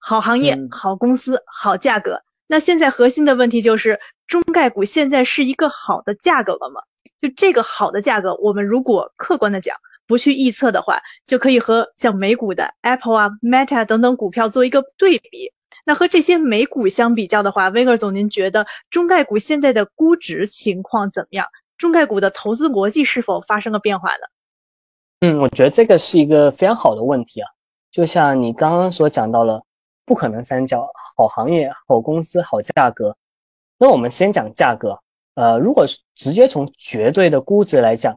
[0.00, 2.22] 好行业、好公司、好价格。
[2.48, 6.80] 那现在核心的问题就是中概股现在是一个好的价格了吗？
[7.20, 9.76] 就这个好的价格，我们如果客观的讲，
[10.08, 10.98] 不去预测的话，
[11.28, 15.52] 就可以和像美股的 Apple 啊、Meta 等等股票做一个对比。
[15.84, 21.46] 那和这些美股相比较的话，威克总，您觉得中概股现在的估值情况怎么样？
[21.76, 24.26] 中概股的投资逻辑是否发生了变化呢？
[25.20, 27.48] 嗯，我觉得这个是一个非常好的问题啊。
[27.90, 29.62] 就像你刚刚所讲到了，
[30.04, 33.16] 不可能三角，好行业、好公司、好价格。
[33.78, 34.98] 那我们先讲价格。
[35.34, 35.84] 呃，如果
[36.14, 38.16] 直接从绝对的估值来讲，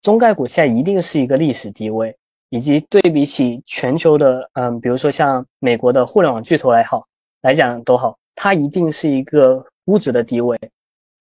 [0.00, 2.16] 中概股现在一定是一个历史低位。
[2.50, 7.04] 以及对比起全球的，嗯，比如说像美国的互联网巨头来好
[7.42, 10.58] 来讲都好，它一定是一个估值的低位，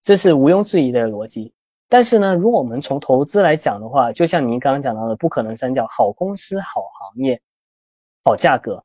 [0.02, 1.52] 这是毋庸置疑的逻辑。
[1.90, 7.42] 但是呢，如果我们从投资来讲的话，就像您刚刚讲到的，不可能三角，好公司、好行业、
[8.24, 8.84] 好价格，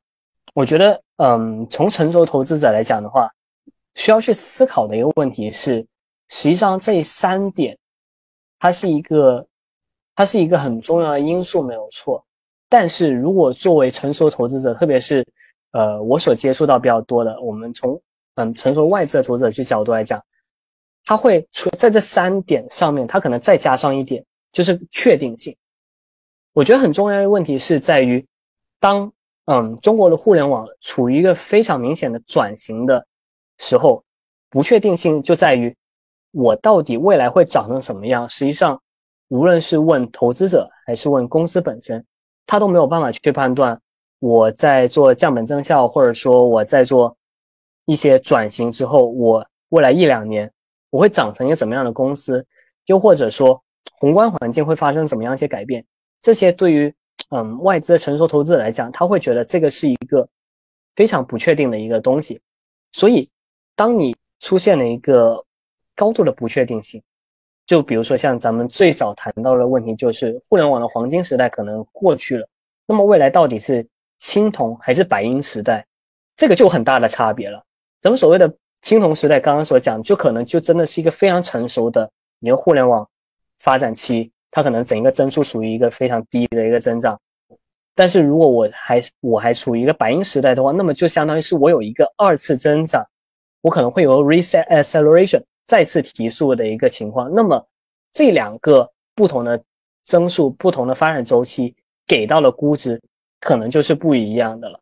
[0.53, 3.29] 我觉得，嗯，从成熟投资者来讲的话，
[3.95, 5.85] 需要去思考的一个问题是，
[6.29, 7.77] 实际上这三点，
[8.57, 9.45] 它是一个，
[10.15, 12.25] 它是一个很重要的因素，没有错。
[12.73, 15.23] 但是如果作为成熟投资者，特别是，
[15.73, 18.01] 呃，我所接触到比较多的，我们从
[18.33, 20.19] 嗯成熟外资的投资者去角度来讲，
[21.05, 25.55] 他会除在这三点上面，他可能再加上一点，就是确定性。
[26.53, 28.25] 我觉得很重要的问题是在于，
[28.79, 29.13] 当
[29.45, 33.05] 嗯中国的互联网处于一个非常明显的转型的
[33.59, 34.03] 时候，
[34.49, 35.71] 不确定性就在于
[36.31, 38.27] 我到底未来会长成什么样。
[38.27, 38.81] 实际上，
[39.27, 42.03] 无论是问投资者还是问公司本身。
[42.45, 43.79] 他都没有办法去判断，
[44.19, 47.15] 我在做降本增效，或者说我在做
[47.85, 50.51] 一些转型之后，我未来一两年
[50.89, 52.45] 我会长成一个怎么样的公司，
[52.85, 53.61] 又或者说
[53.97, 55.85] 宏观环境会发生怎么样一些改变，
[56.21, 56.93] 这些对于
[57.29, 60.27] 嗯外资的成熟投资者来讲，他会觉得这个是一个
[60.95, 62.39] 非常不确定的一个东西。
[62.91, 63.29] 所以，
[63.75, 65.43] 当你出现了一个
[65.95, 67.01] 高度的不确定性，
[67.65, 72.47] 就比如说像咱们最早谈到的问题，就是互联网的黄金时代可能过去了，
[72.85, 73.85] 那么未来到底是
[74.19, 75.85] 青铜还是白银时代？
[76.35, 77.63] 这个就很大的差别了。
[78.01, 82.09] 咱们所谓的青铜时代，刚刚所讲，就可能就真的是一个非常成熟的
[82.39, 83.07] 一个互联网
[83.59, 87.17] 发展期，它可能整个增速属于一个非常低的一个增长。
[87.95, 93.05] 但是如果我还我还处于一个白银时代的话，那么就相当于是我有一个二次增长，
[93.61, 97.33] 我可能会有 reset acceleration 再次提速的一个情况。
[97.33, 97.67] 那么
[98.11, 99.61] 这两个不同的
[100.03, 101.75] 增速、不同的发展周期
[102.05, 103.01] 给到的估值，
[103.39, 104.79] 可能就是不一样的了。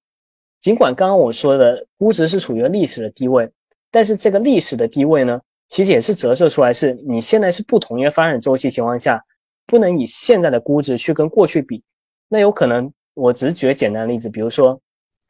[0.59, 3.49] 尽管刚刚我说的估值是处于历史的低位，
[3.89, 9.23] 但是这个历史的低位呢，其实也是折射出来是你现在是不同一个发展周期情况下，
[9.65, 11.83] 不能以现在的估值去跟过去比，
[12.27, 12.91] 那有可能。
[13.13, 14.79] 我只举个简单例子，比如说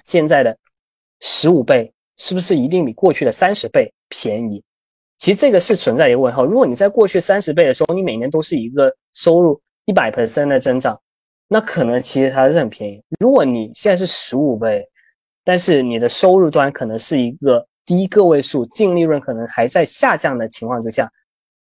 [0.05, 0.55] 现在的
[1.19, 4.63] 十五倍是不是一定比过去的三十倍便宜？
[5.21, 6.43] 其实这个是存在一个问号。
[6.43, 10.99] 如果你在过去三十倍的时候，你每年都是一个收入一百 percent 的增长，
[11.47, 12.99] 那可能其实它是很便宜。
[13.19, 14.83] 如果你现在是十五倍，
[15.43, 21.07] 但是你的收入端可能是一个低个位数，净利润可能还在下降的情况之下，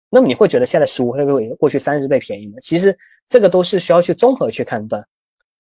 [0.09, 2.55] 那么你会觉得现在十五倍比过去三十倍便宜吗？
[2.63, 2.97] 其实
[3.29, 5.07] 这个都是需要去综合去判断。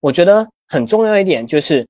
[0.01, 1.86] 我觉得很重要一点就是，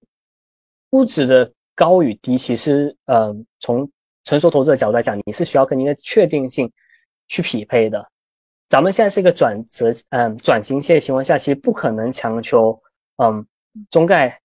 [0.90, 3.88] 估值的高与低，其实，呃，从
[4.24, 6.70] 成熟投资的角度来讲，你是需要跟一个确定性
[7.28, 8.04] 去匹配的。
[8.68, 12.80] 咱们现在是一个转折，嗯，转型期的情况下，其实不可能强求，
[13.22, 13.46] 嗯，
[13.90, 14.36] 中概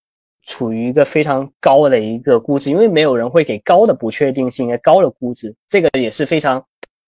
[0.43, 6.63] 处于一个非常高的一个估值，因为没有人会给高的不确定性、高的估值，这个也是非常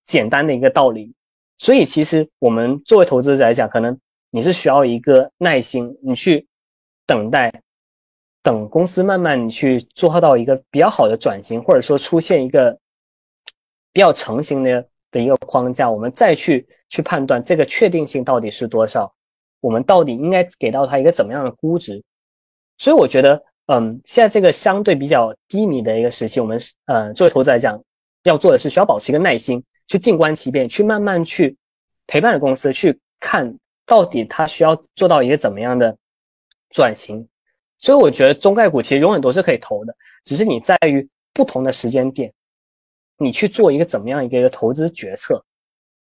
[0.05, 1.13] 简单的一个道理。
[1.57, 3.95] 所以，其实我们作为投资者来讲，可能
[4.31, 6.47] 你是需要一个耐心，你去。
[7.07, 7.51] 等待，
[8.43, 12.77] 等公司慢慢去做到一个比较好的转型，或者说出现一个
[13.93, 19.13] 比较成型的的一个框架，我们再去去判断这个确定性到底是多少，
[19.59, 22.01] 我们到底应该给到它一个怎么样的估值。
[22.77, 27.79] 所以我觉得，嗯，现在这个相对比较低迷的一个时期，我们呃作为投资来讲，
[28.23, 31.55] 要做的是需要保持一个耐心，去静观其变，去慢慢去
[32.07, 33.55] 陪伴着公司，去看
[33.85, 35.95] 到底它需要做到一个怎么样的。
[36.73, 37.27] 转型，
[37.81, 42.31] 所以我觉得中概股其实永远都是可以投的，只是你在于不同的时间点，
[43.17, 45.43] 你去做一个怎么样一个一个投资决策。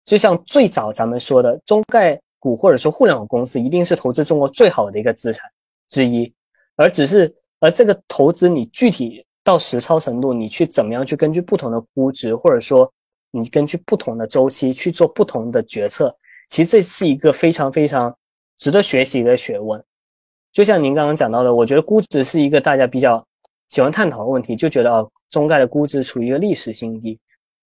[0.04, 5.48] 就像最早咱们说的，中概股或者说互联网公司一定是投资中国最好的一个资产
[5.88, 6.32] 之一，
[6.76, 12.90] 而只是而这个投资你具体到实操程度，你去怎么样去根据不同的估值，或者说
[13.30, 16.12] 你根据不同的周期去做不同的决策，
[16.48, 18.16] 其实这是一个非常非常
[18.56, 19.84] 值得学习的学问。
[20.52, 23.24] 就像您刚刚讲到的，我觉得估值是一个大家比较
[23.68, 27.18] 喜欢探讨的问题，就觉得啊，中概的估值处于一个历史新低。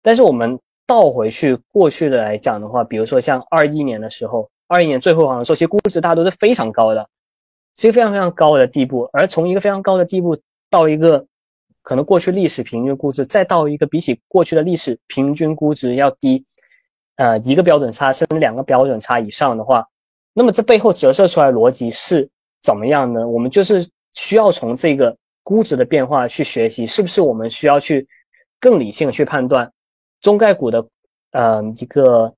[0.02, 7.06] 但是我们倒回去过去的来讲的话，比如说像二一年的时候，二一年最辉煌的时候，其实估值大家都是非常高的，
[7.76, 9.08] 是一个非常非常高的地步。
[9.12, 10.38] 而从一个非常高的地步
[10.70, 11.26] 到一个
[11.82, 16.44] 可能过去历史平均估值，再到一个比起过去的历史平均估值要低，
[17.16, 19.84] 呃，一个标准差甚至两个标准差以上的话，
[20.32, 22.30] 那么这背后折射出来的逻辑是。
[22.62, 23.26] 怎么样呢？
[23.26, 28.06] 我们就是需要从这个估值的变化去学习，是不是我们需要去
[28.58, 29.70] 更理性的去判断
[30.20, 30.86] 中概股的
[31.32, 32.32] 呃一个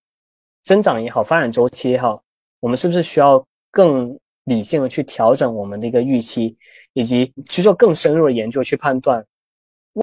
[0.63, 2.23] 增长也好，发展周期也好，
[2.61, 6.57] 我们是不是需要更理性的去调整我们的一个预期，
[6.93, 9.25] 以及去做更深入的研究，去判断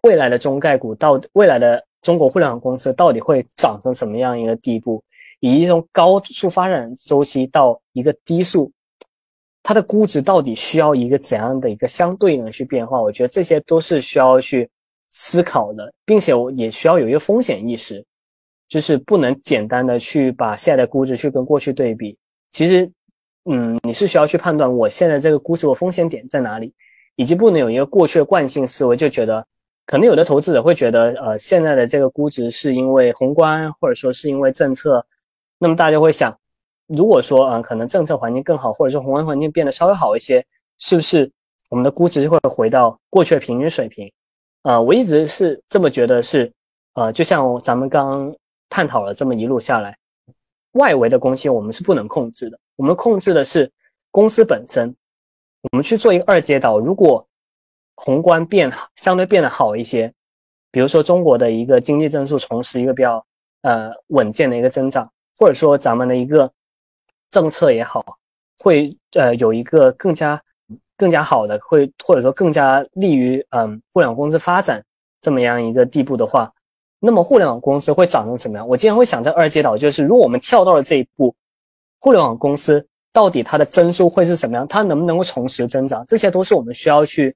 [0.04, 5.02] 未来的中概股到未来的中国互联网公司到底会涨成什么样一个地步，
[5.40, 8.70] 以一种高速发展周期到一个低速。
[9.70, 13.00] 它的估值到底需要一个怎样的一个相对应的去变化？
[13.00, 14.68] 我觉得这些都是需要去
[15.12, 18.04] 思考的，并且我也需要有一个风险意识，
[18.68, 22.18] 就是不能简单的去把现在的估值去跟过去对比。
[22.50, 22.92] 其实，
[23.46, 26.74] 嗯，你是需要去判断我现在这个估值我风险点在哪里，
[27.16, 29.46] 以及不能有一个过去的惯性思维，就觉得
[29.86, 35.06] 可能有的投资者会觉得，呃，现在的这个估值是因为宏观或者说是因为政策，
[35.60, 36.36] 那么大家会想。
[36.90, 40.44] 如果说啊，可能政策环境更好，或者说宏观环境变得稍微好一些，
[40.80, 41.32] 是不是
[41.70, 44.12] 我们的估值就会回到过去的平均水平？
[44.64, 46.52] 啊，我一直是这么觉得，是
[46.96, 48.36] 呃，就像咱们刚
[48.70, 49.96] 探讨了这么一路下来，
[50.72, 53.72] 外围的公司我们是不能控制的，我们控制的是
[54.10, 54.94] 公司本身。
[55.72, 57.24] 我们去做一个二阶导，如果
[57.98, 60.12] 宏观变相对变得好一些，
[60.72, 63.24] 比如说中国的一个经济增速重拾一个比较
[63.62, 65.08] 呃稳健的一个增长，
[65.38, 66.52] 或者说咱们的一个。
[67.30, 68.04] 政策也好，
[68.60, 70.42] 会呃有一个更加
[70.98, 74.84] 更加好的，会或者说更加利于嗯互联网公司发展
[75.22, 76.52] 这么样一个地步的话，
[77.00, 78.68] 那么互联网公司会长成什么样？
[78.68, 81.34] 我经常会想在二阶岛，就是如果我们跳到了这一步，
[82.00, 84.68] 互联网公司到底它的增速会是怎么样？
[84.68, 86.04] 它能不能够重拾增长？
[86.06, 87.36] 这些都是我们需要去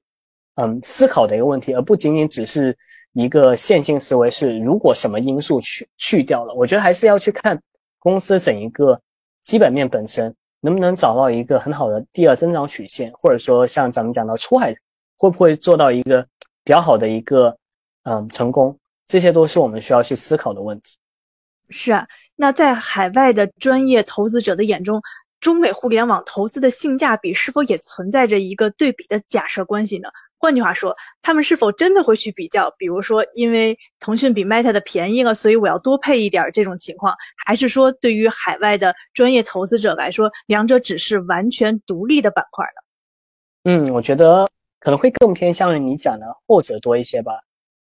[0.56, 2.76] 嗯思考的一个问题，而不仅仅只是
[3.12, 4.30] 一个线性思维。
[4.30, 7.60] 是如果什么因素去去掉了，我觉得还是要去看
[7.98, 9.00] 公司整一个
[9.44, 10.34] 基本面本身。
[10.60, 14.74] 能不能找到一个很好的第二增长曲线，或者说像咱们讲到出海，
[15.18, 16.22] 会不会做到一个
[16.64, 17.54] 比较好的一个
[18.04, 18.74] 嗯成功？
[19.04, 20.96] 这些都是我们需要去思考的问题。
[21.68, 25.02] 是啊，那在海外的专业投资者的眼中，
[25.38, 30.08] 中美互联网投资的性价比是否也存在着一个对比的假设关系呢？
[30.44, 32.70] 换句话说，他们是否真的会去比较？
[32.76, 37.14] 比如说，因为腾讯比 Meta 的便宜了，所以我要多配一点这种情况，
[37.46, 43.86] 还是说对于海外的专业投资者来说，两者只是完全独立的板块呢？
[43.86, 44.46] 嗯，我觉得
[44.80, 47.40] 可能会更偏向于你讲的后者多一些吧。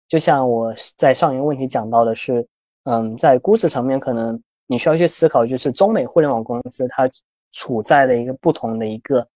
[0.06, 2.46] 就像我在上一个问题讲到的是，
[2.84, 7.10] 嗯，在估值层面，可能你需要去思考，就是中美互联网公司它
[7.50, 9.26] 处在的一个不同的一个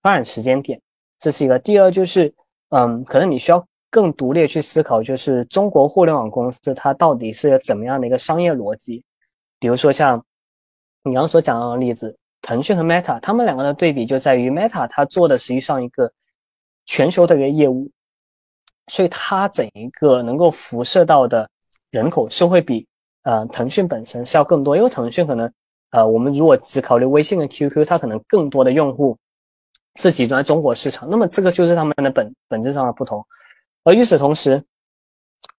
[0.00, 0.80] 发展时间点，
[1.18, 1.58] 这是一个。
[1.58, 2.32] 第二就是。
[2.76, 9.00] 嗯，可能你需要更独立去思考，就是中国互联网公司它到底是怎么样的一个商业逻辑？
[9.60, 10.16] 比如说像
[11.04, 16.12] 你刚刚所讲到的例子，腾讯和 Meta，他们两个的对比就在于 Meta 它做的实际上一个
[16.84, 17.88] 全球的一个业务，
[18.88, 21.48] 所以它整一个能够辐射到的
[21.90, 22.84] 人口是会比
[23.22, 25.48] 呃腾讯本身是要更多，因为腾讯可能
[25.90, 29.16] 呃我们如果只考虑微信和 QQ，它可能更多的用户。
[29.96, 33.24] 是集中在中国市场，那么这个就是他们的本本质上的不同。
[33.84, 34.62] 而与此同时，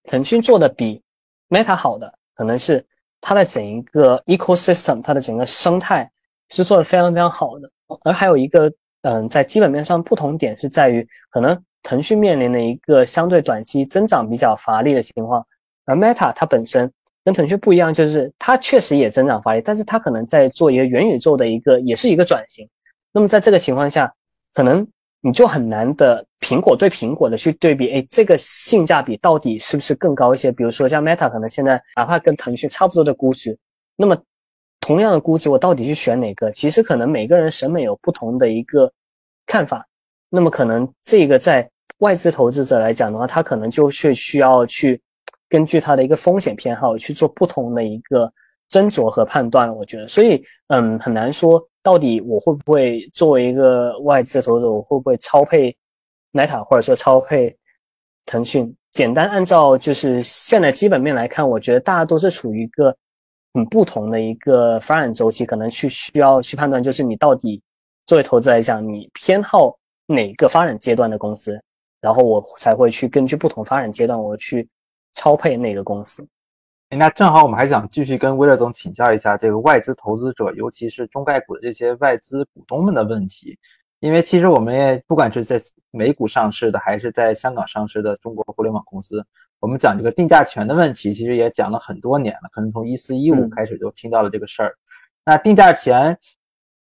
[0.04, 1.02] 腾讯做的比
[1.48, 2.84] Meta 好的，可能是
[3.20, 6.10] 它的整一个 ecosystem，它的整个生态
[6.50, 7.70] 是做的非常非常好的。
[8.02, 8.70] 而还有一个，
[9.02, 15.46] 嗯，在基本面上不同点是在于，可能腾讯面临的一个相对短期增长比较乏力的情况，
[15.84, 16.92] 而 Meta 它本身
[17.24, 22.68] 跟腾讯不一样，就是它确实也增长乏力，但是它可能在做一个元宇宙的一个，也是一个转型。
[23.12, 24.12] 那么在这个情况下，
[24.56, 24.86] 可能
[25.20, 30.50] 你就很难的苹果对苹果的去对比，哎，这个性价比到底是不是更高一些？
[30.50, 33.58] 比如说像 Meta，可能现在哪怕跟腾讯差不多的估值，
[33.96, 34.16] 那么
[34.80, 36.50] 同样的估值，我到底去选哪个？
[36.52, 38.90] 其实可能每个人审美有不同的一个
[39.44, 39.86] 看法。
[40.30, 41.68] 那么可能这个在
[41.98, 44.98] 外资投资者来讲的话，他可能就是需要去
[45.50, 48.32] 根据他的一个风险偏好去做不同的一个
[48.70, 49.70] 斟酌和判断。
[49.76, 51.62] 我觉得，所以嗯，很难说。
[51.86, 55.72] 到底我会不会作为一个外资投资者，我会不会超配
[56.32, 57.56] Meta 或者说超配
[58.24, 58.74] 腾讯？
[58.90, 62.92] 简单按照就是现在基本面来看，我觉得大家都是处于一个
[63.54, 67.62] 很不同的一个发展周期，可能去需要去判断，就是你到底
[68.04, 71.56] 作为投资来讲，你偏好哪个发展阶段的公司，
[72.00, 74.68] 然后我才会去根据不同发展阶段，我去
[75.12, 76.26] 超配哪个公司。
[76.88, 83.58] 那正好我们还想继续跟威勒总请教一下这个外资投资者，尤其是中概股的这些外资股东们的问题，
[83.98, 85.60] 因为其实我们也不管是在
[85.90, 89.24] 美股上市的，还是在香港上市的中国互联网公司，
[89.58, 94.72] 我们讲这个定价权的问题，其实也讲了很多年了，可能从一四一五开始就听到了这个事儿。
[95.24, 96.16] 那定价权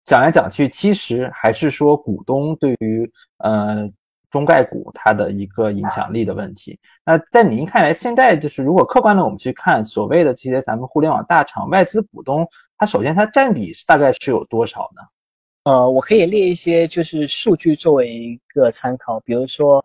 [0.05, 3.89] 讲来讲去，其实还是说股东对于呃。
[4.33, 12.43] 中概股它的一个影响力的问题，那在您看来，现在就是如果客观的我们去看所谓的这些咱们互联网大厂外资股东，
[12.79, 15.71] 它首先它占比是大概是有多少呢？
[15.71, 19.79] 呃，我可以列一些就是数据作为一个参考，比如说，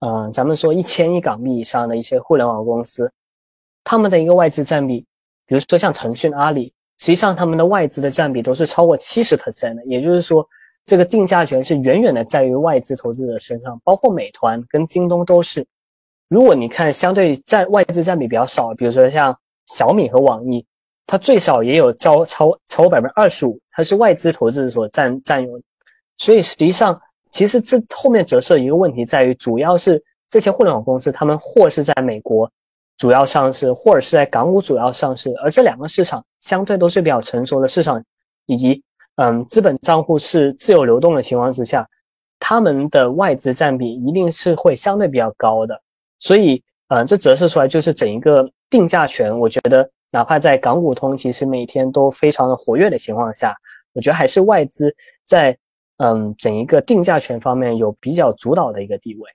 [0.00, 3.08] 嗯，咱们说一千亿港币以上的一些互联网公司，
[3.84, 5.06] 他们的一个外资占比，
[5.46, 10.44] 比如说像腾讯、阿里，实际上他们的外资的占比都是超过七十 percent 的，也就是说。
[10.84, 15.64] 这个定价权是远远的在于外资投资者身上，包括美团跟京东都是。
[16.28, 19.36] 如果你看相对占外资占比比较少，比如说像
[19.66, 20.64] 小米和网易，
[21.06, 25.60] 它最少也有超超超过百分之二十五，它是外资投资者所占占有。
[26.18, 27.00] 所以实际上，
[27.30, 32.50] 其实这后面折射一个问题在于，主要是这些互联网公司，他们或是在美国
[32.96, 38.02] 主要上市，或者是在港股主要上市，而这两个市场相对都是比较成熟的市场，
[38.46, 38.82] 以及。
[39.16, 41.86] 嗯，资本账户是自由流动的情况之下，
[42.40, 45.80] 他们的外资占比一定是会相对比较高的。
[46.18, 49.36] 所以，呃，这折射出来就是整一个定价权。
[49.38, 53.54] 我觉得，哪怕在港股通其实每天都非常的活跃的情况下，
[53.92, 54.94] 我觉得还是外资
[55.26, 55.56] 在
[55.98, 59.30] 嗯整一个定价权方面有比较主导的一个地位。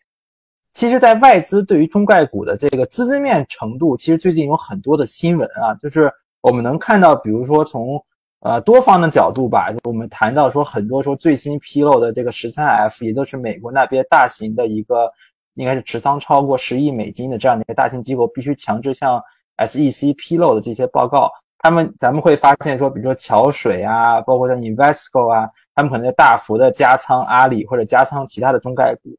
[0.73, 8.03] 其实，在外资对于中概股的这个资金面程度，其实最近有很多的新闻啊，就是我们能看到，比如说从
[8.41, 15.11] 呃多方的角度吧，我们谈到说很多说最新披露的这个十三 F，也就是美国那边大型的一个
[15.55, 19.21] 应该是持仓超过十亿美金的这样的一个大型机构，必须强制向
[19.57, 21.31] SEC 披露的这些报告。
[21.59, 29.09] 他们咱们会发现说，比如说桥水啊，包括像 Invesco 啊，他们可能大幅的加仓阿里或者加仓其他的中概股。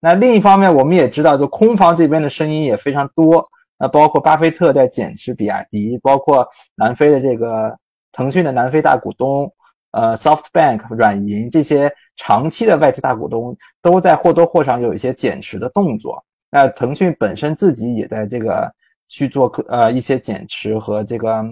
[0.00, 3.44] 那另一方面，我们也知道，就空方这边的声音也非常多。
[3.76, 6.46] 那包括巴菲特在减持比亚迪，包括
[6.76, 7.76] 南非的这个
[8.12, 9.52] 腾讯的南非大股东，
[9.92, 16.24] 呃，SoftBank 软银这些长期的外资大股东都在或多或少有一些减持的动作。
[16.50, 18.72] 那腾讯本身自己也在这个
[19.08, 21.44] 去做呃一些减持和这个。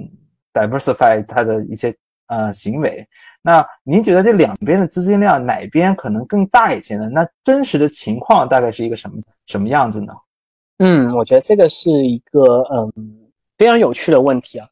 [0.56, 1.94] diversify 它的一些
[2.28, 3.06] 呃行为，
[3.42, 7.10] 那您觉得这两边的资金量哪边可能更大一些呢？
[7.10, 10.14] 那真实的情况大概是一个什么什么样子呢？
[10.78, 12.90] 嗯，我觉得这个是一个嗯
[13.58, 14.66] 非常有趣的问题啊。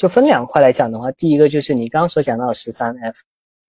[0.00, 3.18] 就分两块来讲的话，第一个就是你刚刚所讲到的十三 F，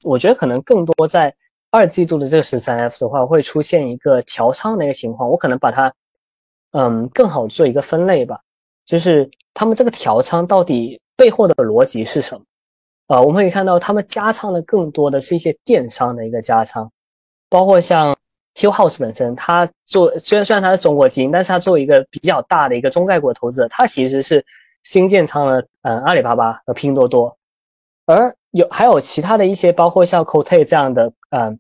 [0.06, 1.36] 我觉得可能更多在
[1.72, 5.30] 二季度的这个十三 F 的话，会出现一个调仓的一个情况。
[5.30, 5.94] 我可能把它
[6.72, 8.40] 嗯更好做一个分类吧，
[8.86, 10.98] 就是他们这个调仓到底。
[11.18, 12.44] 背后的逻辑是什么？
[13.06, 16.92] 呃，我们可以看到，他们加仓的更多的是一些电商的一个加仓，
[17.48, 18.18] 包括像
[18.56, 24.44] Hillhouse 本身，它做虽然虽然它是中国基因，但是它作为一个比较大的一个中概股的投资者，它其实是
[24.84, 27.38] 新建仓了嗯阿里巴巴和拼多多，
[28.06, 31.60] 而有还有其他的一些，包括像 c o t e 这样的嗯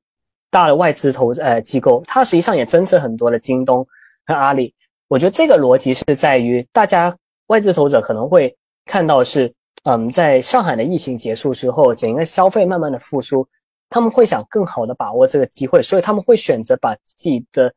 [0.49, 3.85] 大的外资投呃机构，它实际上也增持很多的京东
[4.25, 4.73] 和阿里。
[5.07, 7.15] 我觉得这个逻辑是在于，大家
[7.47, 8.55] 外资投资者可能会。
[8.83, 9.53] 看到是，
[9.83, 13.47] 嗯，在上海的疫情结束之后，整个消费慢慢的复苏，
[13.89, 17.71] 他们会想更好的把握这个机会，所以他们会选择把自己的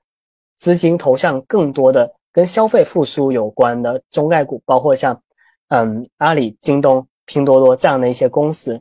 [0.58, 5.20] 资金投向更多的跟消费复苏有关的中概股，包括像，
[5.68, 8.80] 嗯，阿里、京东、拼多多这样的一些公司。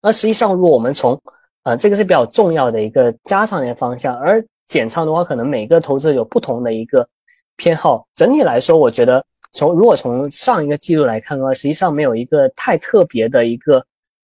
[0.00, 1.20] 那实际上，如果我们从，
[1.62, 7.08] 呃，这个是比较重要的一个加仓的方向，而减仓的话，可能每个投资者有不同的一个
[7.56, 8.06] 偏好。
[8.14, 9.24] 整体来说，我觉得。
[9.54, 13.84] 从如果从上一个季度来看的话，实际上没有一个太特别的一个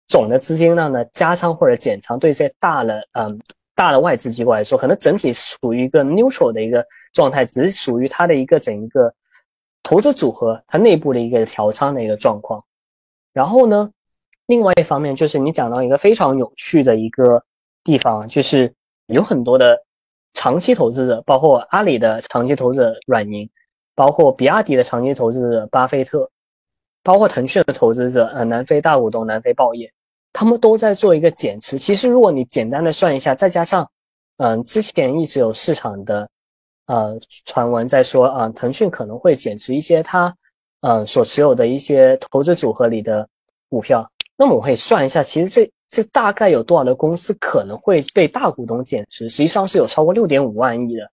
[0.09, 3.41] 总的资金量的加仓或者减仓，对这些大的嗯
[3.75, 6.85] 大的外资机构来说，可能整体属于一个 neutral 的一个
[7.15, 9.11] 状态，只是属于它的一个整一个
[9.87, 12.61] 投资组合它内部的一个调仓的一个状况。
[13.33, 13.89] 然后呢，
[14.47, 17.41] 另外一方面就是你讲到一个非常有趣的一个
[17.85, 18.75] 地方，就是
[19.07, 19.81] 有很多的
[20.33, 23.49] 长期投资者，包括阿里的长期投资者软银。
[23.95, 26.29] 包括比亚迪的长期投资者巴菲特，
[27.03, 29.91] 包括腾讯的投资者呃南非大股东南非报业，
[30.35, 31.79] 他们都在做一个减持。
[31.79, 33.89] 其实如果你简单的算一下，再加上
[34.37, 36.29] 嗯之前一直有市场的
[36.87, 40.35] 呃传闻在说啊腾讯可能会减持一些它
[40.81, 43.29] 嗯所持有的一些投资组合里的
[43.69, 49.29] 股票，那么我可以算一下，其实这这大概有多少的公司可能会被大股东减持？
[49.29, 51.11] 实际上是有超过六点五万亿的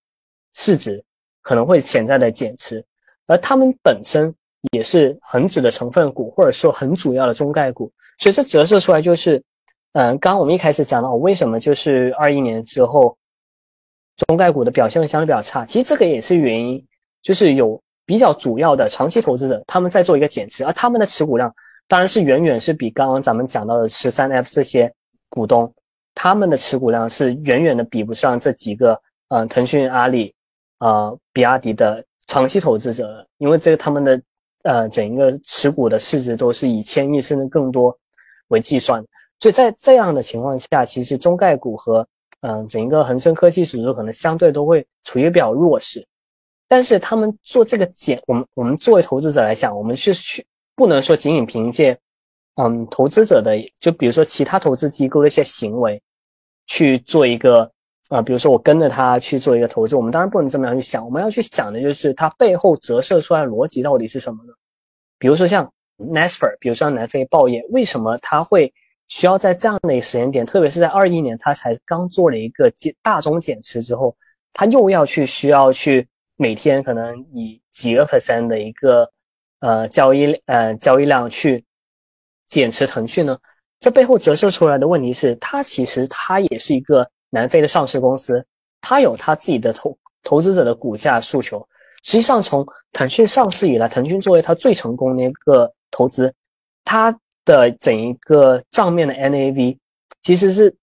[0.53, 1.03] 市值。
[1.45, 2.81] 可能会潜在的减持，
[3.27, 4.33] 而他们本身
[4.71, 9.43] 也是恒指的成分股，或者说很主要的中概股，所以这折射出来就是，
[9.91, 13.17] 嗯，刚刚我们一开始讲到为什么就是二一年之后，
[14.15, 16.85] 中概股的表现会相对比较差，其实这个也是原因，
[17.21, 21.53] 就是有比较主要的长期投资者他们在做一个减持，而他们的持股量
[21.87, 24.93] 当然是远远是比刚刚咱们讲到的十三 F 这些
[25.29, 25.73] 股东，
[26.13, 28.99] 他们的持股量是远远的比不上这几个，
[29.29, 30.33] 嗯，腾讯、阿里。
[30.79, 34.21] 呃，比亚迪的长期投资者，因为这个他们的
[34.63, 37.97] 呃整一个持股的市值都是以千亿甚至更多
[38.49, 39.01] 为计算，
[39.39, 42.05] 所以在这样的情况下，其实中概股和
[42.43, 46.05] 嗯整一个恒生科技指数可能相对都会处于比较弱势。
[46.67, 50.45] 但是他们做这个减，我们我们作为投资者来讲，我们是去
[50.75, 51.97] 不能说仅仅凭借
[52.55, 56.01] 嗯投资者的，就比如说其他投资机构的一些行为
[56.67, 57.69] 去做一个。
[58.09, 64.53] 啊，比如说我跟着他去做一个投资，我们当然不能这么样去想，我们要去想的就是它背后折射出来的逻辑到底是什么呢？
[65.17, 65.65] 比如说像
[65.97, 68.71] Naspers，比如说南非报业，为什么它会
[69.13, 74.15] 需要在这样的一个时间点，特别是在二一年，它才刚做了一个减大宗减持之后，
[74.53, 79.07] 它又要去需要去每天可能以几个 percent 的一个
[79.59, 81.63] 呃交易呃交易量去
[82.47, 83.37] 减持腾讯呢？
[83.79, 87.07] 这背后折射出来的问题是，它其实它也是一个。
[87.35, 88.45] 南非的上市公司，
[88.79, 91.67] 它有它自己的投投资者的股价诉求。
[92.03, 96.31] 实际上，从腾讯上市以来，腾讯作为它最成功的一个投资，
[96.85, 97.11] 它
[97.45, 99.77] 的整一个账面的 NAV
[100.21, 100.73] 其实是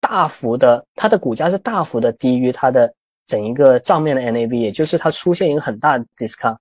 [0.00, 2.92] 大幅的，它的股价是大幅的低于它的
[3.26, 6.56] 整一个账面的 NAV，也就是它出现一个很大的 discount。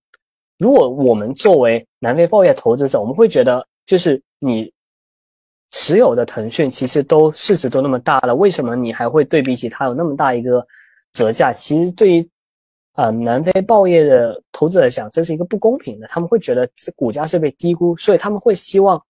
[0.57, 4.71] 如果我们作为南非报业投资者，我们会觉得，就是你
[5.71, 10.65] 持有的腾讯其实都市值都那么大了，为什么你还会对比起它有那么大一个
[11.13, 11.51] 折价？
[11.51, 12.29] 其实对于
[12.93, 19.03] 啊南非报业的投资者讲，这是一个不公平的，他们会觉得这股价是被低估，所以他们会希望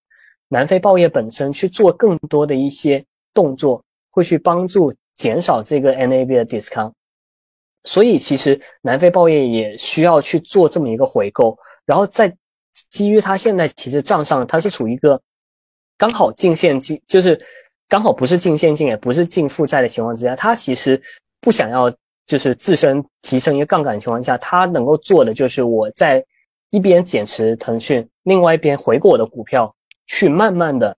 [0.51, 3.03] 南非报业本身去做更多的一些
[3.33, 6.91] 动作，会去帮助减少这个 NAV 的 discount。
[7.85, 12.35] 所以其实南非报业也需要去做这么一个回购，然后在
[12.89, 15.19] 基于它现在其实账上它是处于一个。
[15.97, 17.39] 刚好净现金就是
[17.87, 20.99] 刚好不是净现金，也不是净负债的情况之下，他其实
[21.39, 21.93] 不想要
[22.25, 26.23] 就是自身提升一个杠杆的情况下，他能够做的就是我在
[26.71, 29.71] 一边减持腾讯，另外一边回购我的股票，
[30.11, 30.95] 去慢慢的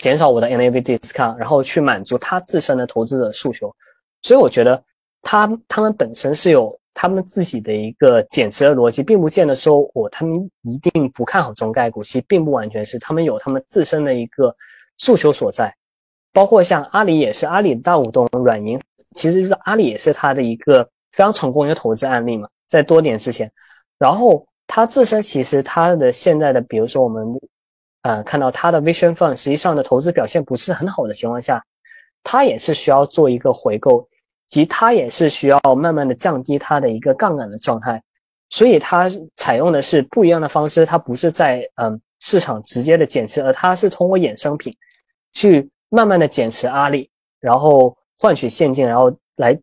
[0.00, 3.74] 减少我的 NAV discount，然后去满足他自身的投资者诉求。
[4.22, 4.82] 所以我觉得
[5.22, 6.78] 他他们本身是有。
[7.00, 14.52] 他们自己的一个减持的逻辑，并不见得说我他们一定不看好中概股，其实并不完全是他们有他们自身的一个
[14.96, 15.72] 诉求所在。
[16.32, 18.76] 包括像阿里也是，阿里的大股东软银，
[19.14, 20.82] 其实就是阿里也是他的一个
[21.12, 23.48] 非常成功一个投资案例嘛，在多年之前。
[23.96, 27.32] 然后他自身其实他的现在的，比如说我们
[28.08, 31.62] 呃看到他的 Vision Fund 实际上的投资表现不是很好的情况下，
[32.22, 34.08] 他也是需要做一个回购。
[34.48, 38.02] 及它也是需要慢慢的降低它的一个杠杆的状态，
[38.48, 39.06] 所以它
[39.36, 44.74] 采用的是不一样的方式，它不是在嗯市场直接的减持，而它是通过衍生品
[45.34, 47.10] 去慢慢的减持阿里，
[47.40, 49.54] 然后换取现金，然后来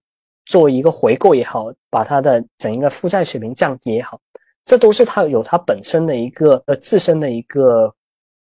[0.45, 4.21] 做一个回购也好，把它的整一个负债水平降低也好，
[4.65, 7.91] 这都是它有它本身的一个呃自身的一个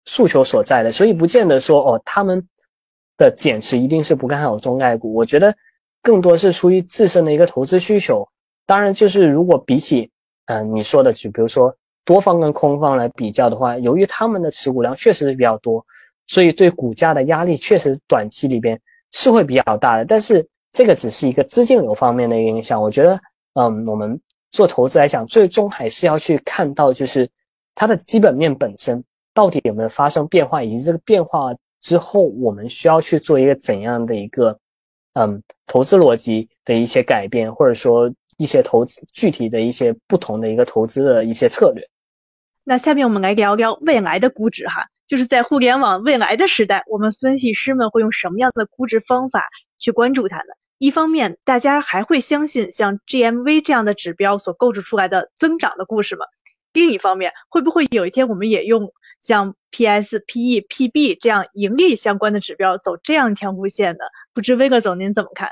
[0.05, 2.45] 诉求所在的，所以不见得说哦他们
[3.17, 5.53] 的减持一定是不看好中概股，我觉得。
[6.05, 8.27] 更多是出于自身的一个投资需求，
[8.65, 10.11] 当然就是如果比起，
[10.47, 11.73] 嗯，你说的就比如说
[12.03, 15.81] 多方跟空方来比较的话，由于他们的持股量确实是比较多，
[16.27, 18.77] 所以对股价的压力确实短期里边
[19.13, 20.03] 是会比较大的。
[20.03, 23.17] 但是这个只是一个资金流方面的影响，我觉得，
[23.53, 24.19] 嗯，我们
[24.51, 27.29] 做投资来讲，最终还是要去看到就是
[27.73, 29.01] 它的基本面本身
[29.33, 34.59] 到底有没有发生变化，以及这个变化之后我们需要去做一个怎样的一个。
[35.15, 41.87] 嗯，投资逻辑的一些改变，或者说一些投资具体的一些不同的一个投资的一些策略。
[42.63, 50.55] 那下面我们来聊聊未来的估值哈，就是在互联网未来的时代，我们分析师们会用什么样的估值方法去关注它呢？
[50.79, 56.25] 一方面，大家还会相信像 GMV 这样的指标所构筑出来的增长的故事吗？
[56.73, 64.05] 另一方面，会不会有一天我们也用像 PS、PE、PB 这样盈利相关的指标走这样一条路线呢？
[64.33, 65.49] 不知威哥总您怎么看？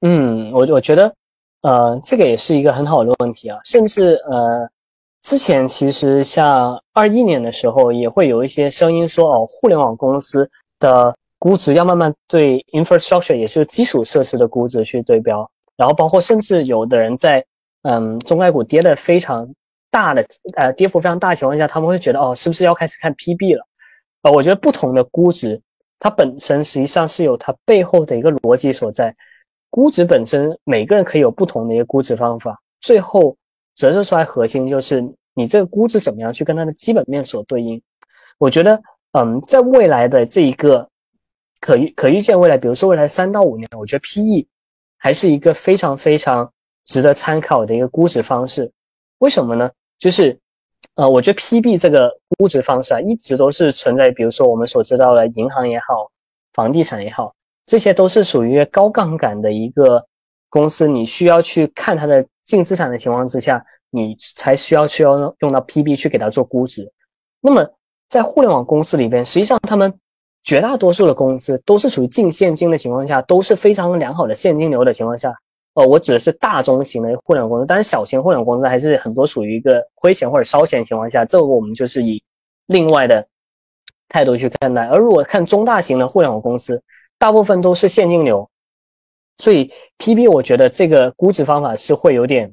[0.00, 1.14] 嗯，我我觉得，
[1.62, 3.58] 呃，这个也是一个很好的问题啊。
[3.64, 4.68] 甚至呃，
[5.22, 15.48] 之前其实像二一年的时候，也会有一些声音说，哦，互联网公司的估值要慢慢对 infrastructure，也就是基础设施的估值去对标。
[15.76, 17.44] 然后包括甚至有的人在，
[17.82, 19.48] 嗯，中概股跌的非常
[19.94, 20.26] 大的，
[20.56, 23.64] 呃，跌幅非常大的情况下，他们会觉得，哦，是不是要开始看 PB 了？
[24.22, 25.60] 呃，我觉得不同的估值。
[26.00, 29.14] 它本身实际上是有它背后的一个逻辑所在，
[29.70, 33.36] 估值本身每个人可以有不同的一个估值方法，最后
[33.76, 35.00] 折射出来核心就是
[35.34, 37.80] 你这个估值怎么样去跟它的基本面所对应。
[38.38, 40.86] 我觉得，嗯，在未来的这一个
[41.60, 44.44] 可预可预见未来，比如说未来三到五年，我觉得 PE
[44.98, 46.52] 还是一个非常非常
[46.84, 48.70] 值得参考的一个估值方式。
[49.18, 49.70] 为什么呢？
[50.04, 50.38] 就是。
[50.96, 52.08] 呃，我觉得 PB 这个
[52.38, 54.12] 估值方式啊，一直都是存在。
[54.12, 56.08] 比如说我们所知道的银行也好，
[56.52, 57.34] 房地产也好，
[57.66, 60.04] 这些都是属于高杠杆的一个
[60.48, 66.88] 公司，你需要去看它的净资产的情况之下，你才需要需要用到 PB 去给它做估值。
[67.40, 67.66] 那么
[68.08, 69.92] 在互联网公司里边，实际上他们
[70.44, 75.34] 绝大多数的公司都是属于净现金的情况下，都是非常良好的现金流的情况下。
[75.74, 82.22] 哦，我指的是大中型的互联网公司，但是小型互联网公司还是很多属于一个亏钱或者烧钱的情况下，这个我们就是以
[82.66, 83.26] 另外的
[84.08, 84.86] 态度去看待。
[84.86, 86.80] 而如果看中大型的互联网公司，
[87.18, 88.48] 大部分都是现金流，
[89.38, 89.68] 所以
[89.98, 92.52] PB 我觉得这个估值方法是会有点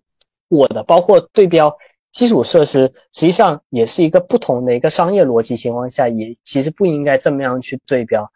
[0.50, 0.82] 过的。
[0.82, 1.72] 包括对标
[2.12, 8.28] 基础设施，实际上也是一个不同的一个商业逻辑情况下，也其实不应该这么样去对标。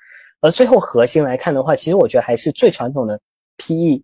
[0.42, 3.20] 而最后核心来看的话，其实我觉得还是最传统的
[3.58, 4.04] PE。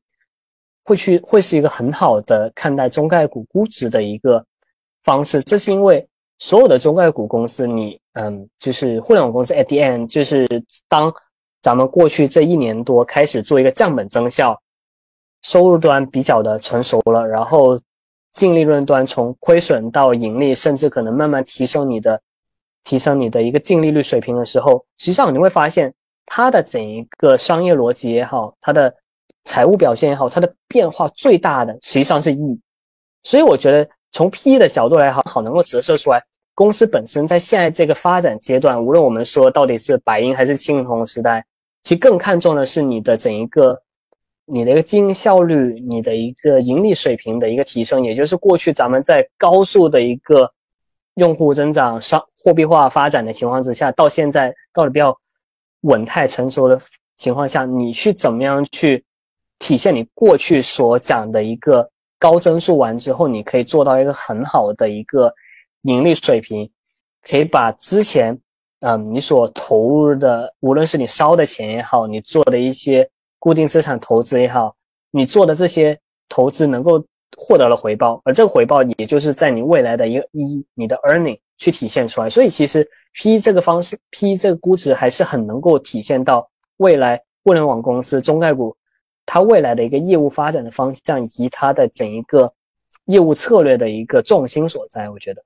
[0.84, 4.44] 会去会是一个很好的看待中概股估值的一个
[5.04, 6.08] 方式，这是因为
[6.40, 10.48] 所有的中概股公司，你嗯，就是互联网公司 at the end，就是
[10.88, 11.14] 当
[11.62, 14.60] 咱们过去这一年多开始做一个降本增效，
[15.44, 17.80] 收入端比较的成熟了，然后
[18.32, 22.20] 净利润端从亏损到盈利，甚至可能慢慢提升你的
[22.84, 25.94] 提升你的一个净利率水平的时候，实际上你会发现
[26.26, 28.94] 它的整一个商业逻辑也好，它的
[29.44, 32.60] 财务表现也好，它的变化最大的实际上是 E。
[33.24, 36.24] 所以我觉得从 PE 的角度来好，好能够折射出来
[36.54, 41.46] 公司本身在现在这个发展阶段，无论我们说到底是白银还是青铜时代，
[41.82, 43.82] 其实更看重的是你的整一个
[44.46, 50.52] 你的一个经营效率，你的一个盈利水平的一个提升，也就是过去咱们在高速的一个
[51.16, 55.18] 用户增长、商货币化发展的情况之下，到现在到底比较
[55.82, 56.80] 稳态成熟的
[57.16, 59.04] 情况下，你去怎么样去
[59.62, 61.90] 体现你过去所讲的一个。
[62.22, 65.34] 高增速完之后，你可以做到一个很好的一个
[65.82, 66.70] 盈利水平，
[67.28, 68.40] 可以把之前
[68.82, 73.10] 嗯你所投入的，无论是你烧的钱也好，你做的一些
[73.40, 74.76] 固定资产投资也好，
[75.10, 77.04] 你做的这些投资能够
[77.36, 82.30] 获得了回报，而这个回报也就是在你未来的一个一你的 earning 去体现出来。
[82.30, 86.48] 所以其实 P 这个方式，P 这个估值还是很能够体现到
[86.78, 88.78] 未来互联网公司中概股。
[89.26, 92.52] 它未来的一个业务发展的方向，以及它的整一个
[93.06, 95.44] 业务策略的一个重心所在，我觉得。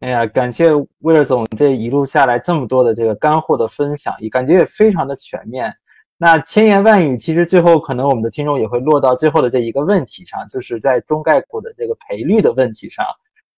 [0.00, 0.70] 哎呀，感谢
[1.00, 5.74] 威尔总这一路下来这么多的这个干货的分享，也感觉也非常的全面。
[6.18, 13.04] 那千言万语，其实最后可能我们的听众也会落到最后的这一个问题上，就是在中概股的这个赔率的问题上。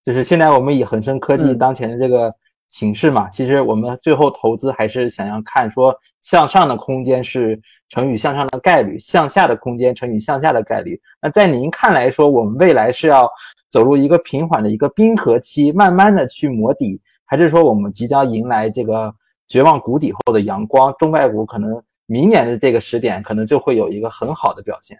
[0.03, 2.33] 就是现在我们以恒生科技当前的这个。
[2.69, 7.59] 形势嘛，其实我们最后投资还是想要看说向上的空间是
[7.89, 10.99] 乘以向上的概率，向下的空间乘以向下的概率。
[11.19, 13.27] 那在您看来说，我们未来是要
[13.69, 19.11] 走入一个平缓的一个冰河期，慢慢的去磨底，还是说我们即将迎来这个
[19.47, 20.93] 绝望谷底后的阳光？
[20.99, 24.95] 中概股可能明年的这个时点可能就会有一个很好的表现。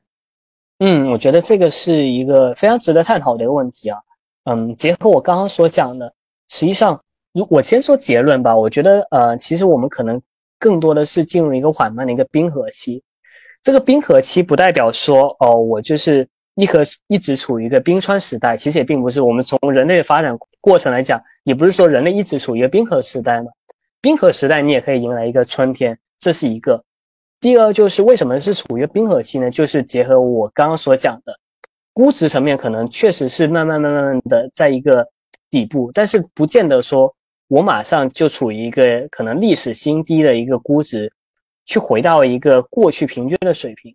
[0.79, 3.99] 嗯，我觉得这个是一个非常值得探讨的一个问题啊。
[4.45, 6.11] 嗯，结合我刚刚所讲的，
[6.47, 6.99] 实际上。
[7.33, 10.19] 如我先说结论吧，我觉得呃，其实我们可能
[10.57, 13.01] 更多的是进入一个缓慢的一个冰河期。
[13.61, 19.21] 这个冰河期不代表说哦，我就是一颗一直处于一个冰川时代，其实也并不是。
[19.21, 23.51] 我们从人类的发展过程来讲，也不是说人类一直处于一个冰河时代嘛。
[24.01, 26.83] 冰河时代你也可以迎来一个春天，这是一个。
[27.39, 29.51] 第二就是为什么是处于冰河期呢？
[29.51, 31.37] 就是结合我刚刚所讲的
[31.93, 35.07] 估值层面，可能确实是慢慢慢慢的在一个
[35.49, 37.13] 底部，但是不见得说。
[37.49, 41.11] 我马上就处于一个可能历史新低的一个估值，
[41.65, 43.93] 去回到一个过去平均的水平。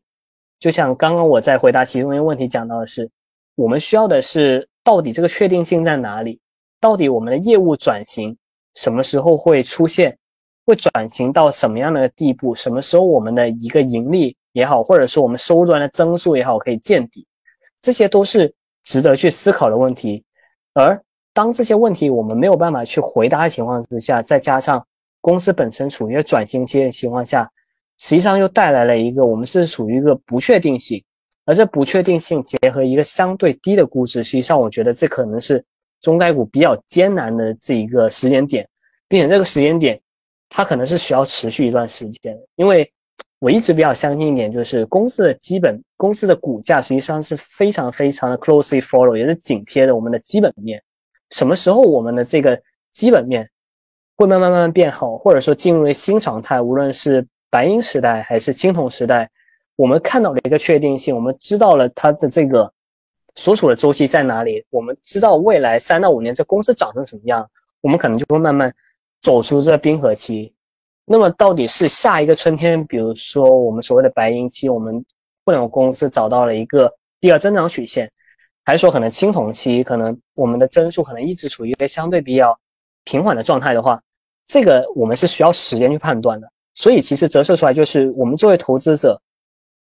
[0.58, 3.08] 就像刚刚我在回答其中一个问题讲到的是，
[3.54, 6.40] 我们需要的是到底这个确定性在哪里？
[6.80, 8.36] 到底我们的业务转型
[8.74, 10.18] 什么时候会出现？
[10.66, 12.56] 会转型到什么样的地步？
[12.56, 17.24] 什么时候我们的一个盈利也好，或者说我们收入端的增速也好，可以见底？
[17.80, 18.52] 这些都是
[18.82, 20.24] 值得去思考的问题，
[20.72, 21.00] 而。
[21.34, 24.86] 当这些问题我们没有办法去回答的情况之下，再加上
[25.20, 27.50] 公司本身处于一个转型期的情况下，
[27.98, 31.02] 实际上又带来了一个我们是处于一个不确定性，
[31.44, 35.62] 而这不确定性结合一个相对低的估值，实际上我觉得这可能是
[36.00, 38.68] 中概股比较艰难的这一个时间点，
[39.08, 40.00] 并且这个时间点
[40.48, 42.88] 它可能是需要持续一段时间，因为
[43.40, 50.80] 我一直比较相信一点，就是公司的基本公司的股价实际上是非常非常的 closely follow，也是紧贴着我们的基本面。
[51.30, 52.60] 什么时候我们的这个
[52.92, 53.48] 基本面
[54.16, 56.60] 会慢慢慢慢变好，或者说进入新常态？
[56.60, 59.28] 无论是白银时代还是青铜时代，
[59.76, 62.72] 我们看到了一个确定性，我们知道了它的这个
[63.34, 67.48] 所处的周期在哪里，我们知道未来三到五年这公司长成什么样，
[67.80, 68.72] 我们可能就会慢慢
[69.20, 70.54] 走出这冰河期。
[71.06, 75.04] 那么到底是下一个春天，比如说我们所谓的白银期，我们
[75.44, 76.90] 互联网公司找到了一个
[77.20, 78.10] 第二增长曲线？
[78.64, 82.58] 还是说可能青铜期，可能我们的增速可能一直处于一个相对比较
[83.04, 84.02] 平缓的状态的话，
[84.46, 86.50] 这个我们是需要时间去判断的。
[86.74, 89.20] 所以其实折射出来就是，我们作为投资者，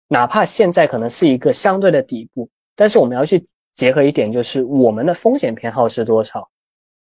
[0.07, 3.43] 哪怕现在可能是一个相对的底部，但是我们要去
[3.73, 6.49] 结合一点，就是我们的风险偏好是多少，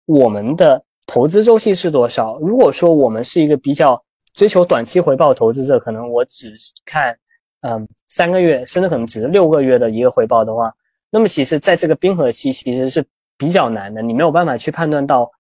[0.07, 2.37] 我们的投资周期是多少。
[2.41, 4.03] 如果说我们是一个比较
[4.35, 7.17] 追求短期回报投资者，可能我只看
[7.61, 10.75] 嗯三个月，甚至可能只是六个月的一个回报的话。
[11.11, 13.05] 那么其实，在这个冰河期其实是
[13.37, 15.31] 比较难的，你没有办法去判断到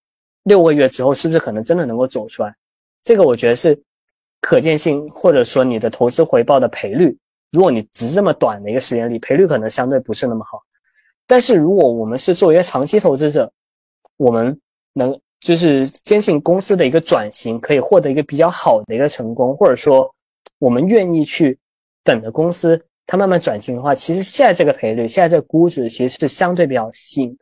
[0.42, 2.52] 六个月之后是不是可能真的能够走出来。
[3.04, 3.80] 这个我觉得是
[4.40, 7.16] 可见性，或者说你的投资回报的赔率，
[7.52, 10.60] 如果你只这么短的一个时间里，赔率可能相对不是那么好。
[11.26, 13.50] 但是如果我们是作为一个长期投资者，
[14.16, 14.58] 我们
[14.92, 20.12] 能就是坚信公司的一个转型可以获得一个比较好的一个成功，或者说
[20.58, 21.56] 我们愿意去
[22.02, 22.84] 等着公司。
[23.10, 27.36] 它慢慢转型的话，其实现在这个赔率，现在这个估值其实是相对比较新，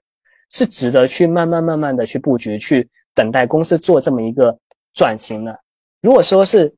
[0.49, 4.59] 是值得去慢慢慢慢的去布局，去等待公司做这么一个
[4.95, 5.61] 转型的？
[6.01, 6.75] 如果说是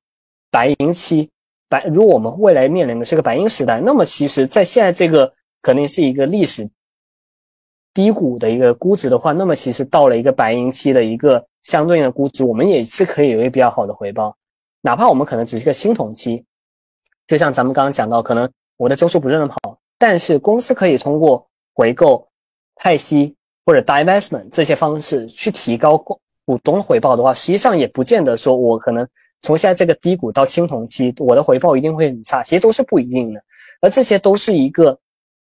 [0.50, 1.30] 白银期，
[1.68, 6.68] 白如果我们未来面临的是个白银时代，那么其实在现在这个肯定是一个历史
[7.94, 14.36] 低谷的一个估值的话，那么其实到了一个白银期的一个相对应的估值，我们也是可以有一个比较好的回报，
[14.80, 16.44] 哪怕我们可能只是个青铜期，
[17.28, 18.50] 就像咱们刚刚讲到，可能
[18.80, 22.26] 我的周数不是那么好，但是公司可以通过回购、
[22.76, 23.36] 派息
[23.66, 29.06] 或者 divestment 这些方式去提高股股东回报的话，实际上也不见得说我可能
[29.42, 33.42] 从现在这个低谷到青铜期，我的回报一定会很差，其实都是不一定的，
[33.82, 34.98] 而这些都是一个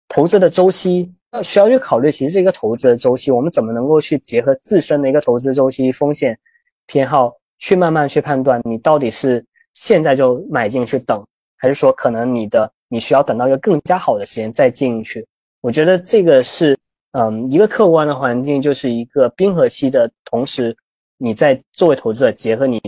[0.07, 1.13] 投资的周期。
[1.33, 6.39] 要需要去考虑，其实是一个投资的周期，我们怎么能够去结合自身的一个投资周期风险
[6.87, 11.21] 偏好，去慢慢去判断你到底是现在就买进去等，
[11.57, 15.25] 还是说可能你的你需要等到一个更加好的时间再进去？
[15.61, 16.77] 我觉得这个是，
[17.11, 20.75] 嗯，一个客观的环境，就是一个冰河期的同时，
[21.17, 22.79] 你在作为投资者结合你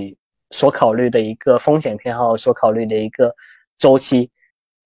[0.51, 3.33] 所考虑的一个风险偏好，所考虑的一个
[3.77, 4.29] 周期。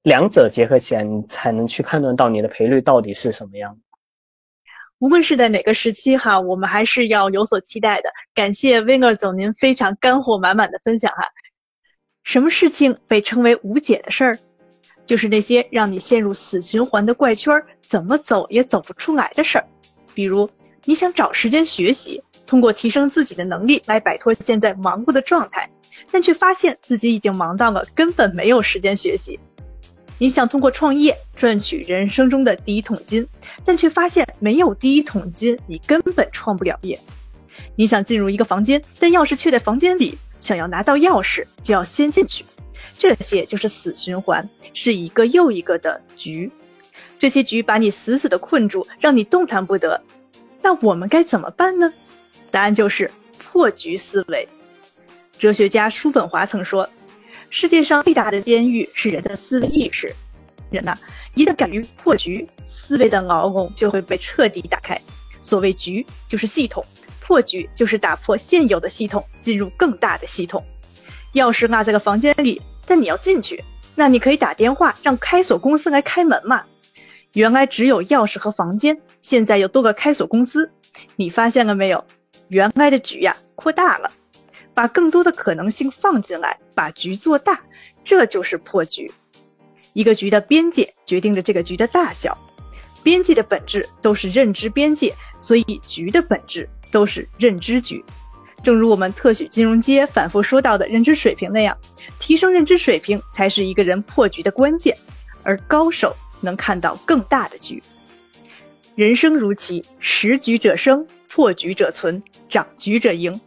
[0.04, 3.78] 两者结合起来，你才能去判断到你的赔率到底是什么样。
[4.98, 8.10] 无论是在哪个时期哈，我们还是要有所期待的。
[8.34, 11.28] 感谢 Winger 总您非常干货满满的分享哈。
[12.24, 14.40] 什么事情被称为无解的事儿？
[15.12, 19.66] 就是那些让你陷入死循环的怪圈，怎么走也走不出来的事儿。
[20.14, 20.50] 比如
[20.86, 25.70] 你想找时间学习，通过提升自己的能力来摆脱现在忙碌的状态，
[26.12, 29.38] 但却发现自己已经忙到了根本没有时间学习。
[30.18, 33.28] 你想通过创业赚取人生中的第一桶金，
[33.66, 36.98] 但却发现没有第一桶金，你根本创不了业。
[37.76, 42.46] 你想进入一个房间，但钥匙却在房间里，想要拿到钥匙就要先进去。
[42.98, 46.52] 这些就是死循环，是一个又一个的局。
[47.20, 50.02] 这些局把你死死的困住，让你动弹不得。
[50.62, 51.94] 那我们该怎么办呢？
[52.50, 54.48] 答案就是破局思维。
[55.38, 56.90] 哲学家叔本华曾说。
[57.54, 60.16] 世界上最大的监狱是人的思维意识。
[60.70, 60.98] 人呐，
[61.36, 65.02] 一旦敢于破局，思维的牢笼就会被彻底打开。
[65.42, 66.82] 所谓局，就是系统；
[67.20, 70.64] 破局，就是打破现有的系统，进入更大的系统。
[71.34, 73.64] 钥匙落在个房间里，但你要进去，
[73.96, 76.66] 那你可以打电话让开锁公司来开门嘛。
[77.34, 80.72] 原来只有钥匙和房间，现在有多个开锁公司。
[81.16, 82.06] 你发现了没有？
[82.48, 84.12] 原来的局呀，扩大了。
[84.74, 87.62] 把更多的可能性放进来，把局做大，
[88.04, 89.12] 这就是破局。
[89.94, 92.38] 一个局的边界决定着这个局的大小，
[93.04, 98.04] 边界的本质都是认知边界，所以局的本质都是认知局。
[98.64, 101.78] 正如我们特许金融街反复说到的认知水平那样，
[102.20, 104.98] 提升认知水平才是一个人破局的关键，
[105.44, 107.82] 而高手能看到更大的局。
[108.94, 113.42] 人生如棋，识局者生，破局者存，长局者赢。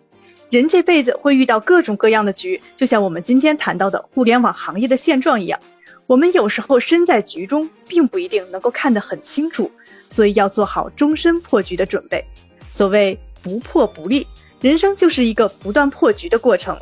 [0.51, 5.61] 人这辈子会遇到各种各样的局，就像我们今天谈到的互联网行业的现状一样。
[6.07, 9.71] 我们有时候身在局中，并不一定能够看得很清楚，
[10.09, 12.25] 所以要做好终身破局的准备。
[12.71, 14.27] 所谓不破不立，
[14.65, 16.81] 人生就是一个不断破局的过程。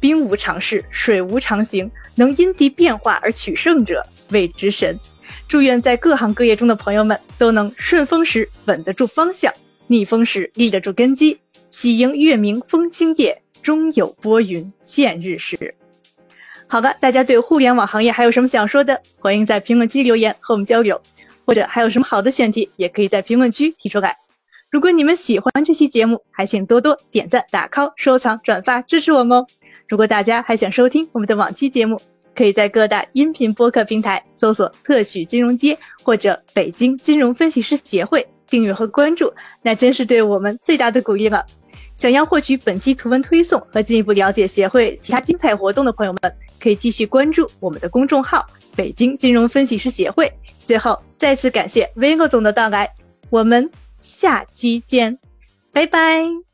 [0.00, 5.00] 兵无常势，水无常形，能因敌变化而取胜者谓之神。
[5.48, 9.54] 祝愿在各行各业中的朋友们都能顺风时稳得住方向，
[9.86, 11.38] 逆风时立得住根基。
[11.70, 15.74] 喜迎月明风清夜，终有拨云见日时。
[16.66, 19.00] 好的，大家对互联网行业还有什么想说的？
[19.18, 21.00] 欢迎在评论区留言和我们交流，
[21.46, 24.18] 或者还有什么好的选题，也可以在评论区提出来。
[24.72, 29.46] 如果你们喜欢这期节目，还请多多点赞、打 call、收藏、转发支持我们哦。
[29.86, 32.00] 如果大家还想收听我们的往期节目，
[32.34, 41.44] 可以在各大音频播客平台搜索“特许金融街”或者“北京金融分析师协会”，订阅和关注，那真是对我们最大的鼓励了。
[41.94, 50.32] 想要获取本期图文推送和进一步了解协会其他精彩活动的朋友们，可以继续关注我们的公众号“北京金融分析师协会”。
[50.64, 52.94] 最后，再次感谢 Vivo 总的到来，
[53.28, 53.70] 我们
[54.02, 55.18] 下期见，
[55.72, 56.51] 拜拜。